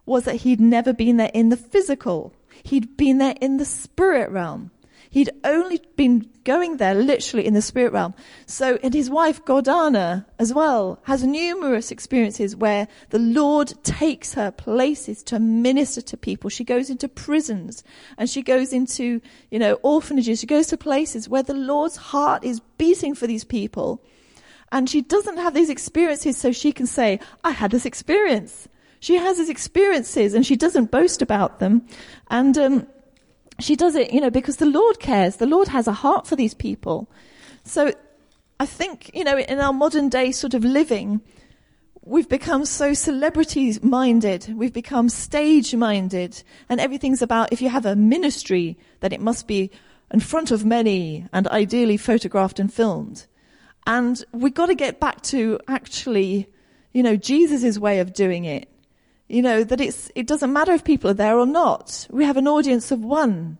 was 0.04 0.22
that 0.22 0.36
he'd 0.36 0.60
never 0.60 0.92
been 0.92 1.16
there 1.16 1.32
in 1.34 1.48
the 1.48 1.56
physical. 1.56 2.32
He'd 2.62 2.96
been 2.96 3.18
there 3.18 3.34
in 3.40 3.56
the 3.56 3.64
spirit 3.64 4.30
realm. 4.30 4.70
He'd 5.16 5.30
only 5.44 5.80
been 5.96 6.28
going 6.44 6.76
there 6.76 6.94
literally 6.94 7.46
in 7.46 7.54
the 7.54 7.62
spirit 7.62 7.94
realm. 7.94 8.12
So, 8.44 8.78
and 8.82 8.92
his 8.92 9.08
wife 9.08 9.42
Gordana 9.46 10.26
as 10.38 10.52
well 10.52 11.00
has 11.04 11.24
numerous 11.24 11.90
experiences 11.90 12.54
where 12.54 12.86
the 13.08 13.18
Lord 13.18 13.72
takes 13.82 14.34
her 14.34 14.50
places 14.50 15.22
to 15.22 15.38
minister 15.38 16.02
to 16.02 16.18
people. 16.18 16.50
She 16.50 16.64
goes 16.64 16.90
into 16.90 17.08
prisons 17.08 17.82
and 18.18 18.28
she 18.28 18.42
goes 18.42 18.74
into, 18.74 19.22
you 19.50 19.58
know, 19.58 19.78
orphanages. 19.82 20.40
She 20.40 20.46
goes 20.46 20.66
to 20.66 20.76
places 20.76 21.30
where 21.30 21.42
the 21.42 21.54
Lord's 21.54 21.96
heart 21.96 22.44
is 22.44 22.60
beating 22.76 23.14
for 23.14 23.26
these 23.26 23.44
people. 23.44 24.04
And 24.70 24.86
she 24.86 25.00
doesn't 25.00 25.38
have 25.38 25.54
these 25.54 25.70
experiences 25.70 26.36
so 26.36 26.52
she 26.52 26.72
can 26.72 26.86
say, 26.86 27.20
I 27.42 27.52
had 27.52 27.70
this 27.70 27.86
experience. 27.86 28.68
She 29.00 29.14
has 29.14 29.38
these 29.38 29.48
experiences 29.48 30.34
and 30.34 30.44
she 30.44 30.56
doesn't 30.56 30.90
boast 30.90 31.22
about 31.22 31.58
them. 31.58 31.86
And, 32.28 32.58
um, 32.58 32.86
she 33.58 33.76
does 33.76 33.94
it, 33.94 34.12
you 34.12 34.20
know, 34.20 34.30
because 34.30 34.56
the 34.56 34.66
Lord 34.66 35.00
cares. 35.00 35.36
The 35.36 35.46
Lord 35.46 35.68
has 35.68 35.86
a 35.86 35.92
heart 35.92 36.26
for 36.26 36.36
these 36.36 36.54
people. 36.54 37.08
So 37.64 37.92
I 38.60 38.66
think, 38.66 39.10
you 39.14 39.24
know, 39.24 39.38
in 39.38 39.60
our 39.60 39.72
modern 39.72 40.08
day 40.08 40.32
sort 40.32 40.54
of 40.54 40.64
living, 40.64 41.20
we've 42.02 42.28
become 42.28 42.64
so 42.64 42.94
celebrity 42.94 43.78
minded. 43.82 44.52
We've 44.54 44.72
become 44.72 45.08
stage 45.08 45.74
minded. 45.74 46.42
And 46.68 46.80
everything's 46.80 47.22
about 47.22 47.52
if 47.52 47.60
you 47.60 47.68
have 47.68 47.86
a 47.86 47.96
ministry, 47.96 48.78
then 49.00 49.12
it 49.12 49.20
must 49.20 49.46
be 49.46 49.70
in 50.12 50.20
front 50.20 50.50
of 50.50 50.64
many 50.64 51.26
and 51.32 51.48
ideally 51.48 51.96
photographed 51.96 52.60
and 52.60 52.72
filmed. 52.72 53.26
And 53.86 54.24
we've 54.32 54.54
got 54.54 54.66
to 54.66 54.74
get 54.74 55.00
back 55.00 55.22
to 55.24 55.60
actually, 55.68 56.48
you 56.92 57.02
know, 57.02 57.16
Jesus' 57.16 57.78
way 57.78 58.00
of 58.00 58.12
doing 58.12 58.44
it. 58.44 58.68
You 59.28 59.42
know, 59.42 59.64
that 59.64 59.80
it's, 59.80 60.10
it 60.14 60.26
doesn't 60.26 60.52
matter 60.52 60.72
if 60.72 60.84
people 60.84 61.10
are 61.10 61.14
there 61.14 61.38
or 61.38 61.46
not. 61.46 62.06
We 62.10 62.24
have 62.24 62.36
an 62.36 62.46
audience 62.46 62.90
of 62.90 63.04
one. 63.04 63.58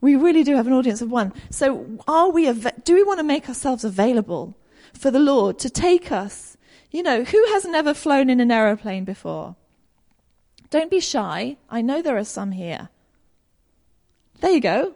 We 0.00 0.16
really 0.16 0.42
do 0.42 0.56
have 0.56 0.66
an 0.66 0.72
audience 0.72 1.00
of 1.00 1.10
one. 1.10 1.32
So 1.50 1.98
are 2.08 2.30
we, 2.30 2.48
av- 2.48 2.84
do 2.84 2.94
we 2.94 3.04
want 3.04 3.20
to 3.20 3.24
make 3.24 3.48
ourselves 3.48 3.84
available 3.84 4.56
for 4.92 5.12
the 5.12 5.20
Lord 5.20 5.60
to 5.60 5.70
take 5.70 6.10
us? 6.10 6.56
You 6.90 7.04
know, 7.04 7.22
who 7.22 7.44
has 7.52 7.64
never 7.64 7.94
flown 7.94 8.28
in 8.28 8.40
an 8.40 8.50
aeroplane 8.50 9.04
before? 9.04 9.54
Don't 10.70 10.90
be 10.90 11.00
shy. 11.00 11.56
I 11.70 11.80
know 11.80 12.02
there 12.02 12.18
are 12.18 12.24
some 12.24 12.52
here. 12.52 12.88
There 14.40 14.50
you 14.50 14.60
go. 14.60 14.94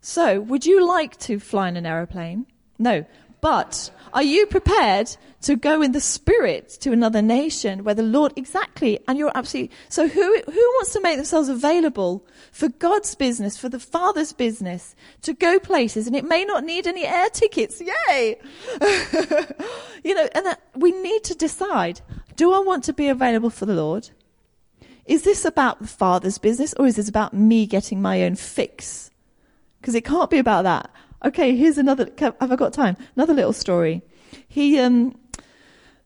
So, 0.00 0.40
would 0.40 0.66
you 0.66 0.86
like 0.86 1.16
to 1.20 1.38
fly 1.38 1.68
in 1.68 1.76
an 1.76 1.86
aeroplane? 1.86 2.46
No. 2.78 3.06
But 3.44 3.90
are 4.14 4.22
you 4.22 4.46
prepared 4.46 5.14
to 5.42 5.54
go 5.54 5.82
in 5.82 5.92
the 5.92 6.00
spirit 6.00 6.70
to 6.80 6.92
another 6.92 7.20
nation 7.20 7.84
where 7.84 7.94
the 7.94 8.02
Lord, 8.02 8.32
exactly, 8.36 8.98
and 9.06 9.18
you're 9.18 9.32
absolutely, 9.34 9.76
so 9.90 10.08
who, 10.08 10.42
who 10.46 10.52
wants 10.76 10.94
to 10.94 11.02
make 11.02 11.16
themselves 11.16 11.50
available 11.50 12.26
for 12.52 12.70
God's 12.70 13.14
business, 13.14 13.58
for 13.58 13.68
the 13.68 13.78
Father's 13.78 14.32
business, 14.32 14.96
to 15.20 15.34
go 15.34 15.58
places, 15.58 16.06
and 16.06 16.16
it 16.16 16.24
may 16.24 16.46
not 16.46 16.64
need 16.64 16.86
any 16.86 17.04
air 17.04 17.28
tickets, 17.28 17.82
yay! 17.82 18.38
you 20.02 20.14
know, 20.14 20.26
and 20.34 20.46
that 20.46 20.62
we 20.74 20.92
need 20.92 21.22
to 21.24 21.34
decide, 21.34 22.00
do 22.36 22.50
I 22.54 22.60
want 22.60 22.82
to 22.84 22.94
be 22.94 23.08
available 23.08 23.50
for 23.50 23.66
the 23.66 23.74
Lord? 23.74 24.08
Is 25.04 25.24
this 25.24 25.44
about 25.44 25.82
the 25.82 25.86
Father's 25.86 26.38
business, 26.38 26.72
or 26.78 26.86
is 26.86 26.96
this 26.96 27.10
about 27.10 27.34
me 27.34 27.66
getting 27.66 28.00
my 28.00 28.22
own 28.22 28.36
fix? 28.36 29.10
Because 29.82 29.94
it 29.94 30.06
can't 30.06 30.30
be 30.30 30.38
about 30.38 30.62
that. 30.62 30.90
Okay, 31.24 31.56
here's 31.56 31.78
another. 31.78 32.08
Have 32.18 32.52
I 32.52 32.56
got 32.56 32.72
time? 32.72 32.96
Another 33.16 33.34
little 33.34 33.52
story. 33.52 34.02
He, 34.48 34.78
um, 34.78 35.16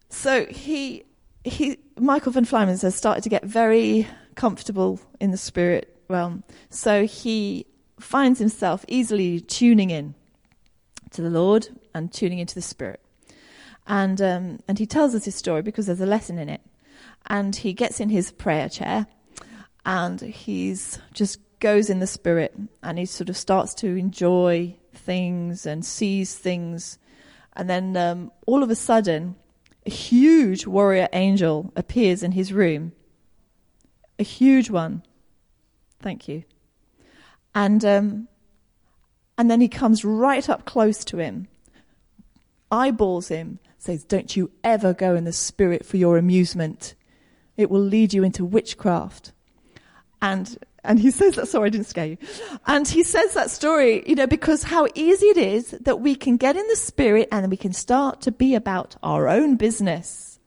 so 0.09 0.47
he, 0.47 1.05
he, 1.45 1.79
Michael 1.99 2.33
Van 2.33 2.45
Vlymen 2.45 2.81
has 2.81 2.95
started 2.95 3.23
to 3.23 3.29
get 3.29 3.45
very 3.45 4.07
comfortable 4.35 5.01
in 5.21 5.31
the 5.31 5.37
spirit 5.37 5.99
realm. 6.09 6.45
So 6.71 7.07
he 7.07 7.67
finds 8.01 8.39
himself 8.39 8.85
easily 8.89 9.41
tuning 9.41 9.91
in 9.91 10.15
to 11.11 11.23
the 11.23 11.31
Lord 11.31 11.69
and 11.95 12.13
tuning 12.13 12.39
into 12.39 12.55
the 12.55 12.63
Spirit. 12.63 13.01
And 13.87 14.21
um, 14.21 14.61
and 14.69 14.79
he 14.79 14.87
tells 14.87 15.15
us 15.15 15.25
his 15.25 15.35
story 15.35 15.63
because 15.63 15.87
there's 15.87 16.01
a 16.01 16.07
lesson 16.07 16.39
in 16.39 16.49
it. 16.49 16.61
And 17.27 17.57
he 17.57 17.73
gets 17.73 18.01
in 18.01 18.09
his 18.11 18.31
prayer 18.31 18.69
chair, 18.69 19.07
and 19.85 20.21
he's 20.21 20.99
just 21.13 21.41
goes 21.61 21.91
in 21.91 21.99
the 21.99 22.07
Spirit, 22.07 22.55
and 22.83 22.99
he 22.99 23.07
sort 23.07 23.29
of 23.29 23.37
starts 23.37 23.75
to 23.75 23.97
enjoy 23.97 24.77
things 25.09 25.65
and 25.65 25.87
sees 25.87 26.35
things. 26.37 26.99
And 27.55 27.69
then 27.69 27.97
um, 27.97 28.31
all 28.47 28.63
of 28.63 28.69
a 28.69 28.75
sudden, 28.75 29.37
a 29.87 29.91
huge 29.91 30.67
warrior 30.67 31.09
angel 31.15 31.73
appears 31.75 32.23
in 32.23 32.33
his 32.33 32.53
room. 32.53 32.93
A 34.19 34.23
huge 34.23 34.69
one. 34.69 35.03
Thank 35.99 36.29
you. 36.29 36.45
And, 37.55 37.83
um, 37.87 38.29
and 39.39 39.51
then 39.51 39.63
he 39.63 39.69
comes 39.69 40.05
right 40.05 40.47
up 40.47 40.67
close 40.67 41.03
to 41.07 41.17
him, 41.17 41.49
eyeballs 42.71 43.29
him, 43.29 43.61
says, 43.79 44.05
Don't 44.05 44.37
you 44.37 44.51
ever 44.63 44.93
go 44.93 45.15
in 45.15 45.25
the 45.25 45.33
spirit 45.33 45.87
for 45.87 45.97
your 45.97 46.19
amusement. 46.19 46.95
It 47.57 47.71
will 47.71 47.81
lead 47.81 48.13
you 48.13 48.25
into 48.25 48.45
witchcraft. 48.45 49.33
And 50.21 50.59
and 50.89 50.99
he 50.99 51.11
says 51.11 51.35
that, 51.35 51.47
sorry, 51.49 51.67
I 51.67 51.69
didn't 51.69 51.87
scare 51.87 52.07
you. 52.07 52.19
And 52.67 52.89
he 52.89 53.03
says 53.03 53.35
that 53.35 53.51
story, 53.51 54.03
you 54.07 54.15
know, 54.15 54.27
because 54.27 54.63
how 54.63 54.89
easy 54.95 55.27
it 55.27 55.37
is 55.37 55.73
that 55.83 56.01
we 56.01 56.15
can 56.15 56.39
get 56.39 56.57
in 56.57 56.67
the 56.67 56.77
spirit 56.77 57.29
and 57.31 57.51
we 57.51 57.59
can 57.59 57.75
start 57.75 58.23
to 58.23 58.33
be 58.33 58.55
about 58.55 58.97
our 59.03 59.29
own 59.29 59.57
business. 59.57 60.41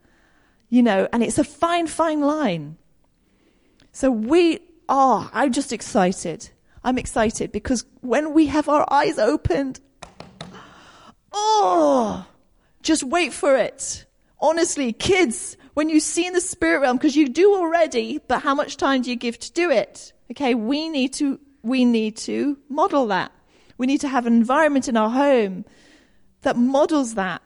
You 0.67 0.81
know, 0.81 1.07
and 1.13 1.21
it's 1.21 1.37
a 1.37 1.43
fine, 1.43 1.85
fine 1.85 2.21
line. 2.21 2.77
So 3.91 4.09
we 4.09 4.61
are, 4.89 5.29
I'm 5.31 5.53
just 5.53 5.71
excited. 5.71 6.49
I'm 6.83 6.97
excited 6.97 7.51
because 7.51 7.85
when 7.99 8.33
we 8.33 8.47
have 8.47 8.67
our 8.67 8.91
eyes 8.91 9.19
opened, 9.19 9.79
oh, 11.31 12.25
just 12.81 13.03
wait 13.03 13.31
for 13.31 13.55
it. 13.55 14.05
Honestly, 14.39 14.91
kids, 14.91 15.55
when 15.75 15.89
you 15.89 15.99
see 15.99 16.25
in 16.25 16.33
the 16.33 16.41
spirit 16.41 16.79
realm, 16.79 16.97
because 16.97 17.15
you 17.15 17.29
do 17.29 17.53
already, 17.53 18.19
but 18.27 18.41
how 18.41 18.55
much 18.55 18.77
time 18.77 19.03
do 19.03 19.11
you 19.11 19.15
give 19.15 19.37
to 19.37 19.51
do 19.51 19.69
it? 19.69 20.13
Okay, 20.31 20.55
we 20.55 20.89
need 20.89 21.13
to, 21.13 21.39
we 21.61 21.83
need 21.83 22.15
to 22.17 22.57
model 22.69 23.07
that. 23.07 23.31
We 23.77 23.85
need 23.85 24.01
to 24.01 24.07
have 24.07 24.25
an 24.25 24.33
environment 24.33 24.87
in 24.87 24.95
our 24.95 25.09
home 25.09 25.65
that 26.41 26.55
models 26.57 27.15
that. 27.15 27.41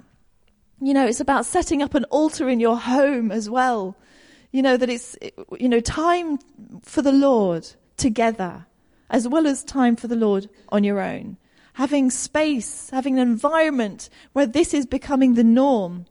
You 0.81 0.93
know, 0.93 1.07
it's 1.07 1.19
about 1.19 1.45
setting 1.45 1.81
up 1.81 1.95
an 1.95 2.03
altar 2.05 2.47
in 2.47 2.59
your 2.59 2.77
home 2.77 3.31
as 3.31 3.49
well. 3.49 3.97
You 4.51 4.61
know, 4.61 4.77
that 4.77 4.89
it's, 4.89 5.17
you 5.59 5.67
know, 5.67 5.79
time 5.79 6.37
for 6.83 7.01
the 7.01 7.11
Lord 7.11 7.67
together, 7.97 8.67
as 9.09 9.27
well 9.27 9.47
as 9.47 9.63
time 9.63 9.95
for 9.95 10.07
the 10.07 10.15
Lord 10.15 10.49
on 10.69 10.83
your 10.83 10.99
own. 10.99 11.37
Having 11.73 12.11
space, 12.11 12.89
having 12.91 13.19
an 13.19 13.27
environment 13.27 14.09
where 14.33 14.45
this 14.45 14.73
is 14.73 14.85
becoming 14.85 15.33
the 15.33 15.43
norm. 15.43 16.05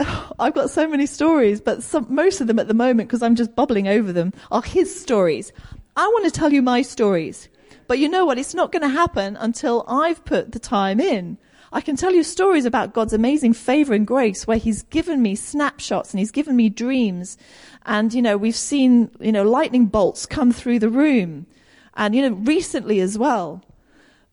I've 0.38 0.54
got 0.54 0.70
so 0.70 0.86
many 0.86 1.06
stories, 1.06 1.60
but 1.60 1.82
some, 1.82 2.06
most 2.08 2.40
of 2.40 2.46
them 2.46 2.58
at 2.58 2.68
the 2.68 2.74
moment, 2.74 3.08
because 3.08 3.22
I'm 3.22 3.34
just 3.34 3.54
bubbling 3.54 3.88
over 3.88 4.12
them, 4.12 4.32
are 4.50 4.62
his 4.62 5.00
stories. 5.00 5.52
I 5.96 6.06
want 6.06 6.24
to 6.26 6.30
tell 6.30 6.52
you 6.52 6.62
my 6.62 6.82
stories. 6.82 7.48
But 7.86 7.98
you 7.98 8.08
know 8.08 8.24
what? 8.24 8.38
It's 8.38 8.54
not 8.54 8.70
going 8.70 8.82
to 8.82 8.88
happen 8.88 9.36
until 9.36 9.84
I've 9.88 10.24
put 10.24 10.52
the 10.52 10.58
time 10.58 11.00
in. 11.00 11.38
I 11.72 11.80
can 11.80 11.96
tell 11.96 12.12
you 12.12 12.22
stories 12.22 12.64
about 12.64 12.94
God's 12.94 13.12
amazing 13.12 13.52
favor 13.52 13.92
and 13.92 14.06
grace 14.06 14.46
where 14.46 14.56
he's 14.56 14.82
given 14.84 15.20
me 15.20 15.34
snapshots 15.34 16.12
and 16.12 16.18
he's 16.18 16.30
given 16.30 16.56
me 16.56 16.68
dreams. 16.68 17.36
And, 17.84 18.14
you 18.14 18.22
know, 18.22 18.36
we've 18.36 18.56
seen, 18.56 19.10
you 19.20 19.32
know, 19.32 19.42
lightning 19.42 19.86
bolts 19.86 20.24
come 20.24 20.52
through 20.52 20.78
the 20.78 20.88
room. 20.88 21.46
And, 21.94 22.14
you 22.14 22.22
know, 22.22 22.36
recently 22.36 23.00
as 23.00 23.18
well. 23.18 23.62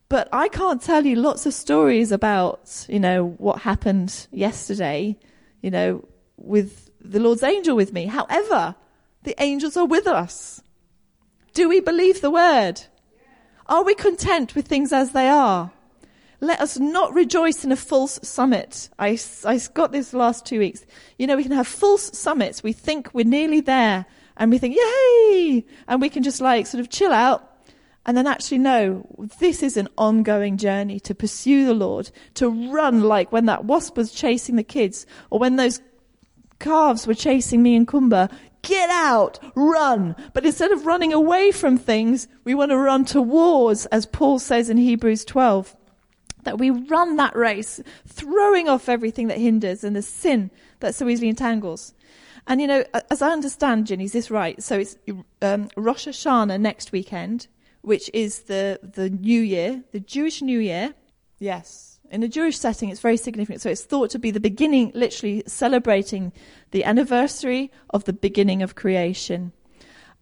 But 0.08 0.28
I 0.32 0.48
can't 0.48 0.80
tell 0.80 1.04
you 1.04 1.16
lots 1.16 1.46
of 1.46 1.54
stories 1.54 2.12
about, 2.12 2.86
you 2.88 3.00
know, 3.00 3.34
what 3.38 3.62
happened 3.62 4.28
yesterday, 4.30 5.16
you 5.66 5.72
know, 5.72 6.04
with 6.36 6.92
the 7.00 7.18
Lord's 7.18 7.42
angel 7.42 7.74
with 7.74 7.92
me. 7.92 8.06
However, 8.06 8.76
the 9.24 9.34
angels 9.42 9.76
are 9.76 9.84
with 9.84 10.06
us. 10.06 10.62
Do 11.54 11.68
we 11.68 11.80
believe 11.80 12.20
the 12.20 12.30
word? 12.30 12.82
Are 13.66 13.82
we 13.82 13.96
content 13.96 14.54
with 14.54 14.68
things 14.68 14.92
as 14.92 15.10
they 15.10 15.28
are? 15.28 15.72
Let 16.40 16.60
us 16.60 16.78
not 16.78 17.12
rejoice 17.14 17.64
in 17.64 17.72
a 17.72 17.76
false 17.76 18.20
summit. 18.22 18.90
I, 18.96 19.18
I 19.44 19.60
got 19.74 19.90
this 19.90 20.14
last 20.14 20.46
two 20.46 20.60
weeks. 20.60 20.86
You 21.18 21.26
know, 21.26 21.34
we 21.34 21.42
can 21.42 21.50
have 21.50 21.66
false 21.66 22.16
summits. 22.16 22.62
We 22.62 22.72
think 22.72 23.12
we're 23.12 23.24
nearly 23.24 23.58
there 23.58 24.06
and 24.36 24.52
we 24.52 24.58
think, 24.58 24.76
yay! 24.76 25.64
And 25.88 26.00
we 26.00 26.08
can 26.08 26.22
just 26.22 26.40
like 26.40 26.68
sort 26.68 26.80
of 26.80 26.90
chill 26.90 27.12
out. 27.12 27.55
And 28.06 28.16
then 28.16 28.28
actually, 28.28 28.58
no, 28.58 29.04
this 29.40 29.64
is 29.64 29.76
an 29.76 29.88
ongoing 29.98 30.56
journey 30.56 31.00
to 31.00 31.14
pursue 31.14 31.66
the 31.66 31.74
Lord, 31.74 32.10
to 32.34 32.48
run 32.48 33.02
like 33.02 33.32
when 33.32 33.46
that 33.46 33.64
wasp 33.64 33.96
was 33.96 34.12
chasing 34.12 34.54
the 34.54 34.62
kids 34.62 35.06
or 35.28 35.40
when 35.40 35.56
those 35.56 35.80
calves 36.60 37.06
were 37.06 37.14
chasing 37.14 37.62
me 37.62 37.74
and 37.74 37.86
Kumba. 37.86 38.32
Get 38.62 38.90
out, 38.90 39.40
run. 39.56 40.14
But 40.32 40.46
instead 40.46 40.70
of 40.70 40.86
running 40.86 41.12
away 41.12 41.50
from 41.50 41.76
things, 41.76 42.28
we 42.44 42.54
want 42.54 42.70
to 42.70 42.78
run 42.78 43.04
towards, 43.04 43.86
as 43.86 44.06
Paul 44.06 44.38
says 44.38 44.70
in 44.70 44.76
Hebrews 44.76 45.24
12 45.24 45.76
that 46.44 46.58
we 46.58 46.70
run 46.70 47.16
that 47.16 47.34
race, 47.34 47.80
throwing 48.06 48.68
off 48.68 48.88
everything 48.88 49.26
that 49.28 49.38
hinders 49.38 49.82
and 49.82 49.96
the 49.96 50.02
sin 50.02 50.52
that 50.78 50.94
so 50.94 51.08
easily 51.08 51.28
entangles. 51.28 51.92
And 52.46 52.60
you 52.60 52.68
know, 52.68 52.84
as 53.10 53.20
I 53.20 53.30
understand, 53.30 53.88
Ginny, 53.88 54.04
is 54.04 54.12
this 54.12 54.30
right? 54.30 54.62
So 54.62 54.78
it's 54.78 54.96
um, 55.42 55.68
Rosh 55.76 56.06
Hashanah 56.06 56.60
next 56.60 56.92
weekend, 56.92 57.48
which 57.86 58.10
is 58.12 58.40
the 58.50 58.80
the 58.82 59.08
New 59.08 59.40
Year, 59.40 59.84
the 59.92 60.00
Jewish 60.00 60.42
New 60.42 60.58
Year. 60.58 60.92
Yes, 61.38 62.00
in 62.10 62.24
a 62.24 62.28
Jewish 62.28 62.58
setting, 62.58 62.88
it's 62.88 63.00
very 63.00 63.16
significant. 63.16 63.62
So 63.62 63.70
it's 63.70 63.84
thought 63.84 64.10
to 64.10 64.18
be 64.18 64.32
the 64.32 64.40
beginning, 64.40 64.90
literally 64.92 65.44
celebrating 65.46 66.32
the 66.72 66.82
anniversary 66.82 67.70
of 67.90 68.02
the 68.02 68.12
beginning 68.12 68.60
of 68.60 68.74
creation. 68.74 69.52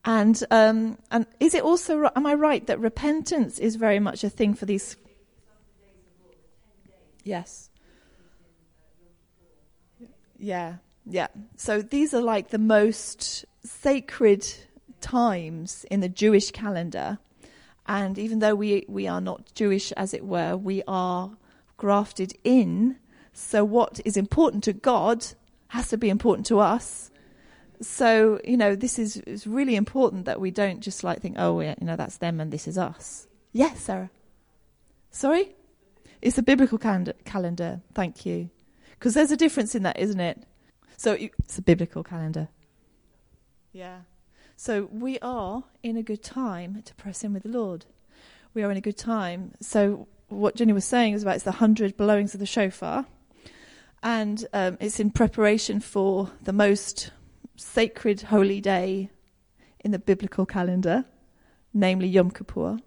And 0.04 0.44
um, 0.50 0.98
and 1.10 1.24
is 1.40 1.54
it 1.54 1.62
also 1.62 2.10
am 2.14 2.26
I 2.26 2.34
right 2.34 2.66
that 2.66 2.78
repentance 2.80 3.58
is 3.58 3.76
very 3.76 3.98
much 3.98 4.22
a 4.24 4.28
thing 4.28 4.52
for 4.52 4.66
these 4.66 4.96
Yes. 7.22 7.70
Yeah, 10.38 10.74
yeah. 11.06 11.28
So 11.56 11.80
these 11.80 12.12
are 12.12 12.20
like 12.20 12.50
the 12.50 12.58
most 12.58 13.46
sacred 13.64 14.46
times 15.00 15.86
in 15.90 16.00
the 16.00 16.10
Jewish 16.10 16.50
calendar. 16.50 17.18
And 17.86 18.18
even 18.18 18.38
though 18.38 18.54
we, 18.54 18.84
we 18.88 19.06
are 19.06 19.20
not 19.20 19.54
Jewish, 19.54 19.92
as 19.92 20.14
it 20.14 20.24
were, 20.24 20.56
we 20.56 20.82
are 20.88 21.36
grafted 21.76 22.34
in. 22.44 22.96
So 23.32 23.64
what 23.64 24.00
is 24.04 24.16
important 24.16 24.64
to 24.64 24.72
God 24.72 25.26
has 25.68 25.88
to 25.88 25.98
be 25.98 26.08
important 26.08 26.46
to 26.46 26.60
us. 26.60 27.10
So, 27.82 28.40
you 28.44 28.56
know, 28.56 28.74
this 28.74 28.98
is, 28.98 29.16
is 29.18 29.46
really 29.46 29.76
important 29.76 30.24
that 30.24 30.40
we 30.40 30.50
don't 30.50 30.80
just 30.80 31.04
like 31.04 31.20
think, 31.20 31.36
oh, 31.38 31.60
yeah, 31.60 31.74
you 31.80 31.86
know, 31.86 31.96
that's 31.96 32.18
them 32.18 32.40
and 32.40 32.52
this 32.52 32.66
is 32.66 32.78
us. 32.78 33.26
Yes, 33.52 33.80
Sarah. 33.80 34.10
Sorry? 35.10 35.54
It's 36.22 36.38
a 36.38 36.42
biblical 36.42 36.78
calendar. 36.78 37.82
Thank 37.92 38.24
you. 38.24 38.50
Because 38.92 39.14
there's 39.14 39.32
a 39.32 39.36
difference 39.36 39.74
in 39.74 39.82
that, 39.82 39.98
isn't 39.98 40.20
it? 40.20 40.44
So 40.96 41.12
it's 41.12 41.58
a 41.58 41.62
biblical 41.62 42.02
calendar. 42.02 42.48
Yeah. 43.72 43.98
So 44.56 44.88
we 44.92 45.18
are 45.18 45.64
in 45.82 45.96
a 45.96 46.02
good 46.02 46.22
time 46.22 46.82
to 46.84 46.94
press 46.94 47.24
in 47.24 47.34
with 47.34 47.42
the 47.42 47.48
Lord. 47.48 47.86
We 48.54 48.62
are 48.62 48.70
in 48.70 48.76
a 48.76 48.80
good 48.80 48.96
time. 48.96 49.52
So 49.60 50.06
what 50.28 50.54
Jenny 50.54 50.72
was 50.72 50.84
saying 50.84 51.14
is 51.14 51.22
about 51.22 51.36
it's 51.36 51.44
the 51.44 51.52
hundred 51.52 51.96
blowings 51.96 52.34
of 52.34 52.40
the 52.40 52.46
shofar, 52.46 53.06
and 54.02 54.46
um, 54.52 54.78
it's 54.80 55.00
in 55.00 55.10
preparation 55.10 55.80
for 55.80 56.30
the 56.42 56.52
most 56.52 57.10
sacred 57.56 58.22
holy 58.22 58.60
day 58.60 59.10
in 59.80 59.90
the 59.90 59.98
biblical 59.98 60.46
calendar, 60.46 61.04
namely 61.72 62.06
Yom 62.08 62.30
Kippur. 62.30 62.78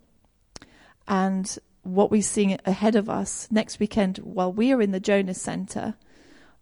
And 1.08 1.58
what 1.84 2.12
we're 2.12 2.22
seeing 2.22 2.58
ahead 2.66 2.96
of 2.96 3.10
us 3.10 3.48
next 3.52 3.80
weekend 3.80 4.18
while 4.20 4.52
we 4.52 4.72
are 4.74 4.82
in 4.82 4.92
the 4.92 5.00
Jonas 5.00 5.42
Centre 5.42 5.96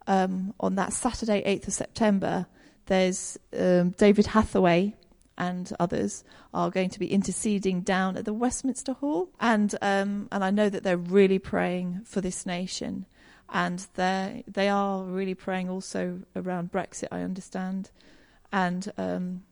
um, 0.07 0.53
on 0.59 0.75
that 0.75 0.93
Saturday, 0.93 1.41
8th 1.43 1.67
of 1.67 1.73
September. 1.73 2.47
There's 2.87 3.37
um, 3.57 3.91
David 3.91 4.27
Hathaway 4.27 4.95
and 5.37 5.71
others 5.79 6.23
are 6.53 6.69
going 6.69 6.89
to 6.89 6.99
be 6.99 7.11
interceding 7.11 7.81
down 7.81 8.15
at 8.15 8.25
the 8.25 8.33
Westminster 8.33 8.93
Hall, 8.93 9.29
and 9.39 9.75
um, 9.81 10.29
and 10.31 10.43
I 10.43 10.49
know 10.49 10.69
that 10.69 10.83
they're 10.83 10.97
really 10.97 11.39
praying 11.39 12.01
for 12.05 12.21
this 12.21 12.45
nation, 12.45 13.05
and 13.49 13.85
they 13.95 14.43
they 14.47 14.69
are 14.69 15.03
really 15.03 15.35
praying 15.35 15.69
also 15.69 16.21
around 16.35 16.71
Brexit. 16.71 17.09
I 17.11 17.21
understand, 17.21 17.91
and 18.53 18.91
um, 18.97 19.43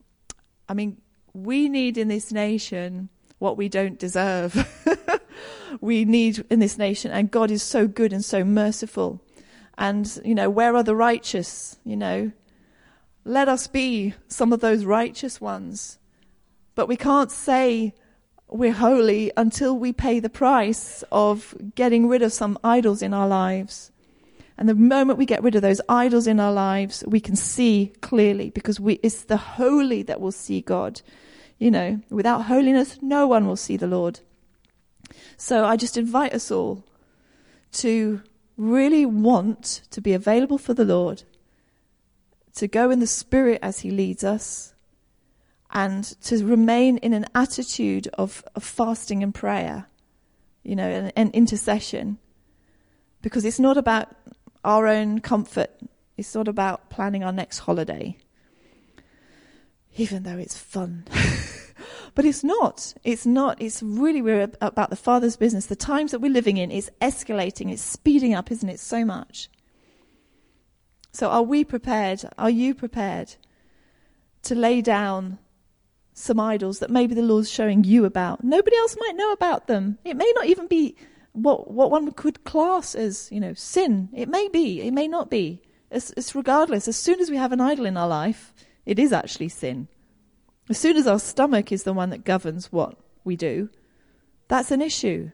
I 0.69 0.73
mean 0.73 1.01
we 1.34 1.67
need 1.67 1.97
in 1.97 2.07
this 2.07 2.31
nation 2.31 3.09
what 3.39 3.57
we 3.57 3.67
don't 3.67 3.99
deserve. 3.99 4.69
we 5.81 6.05
need 6.05 6.45
in 6.49 6.59
this 6.59 6.77
nation. 6.77 7.11
And 7.11 7.29
God 7.29 7.51
is 7.51 7.63
so 7.63 7.88
good 7.88 8.13
and 8.13 8.23
so 8.23 8.43
merciful. 8.43 9.21
And, 9.77 10.21
you 10.23 10.36
know, 10.36 10.49
where 10.49 10.75
are 10.75 10.84
the 10.84 10.95
righteous? 10.95 11.77
You 11.84 11.97
know, 11.97 12.31
let 13.26 13.47
us 13.47 13.67
be 13.67 14.13
some 14.28 14.51
of 14.51 14.59
those 14.59 14.86
righteous 14.86 15.39
ones. 15.39 15.97
But 16.76 16.88
we 16.88 16.97
can't 16.97 17.32
say 17.32 17.93
we're 18.49 18.74
holy 18.74 19.32
until 19.38 19.78
we 19.78 19.93
pay 19.93 20.19
the 20.19 20.30
price 20.30 21.03
of 21.11 21.55
getting 21.76 22.07
rid 22.07 22.21
of 22.21 22.34
some 22.34 22.57
idols 22.63 23.01
in 23.01 23.13
our 23.13 23.28
lives. 23.28 23.91
And 24.57 24.69
the 24.69 24.76
moment 24.76 25.17
we 25.17 25.26
get 25.26 25.41
rid 25.41 25.55
of 25.55 25.61
those 25.61 25.82
idols 25.89 26.28
in 26.28 26.39
our 26.39 26.53
lives, 26.53 27.03
we 27.07 27.19
can 27.19 27.36
see 27.36 27.91
clearly 28.01 28.49
because 28.51 28.80
we, 28.80 28.99
it's 29.01 29.24
the 29.24 29.38
holy 29.38 30.03
that 30.03 30.21
will 30.21 30.32
see 30.32 30.61
God. 30.61 31.01
You 31.57 31.71
know, 31.71 32.01
without 32.09 32.45
holiness, 32.45 32.99
no 33.01 33.26
one 33.26 33.47
will 33.47 33.55
see 33.55 33.78
the 33.78 33.88
Lord. 33.88 34.19
So 35.38 35.65
I 35.65 35.76
just 35.76 35.97
invite 35.97 36.34
us 36.34 36.51
all 36.51 36.84
to 37.74 38.21
really 38.57 39.05
want 39.05 39.82
to 39.89 40.01
be 40.01 40.13
available 40.13 40.57
for 40.57 40.74
the 40.74 40.86
Lord, 40.86 41.24
to 42.56 42.68
go 42.68 42.91
in 42.91 42.99
the 42.99 43.08
Spirit 43.08 43.60
as 43.62 43.80
He 43.80 43.91
leads 43.91 44.24
us, 44.24 44.74
and 45.72 46.04
to 46.22 46.45
remain 46.45 46.97
in 46.97 47.14
an 47.14 47.26
attitude 47.34 48.08
of, 48.14 48.43
of 48.56 48.64
fasting 48.64 49.24
and 49.24 49.34
prayer, 49.34 49.88
you 50.64 50.76
know, 50.76 50.88
and, 50.88 51.14
and 51.16 51.34
intercession. 51.34 52.20
Because 53.22 53.45
it's 53.45 53.60
not 53.60 53.78
about 53.78 54.16
our 54.64 54.88
own 54.88 55.20
comfort, 55.20 55.72
it's 56.18 56.36
not 56.36 56.47
about 56.47 56.89
planning 56.89 57.24
our 57.24 57.34
next 57.34 57.60
holiday, 57.60 58.18
even 59.97 60.24
though 60.24 60.38
it's 60.38 60.58
fun. 60.58 61.06
But 62.16 62.26
it's 62.26 62.43
not. 62.43 62.93
It's 63.04 63.26
not. 63.26 63.62
It's 63.62 63.82
really 63.82 64.22
we're 64.22 64.49
about 64.62 64.89
the 64.89 64.95
Father's 64.95 65.36
business. 65.36 65.66
The 65.66 65.76
times 65.76 66.12
that 66.12 66.20
we're 66.20 66.32
living 66.32 66.58
in 66.58 66.70
is 66.70 66.91
escalating. 67.01 67.72
It's 67.72 67.82
speeding 67.82 68.34
up, 68.36 68.51
isn't 68.51 68.70
it? 68.70 68.80
So 68.80 69.04
much. 69.04 69.49
So 71.14 71.30
are 71.30 71.43
we 71.43 71.64
prepared? 71.64 72.24
Are 72.38 72.49
you 72.49 72.74
prepared 72.74 73.36
to 74.41 74.55
lay 74.55 74.82
down 74.82 75.38
some 76.14 76.39
idols 76.39 76.80
that 76.80 76.89
maybe 76.89 77.14
the 77.14 77.22
Lord's 77.22 77.51
showing 77.51 77.84
you 77.84 78.05
about? 78.05 78.43
Nobody 78.43 78.76
else 78.76 78.97
might 78.99 79.16
know 79.16 79.32
about 79.32 79.68
them. 79.68 79.99
It 80.03 80.18
may 80.18 80.32
not 80.36 80.47
even 80.47 80.68
be 80.68 80.95
what 81.34 81.72
what 81.72 81.91
one 81.91 82.11
could 82.11 82.43
class 82.43 82.95
as 82.95 83.32
you 83.32 83.39
know 83.39 83.53
sin. 83.53 84.09
It 84.11 84.28
may 84.28 84.47
be. 84.49 84.82
It 84.82 84.91
may 84.91 85.07
not 85.07 85.30
be. 85.30 85.61
It's, 85.91 86.11
it's 86.18 86.34
regardless. 86.34 86.88
As 86.88 86.97
soon 86.97 87.20
as 87.20 87.30
we 87.30 87.38
have 87.38 87.51
an 87.51 87.61
idol 87.61 87.86
in 87.86 87.95
our 87.95 88.07
life, 88.07 88.51
it 88.84 88.97
is 88.97 89.14
actually 89.14 89.49
sin. 89.49 89.88
As 90.68 90.80
soon 90.80 90.97
as 90.97 91.05
our 91.05 91.20
stomach 91.20 91.72
is 91.72 91.84
the 91.84 91.93
one 91.93 92.09
that 92.09 92.24
governs 92.24 92.72
what 92.72 92.97
we 93.24 93.36
do, 93.36 93.70
that's 94.47 94.72
an 94.72 94.82
issue. 94.82 95.30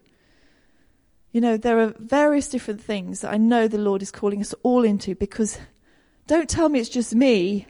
You 1.32 1.42
know, 1.42 1.58
there 1.58 1.80
are 1.80 1.94
various 2.00 2.50
different 2.50 2.82
things 2.82 3.22
that 3.22 3.32
I 3.32 3.38
know 3.38 3.68
the 3.68 3.78
Lord 3.78 4.02
is 4.02 4.12
calling 4.12 4.42
us 4.42 4.56
all 4.64 4.84
into 4.84 5.16
because 5.16 5.60
don't 6.28 6.50
tell 6.50 6.70
me 6.70 6.80
it's 6.80 6.90
just 6.90 7.14
me. 7.14 7.68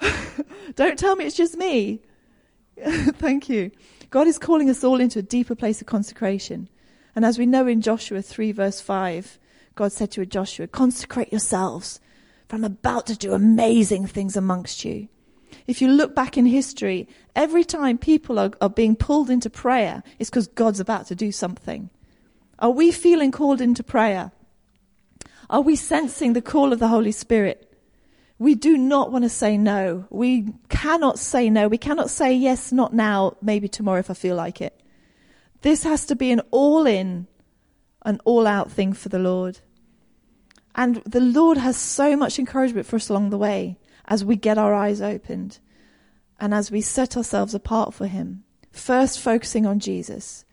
don't 0.76 0.98
tell 0.98 1.16
me 1.16 1.24
it's 1.24 1.36
just 1.36 1.56
me. 1.56 2.00
Thank 2.84 3.48
you. 3.48 3.70
God 4.10 4.26
is 4.26 4.38
calling 4.38 4.70
us 4.70 4.84
all 4.84 5.00
into 5.00 5.18
a 5.18 5.22
deeper 5.22 5.54
place 5.54 5.80
of 5.80 5.86
consecration. 5.86 6.68
And 7.16 7.24
as 7.24 7.38
we 7.38 7.46
know 7.46 7.66
in 7.66 7.80
Joshua 7.80 8.22
3, 8.22 8.52
verse 8.52 8.80
5, 8.80 9.38
God 9.74 9.92
said 9.92 10.10
to 10.12 10.26
Joshua, 10.26 10.66
Consecrate 10.66 11.32
yourselves, 11.32 12.00
for 12.48 12.56
I'm 12.56 12.64
about 12.64 13.06
to 13.08 13.16
do 13.16 13.32
amazing 13.32 14.06
things 14.06 14.36
amongst 14.36 14.84
you. 14.84 15.08
If 15.66 15.80
you 15.80 15.88
look 15.88 16.14
back 16.14 16.36
in 16.36 16.46
history, 16.46 17.08
every 17.36 17.64
time 17.64 17.98
people 17.98 18.38
are, 18.38 18.50
are 18.60 18.70
being 18.70 18.96
pulled 18.96 19.30
into 19.30 19.50
prayer, 19.50 20.02
it's 20.18 20.30
because 20.30 20.46
God's 20.46 20.80
about 20.80 21.06
to 21.06 21.14
do 21.14 21.32
something. 21.32 21.90
Are 22.62 22.70
we 22.70 22.92
feeling 22.92 23.32
called 23.32 23.60
into 23.60 23.82
prayer? 23.82 24.30
Are 25.50 25.60
we 25.60 25.74
sensing 25.74 26.32
the 26.32 26.40
call 26.40 26.72
of 26.72 26.78
the 26.78 26.86
Holy 26.86 27.10
Spirit? 27.10 27.68
We 28.38 28.54
do 28.54 28.78
not 28.78 29.10
want 29.10 29.24
to 29.24 29.28
say 29.28 29.58
no. 29.58 30.06
We 30.10 30.54
cannot 30.68 31.18
say 31.18 31.50
no. 31.50 31.66
We 31.66 31.76
cannot 31.76 32.08
say 32.08 32.32
yes, 32.32 32.70
not 32.70 32.94
now, 32.94 33.36
maybe 33.42 33.66
tomorrow 33.66 33.98
if 33.98 34.10
I 34.10 34.14
feel 34.14 34.36
like 34.36 34.60
it. 34.60 34.80
This 35.62 35.82
has 35.82 36.06
to 36.06 36.14
be 36.14 36.30
an 36.30 36.40
all 36.52 36.86
in, 36.86 37.26
an 38.04 38.20
all 38.24 38.46
out 38.46 38.70
thing 38.70 38.92
for 38.92 39.08
the 39.08 39.18
Lord. 39.18 39.58
And 40.76 41.02
the 41.04 41.20
Lord 41.20 41.58
has 41.58 41.76
so 41.76 42.16
much 42.16 42.38
encouragement 42.38 42.86
for 42.86 42.94
us 42.94 43.08
along 43.08 43.30
the 43.30 43.38
way 43.38 43.76
as 44.06 44.24
we 44.24 44.36
get 44.36 44.56
our 44.56 44.72
eyes 44.72 45.02
opened 45.02 45.58
and 46.38 46.54
as 46.54 46.70
we 46.70 46.80
set 46.80 47.16
ourselves 47.16 47.54
apart 47.54 47.92
for 47.92 48.06
Him. 48.06 48.44
First 48.70 49.18
focusing 49.18 49.66
on 49.66 49.80
Jesus 49.80 50.44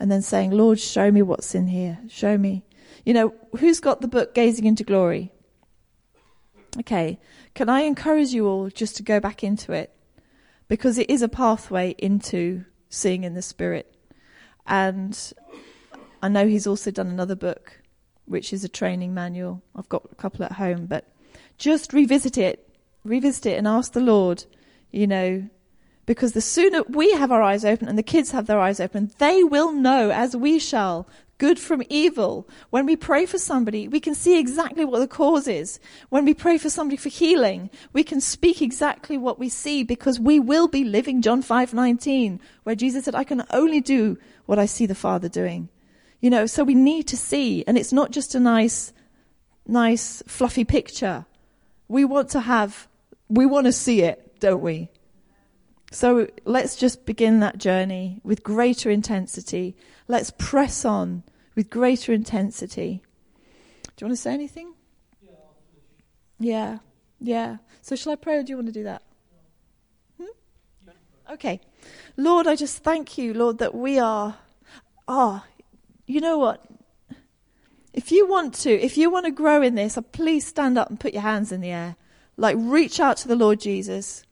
and 0.00 0.10
then 0.10 0.22
saying, 0.22 0.50
Lord, 0.50 0.80
show 0.80 1.10
me 1.12 1.22
what's 1.22 1.54
in 1.54 1.68
here. 1.68 1.98
Show 2.08 2.36
me. 2.36 2.64
You 3.04 3.14
know, 3.14 3.34
who's 3.58 3.78
got 3.78 4.00
the 4.00 4.08
book 4.08 4.34
Gazing 4.34 4.66
into 4.66 4.82
Glory? 4.82 5.30
Okay. 6.80 7.20
Can 7.54 7.68
I 7.68 7.82
encourage 7.82 8.30
you 8.30 8.48
all 8.48 8.68
just 8.68 8.96
to 8.96 9.02
go 9.02 9.20
back 9.20 9.44
into 9.44 9.72
it? 9.72 9.94
Because 10.66 10.98
it 10.98 11.08
is 11.08 11.22
a 11.22 11.28
pathway 11.28 11.94
into 11.98 12.64
seeing 12.88 13.22
in 13.22 13.34
the 13.34 13.42
Spirit. 13.42 13.94
And 14.66 15.32
I 16.22 16.28
know 16.28 16.48
he's 16.48 16.66
also 16.66 16.90
done 16.90 17.08
another 17.08 17.36
book, 17.36 17.80
which 18.24 18.52
is 18.52 18.64
a 18.64 18.68
training 18.68 19.14
manual. 19.14 19.62
I've 19.76 19.88
got 19.88 20.08
a 20.10 20.16
couple 20.16 20.44
at 20.44 20.52
home, 20.52 20.86
but 20.86 21.06
just 21.58 21.92
revisit 21.92 22.36
it 22.36 22.66
revisit 23.04 23.46
it 23.46 23.58
and 23.58 23.66
ask 23.66 23.92
the 23.92 24.00
Lord, 24.00 24.44
you 24.90 25.06
know, 25.06 25.48
because 26.10 26.32
the 26.32 26.40
sooner 26.40 26.82
we 26.88 27.12
have 27.12 27.30
our 27.30 27.40
eyes 27.40 27.64
open 27.64 27.86
and 27.86 27.96
the 27.96 28.02
kids 28.02 28.32
have 28.32 28.48
their 28.48 28.58
eyes 28.58 28.80
open, 28.80 29.12
they 29.18 29.44
will 29.44 29.70
know, 29.70 30.10
as 30.10 30.34
we 30.34 30.58
shall, 30.58 31.06
good 31.38 31.56
from 31.56 31.84
evil. 31.88 32.48
When 32.70 32.84
we 32.84 32.96
pray 32.96 33.26
for 33.26 33.38
somebody, 33.38 33.86
we 33.86 34.00
can 34.00 34.16
see 34.16 34.36
exactly 34.36 34.84
what 34.84 34.98
the 34.98 35.06
cause 35.06 35.46
is. 35.46 35.78
When 36.08 36.24
we 36.24 36.34
pray 36.34 36.58
for 36.58 36.68
somebody 36.68 36.96
for 36.96 37.10
healing, 37.10 37.70
we 37.92 38.02
can 38.02 38.20
speak 38.20 38.60
exactly 38.60 39.18
what 39.18 39.38
we 39.38 39.48
see 39.48 39.84
because 39.84 40.18
we 40.18 40.40
will 40.40 40.66
be 40.66 40.82
living 40.82 41.22
John 41.22 41.42
5:19, 41.42 42.40
where 42.64 42.74
Jesus 42.74 43.04
said, 43.04 43.14
"I 43.14 43.22
can 43.22 43.44
only 43.52 43.80
do 43.80 44.18
what 44.46 44.58
I 44.58 44.66
see 44.66 44.86
the 44.86 44.96
Father 44.96 45.28
doing." 45.28 45.68
You 46.20 46.30
know, 46.30 46.44
so 46.46 46.64
we 46.64 46.74
need 46.74 47.06
to 47.06 47.16
see, 47.16 47.62
and 47.68 47.78
it's 47.78 47.92
not 47.92 48.10
just 48.10 48.34
a 48.34 48.40
nice, 48.40 48.92
nice, 49.64 50.24
fluffy 50.26 50.64
picture. 50.64 51.26
We 51.86 52.04
want 52.04 52.30
to 52.30 52.40
have 52.40 52.88
we 53.28 53.46
want 53.46 53.66
to 53.66 53.72
see 53.72 54.00
it, 54.00 54.40
don't 54.40 54.60
we? 54.60 54.90
So 55.90 56.28
let's 56.44 56.76
just 56.76 57.04
begin 57.04 57.40
that 57.40 57.58
journey 57.58 58.20
with 58.22 58.44
greater 58.44 58.90
intensity. 58.90 59.76
Let's 60.06 60.30
press 60.38 60.84
on 60.84 61.24
with 61.56 61.68
greater 61.68 62.12
intensity. 62.12 63.02
Do 63.96 64.04
you 64.04 64.06
want 64.06 64.16
to 64.16 64.22
say 64.22 64.32
anything? 64.32 64.74
Yeah, 66.38 66.78
yeah. 67.18 67.58
So 67.82 67.96
shall 67.96 68.12
I 68.12 68.16
pray 68.16 68.36
or 68.36 68.42
do 68.42 68.50
you 68.50 68.56
want 68.56 68.68
to 68.68 68.72
do 68.72 68.84
that? 68.84 69.02
Hmm? 70.16 70.92
Okay. 71.32 71.60
Lord, 72.16 72.46
I 72.46 72.56
just 72.56 72.82
thank 72.82 73.18
you, 73.18 73.34
Lord, 73.34 73.58
that 73.58 73.74
we 73.74 73.98
are. 73.98 74.36
Ah, 75.06 75.44
oh, 75.44 75.50
you 76.06 76.20
know 76.20 76.38
what? 76.38 76.64
If 77.92 78.12
you 78.12 78.26
want 78.28 78.54
to, 78.54 78.70
if 78.70 78.96
you 78.96 79.10
want 79.10 79.26
to 79.26 79.32
grow 79.32 79.60
in 79.60 79.74
this, 79.74 79.98
please 80.12 80.46
stand 80.46 80.78
up 80.78 80.88
and 80.88 81.00
put 81.00 81.12
your 81.12 81.22
hands 81.22 81.50
in 81.50 81.60
the 81.60 81.70
air. 81.70 81.96
Like, 82.36 82.56
reach 82.58 83.00
out 83.00 83.16
to 83.18 83.28
the 83.28 83.36
Lord 83.36 83.60
Jesus. 83.60 84.24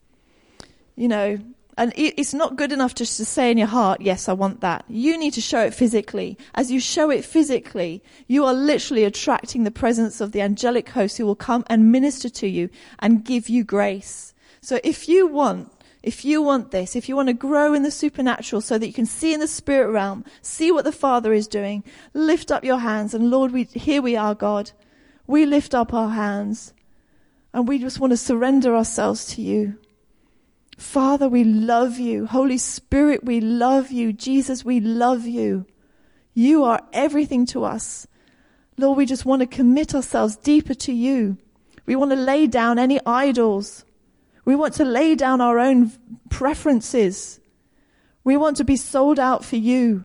You 0.99 1.07
know, 1.07 1.38
and 1.76 1.92
it's 1.94 2.34
not 2.34 2.57
good 2.57 2.72
enough 2.72 2.92
just 2.92 3.16
to 3.18 3.24
say 3.24 3.53
in 3.53 3.57
your 3.57 3.68
heart, 3.68 4.01
yes, 4.01 4.28
I 4.28 4.32
want 4.32 4.62
that. 4.62 4.84
You 4.88 5.16
need 5.16 5.32
to 5.34 5.40
show 5.40 5.61
it 5.61 5.72
physically. 5.72 6.36
As 6.57 6.72
you 6.72 6.80
show 6.80 7.09
it 7.09 7.24
physically, 7.24 8.03
you 8.26 8.44
are 8.44 8.53
literally 8.53 9.05
attracting 9.05 9.62
the 9.62 9.70
presence 9.70 10.20
of 10.20 10.32
the 10.32 10.40
angelic 10.40 10.88
host 10.88 11.16
who 11.16 11.24
will 11.24 11.36
come 11.36 11.64
and 11.68 11.92
minister 11.92 12.28
to 12.30 12.49
you 12.49 12.68
and 12.99 13.24
give 13.24 13.49
you 13.49 13.62
grace. 13.62 14.34
So 14.61 14.80
if 14.82 15.09
you 15.09 15.28
want, 15.28 15.70
if 16.03 16.24
you 16.24 16.42
want 16.42 16.72
this, 16.72 16.96
if 16.96 17.09
you 17.09 17.14
want 17.14 17.28
to 17.28 17.32
grow 17.32 17.74
in 17.74 17.84
the 17.84 17.92
supernatural 17.92 18.61
so 18.61 18.76
that 18.76 18.88
you 18.88 18.92
can 18.92 19.07
see 19.07 19.32
in 19.32 19.38
the 19.38 19.46
spirit 19.46 19.92
realm, 19.92 20.24
see 20.42 20.72
what 20.72 20.84
the 20.84 20.90
Father 20.90 21.32
is 21.32 21.46
doing, 21.46 21.84
lift 22.12 22.51
up 22.51 22.64
your 22.64 22.78
hands 22.78 23.14
and 23.14 23.30
Lord, 23.30 23.53
we, 23.53 23.62
here 23.62 24.03
we 24.03 24.16
are, 24.16 24.34
God. 24.34 24.72
We 25.28 25.46
lift 25.46 25.76
up 25.76 25.94
our 25.94 26.11
hands 26.11 26.74
and 27.55 27.68
we 27.68 27.78
just 27.78 28.01
want 28.01 28.11
to 28.11 28.16
surrender 28.16 28.74
ourselves 28.74 29.26
to 29.34 29.42
you. 29.42 29.78
Father, 30.79 31.29
we 31.29 31.43
love 31.43 31.99
you. 31.99 32.26
Holy 32.26 32.57
Spirit, 32.57 33.24
we 33.24 33.41
love 33.41 33.91
you. 33.91 34.12
Jesus, 34.12 34.64
we 34.64 34.79
love 34.79 35.26
you. 35.26 35.66
You 36.35 36.62
are 36.62 36.81
everything 36.93 37.47
to 37.47 37.64
us. 37.64 38.07
Lord, 38.76 38.97
we 38.97 39.05
just 39.05 39.26
want 39.26 39.41
to 39.41 39.47
commit 39.47 39.93
ourselves 39.93 40.37
deeper 40.37 40.74
to 40.74 40.93
you. 40.93 41.37
We 41.85 41.97
want 41.97 42.12
to 42.12 42.16
lay 42.16 42.47
down 42.47 42.79
any 42.79 43.01
idols. 43.05 43.85
We 44.45 44.55
want 44.55 44.74
to 44.74 44.85
lay 44.85 45.16
down 45.16 45.41
our 45.41 45.59
own 45.59 45.91
preferences. 46.31 47.41
We 48.22 48.37
want 48.37 48.57
to 48.59 48.64
be 48.64 48.76
sold 48.76 49.18
out 49.18 49.45
for 49.45 49.57
you. 49.57 50.05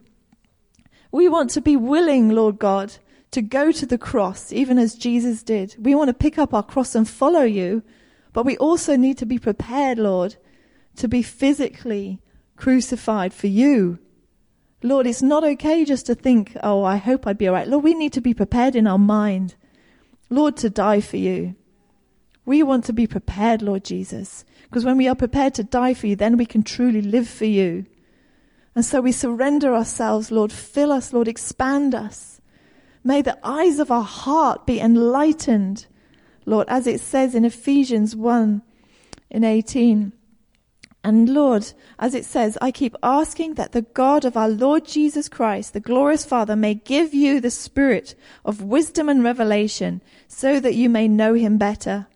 We 1.11 1.30
want 1.30 1.51
to 1.51 1.61
be 1.61 1.76
willing, 1.76 2.30
Lord 2.30 2.57
God, 2.57 2.93
to 3.30 3.43
go 3.43 3.71
to 3.71 3.86
the 3.86 3.99
cross, 3.99 4.51
even 4.51 4.80
as 4.80 4.95
Jesus 4.95 5.43
did. 5.43 5.76
We 5.78 5.93
want 5.93 6.07
to 6.07 6.13
pick 6.15 6.39
up 6.39 6.51
our 6.51 6.63
cross 6.63 6.95
and 6.95 7.07
follow 7.07 7.43
you, 7.43 7.84
but 8.34 8.43
we 8.43 8.57
also 8.57 8.95
need 8.95 9.19
to 9.19 9.28
be 9.28 9.38
prepared, 9.38 9.99
Lord, 9.99 10.36
to 10.95 11.07
be 11.07 11.21
physically 11.21 12.19
crucified 12.55 13.33
for 13.33 13.47
you. 13.47 13.99
Lord, 14.81 15.07
it's 15.07 15.21
not 15.21 15.43
okay 15.43 15.85
just 15.85 16.05
to 16.07 16.15
think, 16.15 16.57
oh, 16.61 16.83
I 16.83 16.97
hope 16.97 17.25
I'd 17.25 17.37
be 17.37 17.47
alright. 17.47 17.67
Lord, 17.67 17.83
we 17.83 17.93
need 17.93 18.13
to 18.13 18.21
be 18.21 18.33
prepared 18.33 18.75
in 18.75 18.85
our 18.85 18.97
mind, 18.97 19.55
Lord, 20.29 20.57
to 20.57 20.69
die 20.69 21.01
for 21.01 21.17
you. 21.17 21.55
We 22.45 22.61
want 22.63 22.83
to 22.85 22.93
be 22.93 23.07
prepared, 23.07 23.61
Lord 23.61 23.85
Jesus, 23.85 24.43
because 24.63 24.83
when 24.83 24.97
we 24.97 25.07
are 25.07 25.15
prepared 25.15 25.53
to 25.55 25.63
die 25.63 25.93
for 25.93 26.07
you, 26.07 26.15
then 26.15 26.35
we 26.35 26.45
can 26.45 26.63
truly 26.63 27.01
live 27.01 27.29
for 27.29 27.45
you. 27.45 27.85
And 28.75 28.83
so 28.83 29.01
we 29.01 29.11
surrender 29.11 29.73
ourselves, 29.73 30.31
Lord. 30.31 30.51
Fill 30.51 30.91
us, 30.91 31.13
Lord. 31.13 31.27
Expand 31.27 31.95
us. 31.95 32.41
May 33.03 33.21
the 33.21 33.37
eyes 33.43 33.79
of 33.79 33.91
our 33.91 34.03
heart 34.03 34.65
be 34.65 34.79
enlightened, 34.79 35.85
Lord, 36.45 36.67
as 36.69 36.87
it 36.87 36.99
says 36.99 37.35
in 37.35 37.45
Ephesians 37.45 38.15
1 38.15 38.61
in 39.29 39.43
18. 39.43 40.13
And 41.04 41.34
Lord, 41.34 41.74
as 41.99 42.16
it 42.16 42.24
says, 42.24 42.58
I 42.62 42.72
keep 42.72 42.95
asking 43.04 43.56
that 43.56 43.74
the 43.74 43.82
God 43.82 44.24
of 44.24 44.38
our 44.38 44.47
Lord 44.47 44.86
Jesus 44.86 45.28
Christ, 45.28 45.74
the 45.74 45.82
glorious 45.82 46.24
Father, 46.24 46.56
may 46.56 46.76
give 46.76 47.14
you 47.14 47.41
the 47.41 47.51
spirit 47.51 48.16
of 48.45 48.62
wisdom 48.62 49.10
and 49.10 49.22
revelation 49.22 50.01
so 50.30 50.62
that 50.62 50.76
you 50.76 50.89
may 50.89 51.10
know 51.10 51.34
him 51.34 51.58
better. 51.58 52.08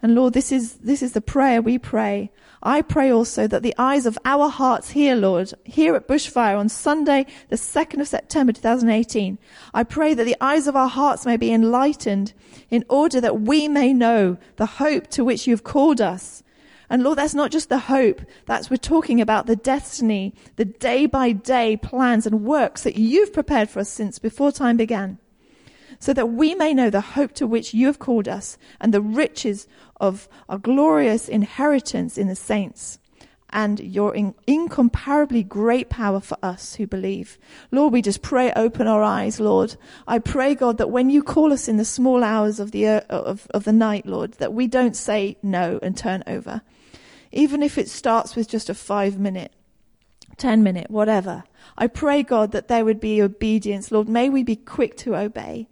And 0.00 0.14
Lord, 0.14 0.32
this 0.32 0.50
is, 0.52 0.74
this 0.74 1.02
is 1.02 1.12
the 1.12 1.20
prayer 1.20 1.60
we 1.60 1.78
pray. 1.78 2.30
I 2.62 2.80
pray 2.80 3.12
also 3.12 3.46
that 3.46 3.62
the 3.62 3.74
eyes 3.76 4.06
of 4.06 4.18
our 4.24 4.48
hearts 4.48 4.90
here, 4.90 5.14
Lord, 5.14 5.52
here 5.64 5.94
at 5.94 6.08
Bushfire 6.08 6.58
on 6.58 6.70
Sunday, 6.70 7.26
the 7.50 7.56
2nd 7.56 8.00
of 8.00 8.08
September 8.08 8.52
2018, 8.52 9.38
I 9.74 9.84
pray 9.84 10.14
that 10.14 10.24
the 10.24 10.36
eyes 10.40 10.66
of 10.66 10.76
our 10.76 10.88
hearts 10.88 11.26
may 11.26 11.36
be 11.36 11.52
enlightened 11.52 12.32
in 12.70 12.86
order 12.88 13.20
that 13.20 13.42
we 13.42 13.68
may 13.68 13.92
know 13.92 14.38
the 14.56 14.66
hope 14.66 15.08
to 15.08 15.24
which 15.24 15.46
you've 15.46 15.64
called 15.64 16.00
us. 16.00 16.42
And 16.90 17.02
Lord, 17.02 17.18
that's 17.18 17.34
not 17.34 17.50
just 17.50 17.68
the 17.68 17.78
hope. 17.78 18.20
That's 18.46 18.70
we're 18.70 18.76
talking 18.76 19.20
about 19.20 19.46
the 19.46 19.56
destiny, 19.56 20.34
the 20.56 20.64
day 20.64 21.06
by 21.06 21.32
day 21.32 21.76
plans 21.76 22.26
and 22.26 22.44
works 22.44 22.82
that 22.82 22.96
you've 22.96 23.32
prepared 23.32 23.70
for 23.70 23.80
us 23.80 23.88
since 23.88 24.18
before 24.18 24.52
time 24.52 24.76
began 24.76 25.18
so 25.98 26.12
that 26.12 26.30
we 26.30 26.54
may 26.54 26.74
know 26.74 26.90
the 26.90 27.00
hope 27.00 27.32
to 27.32 27.46
which 27.46 27.72
you 27.72 27.86
have 27.86 27.98
called 27.98 28.28
us 28.28 28.58
and 28.80 28.92
the 28.92 29.00
riches 29.00 29.66
of 30.00 30.28
a 30.48 30.58
glorious 30.58 31.28
inheritance 31.28 32.18
in 32.18 32.28
the 32.28 32.36
saints 32.36 32.98
and 33.50 33.78
your 33.80 34.14
in- 34.14 34.34
incomparably 34.46 35.42
great 35.42 35.88
power 35.88 36.20
for 36.20 36.36
us 36.42 36.74
who 36.74 36.86
believe. 36.86 37.38
Lord, 37.70 37.92
we 37.92 38.02
just 38.02 38.20
pray, 38.20 38.52
open 38.54 38.88
our 38.88 39.02
eyes, 39.02 39.38
Lord. 39.38 39.76
I 40.08 40.18
pray, 40.18 40.54
God, 40.56 40.76
that 40.78 40.90
when 40.90 41.08
you 41.08 41.22
call 41.22 41.52
us 41.52 41.68
in 41.68 41.76
the 41.76 41.84
small 41.84 42.24
hours 42.24 42.58
of 42.58 42.72
the, 42.72 42.86
uh, 42.86 43.00
of, 43.08 43.46
of 43.54 43.64
the 43.64 43.72
night, 43.72 44.06
Lord, 44.06 44.32
that 44.34 44.52
we 44.52 44.66
don't 44.66 44.96
say 44.96 45.38
no 45.42 45.78
and 45.82 45.96
turn 45.96 46.24
over. 46.26 46.62
Even 47.34 47.64
if 47.64 47.76
it 47.76 47.88
starts 47.90 48.36
with 48.36 48.48
just 48.48 48.70
a 48.70 48.74
five 48.74 49.18
minute, 49.18 49.52
ten 50.36 50.62
minute, 50.62 50.88
whatever. 50.88 51.42
I 51.76 51.88
pray, 51.88 52.22
God, 52.22 52.52
that 52.52 52.68
there 52.68 52.84
would 52.84 53.00
be 53.00 53.20
obedience. 53.20 53.90
Lord, 53.90 54.08
may 54.08 54.28
we 54.30 54.44
be 54.44 54.54
quick 54.54 54.96
to 54.98 55.16
obey. 55.16 55.66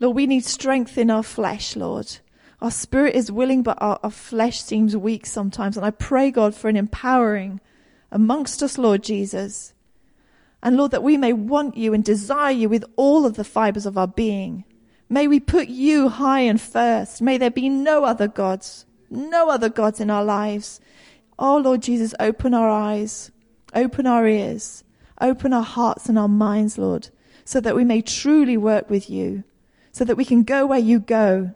Lord, 0.00 0.16
we 0.16 0.26
need 0.26 0.44
strength 0.44 0.98
in 0.98 1.08
our 1.08 1.22
flesh, 1.22 1.76
Lord. 1.76 2.18
Our 2.60 2.72
spirit 2.72 3.14
is 3.14 3.30
willing, 3.30 3.62
but 3.62 3.78
our, 3.80 4.00
our, 4.02 4.10
flesh 4.10 4.60
seems 4.60 4.96
weak 4.96 5.26
sometimes. 5.26 5.76
And 5.76 5.86
I 5.86 5.90
pray, 5.90 6.32
God, 6.32 6.56
for 6.56 6.68
an 6.68 6.76
empowering 6.76 7.60
amongst 8.10 8.60
us, 8.60 8.76
Lord 8.76 9.04
Jesus. 9.04 9.72
And 10.62 10.76
Lord, 10.76 10.90
that 10.90 11.04
we 11.04 11.16
may 11.16 11.32
want 11.32 11.76
you 11.76 11.94
and 11.94 12.04
desire 12.04 12.50
you 12.50 12.68
with 12.68 12.84
all 12.96 13.24
of 13.24 13.36
the 13.36 13.44
fibers 13.44 13.86
of 13.86 13.96
our 13.96 14.08
being. 14.08 14.64
May 15.08 15.28
we 15.28 15.38
put 15.38 15.68
you 15.68 16.08
high 16.08 16.40
and 16.40 16.60
first. 16.60 17.22
May 17.22 17.38
there 17.38 17.50
be 17.50 17.68
no 17.68 18.04
other 18.04 18.28
gods. 18.28 18.86
No 19.10 19.50
other 19.50 19.68
gods 19.68 20.00
in 20.00 20.10
our 20.10 20.24
lives. 20.24 20.80
Oh 21.38 21.58
Lord 21.58 21.82
Jesus, 21.82 22.14
open 22.20 22.54
our 22.54 22.70
eyes, 22.70 23.30
open 23.74 24.06
our 24.06 24.26
ears, 24.26 24.84
open 25.20 25.52
our 25.52 25.62
hearts 25.62 26.08
and 26.08 26.18
our 26.18 26.28
minds, 26.28 26.78
Lord, 26.78 27.08
so 27.44 27.60
that 27.60 27.74
we 27.74 27.84
may 27.84 28.00
truly 28.00 28.56
work 28.56 28.88
with 28.88 29.10
you, 29.10 29.44
so 29.92 30.04
that 30.04 30.16
we 30.16 30.24
can 30.24 30.44
go 30.44 30.66
where 30.66 30.78
you 30.78 31.00
go 31.00 31.54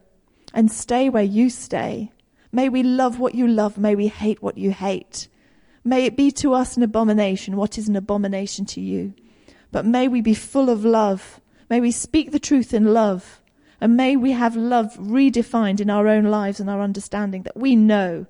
and 0.53 0.71
stay 0.71 1.09
where 1.09 1.23
you 1.23 1.51
stay. 1.51 2.13
May 2.53 2.69
we 2.69 2.83
love 2.83 3.19
what 3.19 3.35
you 3.35 3.49
love. 3.49 3.79
May 3.79 3.95
we 3.95 4.09
hate 4.09 4.43
what 4.43 4.57
you 4.57 4.71
hate. 4.71 5.29
May 5.83 6.07
it 6.07 6.17
be 6.17 6.31
to 6.33 6.55
us 6.55 6.77
an 6.77 6.83
abomination 6.83 7.57
what 7.57 7.77
is 7.77 7.89
an 7.89 7.97
abomination 7.97 8.65
to 8.67 8.81
you. 8.81 9.15
But 9.71 9.85
may 9.85 10.07
we 10.09 10.21
be 10.21 10.35
full 10.35 10.71
of 10.71 10.85
love. 10.85 11.41
May 11.69 11.81
we 11.81 11.91
speak 11.91 12.31
the 12.31 12.39
truth 12.39 12.73
in 12.73 12.95
love. 12.95 13.43
And 13.85 13.99
may 13.99 14.17
we 14.17 14.33
have 14.33 14.57
love 14.57 14.95
redefined 14.95 15.79
in 15.79 15.91
our 15.91 16.09
own 16.09 16.25
lives 16.25 16.59
and 16.59 16.71
our 16.71 16.81
understanding 16.81 17.43
that 17.43 17.55
we 17.59 17.77
know, 17.77 18.25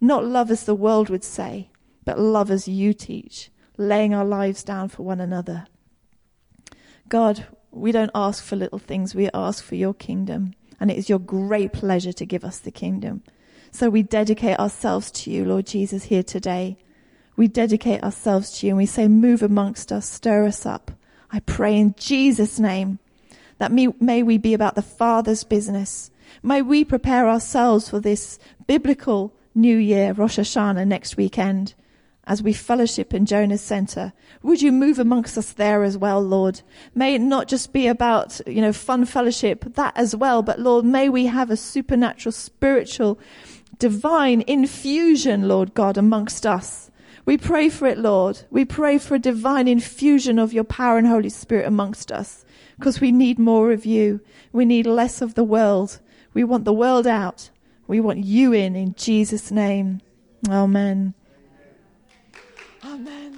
not 0.00 0.24
love 0.24 0.52
as 0.52 0.62
the 0.62 0.74
world 0.76 1.10
would 1.10 1.24
say, 1.24 1.68
but 2.04 2.20
love 2.20 2.48
as 2.48 2.68
you 2.68 2.92
teach, 2.92 3.50
laying 3.76 4.14
our 4.14 4.24
lives 4.24 4.62
down 4.62 4.88
for 4.88 5.02
one 5.02 5.20
another. 5.20 5.66
God, 7.08 7.44
we 7.72 7.90
don't 7.90 8.12
ask 8.14 8.44
for 8.44 8.54
little 8.54 8.78
things, 8.78 9.12
we 9.12 9.28
ask 9.34 9.64
for 9.64 9.74
your 9.74 9.94
kingdom. 9.94 10.54
And 10.78 10.92
it 10.92 10.96
is 10.96 11.08
your 11.08 11.18
great 11.18 11.72
pleasure 11.72 12.12
to 12.12 12.24
give 12.24 12.44
us 12.44 12.60
the 12.60 12.70
kingdom. 12.70 13.24
So 13.72 13.90
we 13.90 14.04
dedicate 14.04 14.60
ourselves 14.60 15.10
to 15.10 15.30
you, 15.32 15.44
Lord 15.44 15.66
Jesus, 15.66 16.04
here 16.04 16.22
today. 16.22 16.78
We 17.34 17.48
dedicate 17.48 18.04
ourselves 18.04 18.60
to 18.60 18.66
you 18.66 18.70
and 18.74 18.78
we 18.78 18.86
say, 18.86 19.08
move 19.08 19.42
amongst 19.42 19.90
us, 19.90 20.08
stir 20.08 20.46
us 20.46 20.64
up. 20.64 20.92
I 21.32 21.40
pray 21.40 21.76
in 21.76 21.96
Jesus' 21.98 22.60
name 22.60 23.00
that 23.60 23.70
may, 23.70 23.88
may 24.00 24.22
we 24.22 24.38
be 24.38 24.54
about 24.54 24.74
the 24.74 24.82
Father's 24.82 25.44
business. 25.44 26.10
May 26.42 26.62
we 26.62 26.82
prepare 26.82 27.28
ourselves 27.28 27.90
for 27.90 28.00
this 28.00 28.38
biblical 28.66 29.34
new 29.54 29.76
year, 29.76 30.14
Rosh 30.14 30.38
Hashanah, 30.38 30.86
next 30.86 31.18
weekend 31.18 31.74
as 32.24 32.42
we 32.42 32.54
fellowship 32.54 33.12
in 33.12 33.26
Jonah's 33.26 33.60
Center. 33.60 34.14
Would 34.42 34.62
you 34.62 34.72
move 34.72 34.98
amongst 34.98 35.36
us 35.36 35.52
there 35.52 35.82
as 35.82 35.98
well, 35.98 36.22
Lord? 36.22 36.62
May 36.94 37.16
it 37.16 37.20
not 37.20 37.48
just 37.48 37.74
be 37.74 37.86
about, 37.86 38.40
you 38.46 38.62
know, 38.62 38.72
fun 38.72 39.04
fellowship, 39.04 39.74
that 39.74 39.92
as 39.94 40.16
well, 40.16 40.40
but 40.40 40.58
Lord, 40.58 40.86
may 40.86 41.10
we 41.10 41.26
have 41.26 41.50
a 41.50 41.56
supernatural, 41.56 42.32
spiritual, 42.32 43.18
divine 43.78 44.42
infusion, 44.46 45.48
Lord 45.48 45.74
God, 45.74 45.98
amongst 45.98 46.46
us. 46.46 46.90
We 47.26 47.36
pray 47.36 47.68
for 47.68 47.86
it, 47.86 47.98
Lord. 47.98 48.40
We 48.50 48.64
pray 48.64 48.96
for 48.96 49.16
a 49.16 49.18
divine 49.18 49.68
infusion 49.68 50.38
of 50.38 50.54
your 50.54 50.64
power 50.64 50.96
and 50.96 51.06
Holy 51.06 51.28
Spirit 51.28 51.66
amongst 51.66 52.10
us 52.10 52.46
because 52.80 52.98
we 52.98 53.12
need 53.12 53.38
more 53.38 53.72
of 53.72 53.84
you. 53.84 54.20
We 54.52 54.64
need 54.64 54.86
less 54.86 55.20
of 55.20 55.34
the 55.34 55.44
world. 55.44 56.00
We 56.32 56.44
want 56.44 56.64
the 56.64 56.72
world 56.72 57.06
out. 57.06 57.50
We 57.86 58.00
want 58.00 58.24
you 58.24 58.54
in, 58.54 58.74
in 58.74 58.94
Jesus' 58.94 59.50
name. 59.50 60.00
Amen. 60.48 61.12
Amen. 62.82 63.29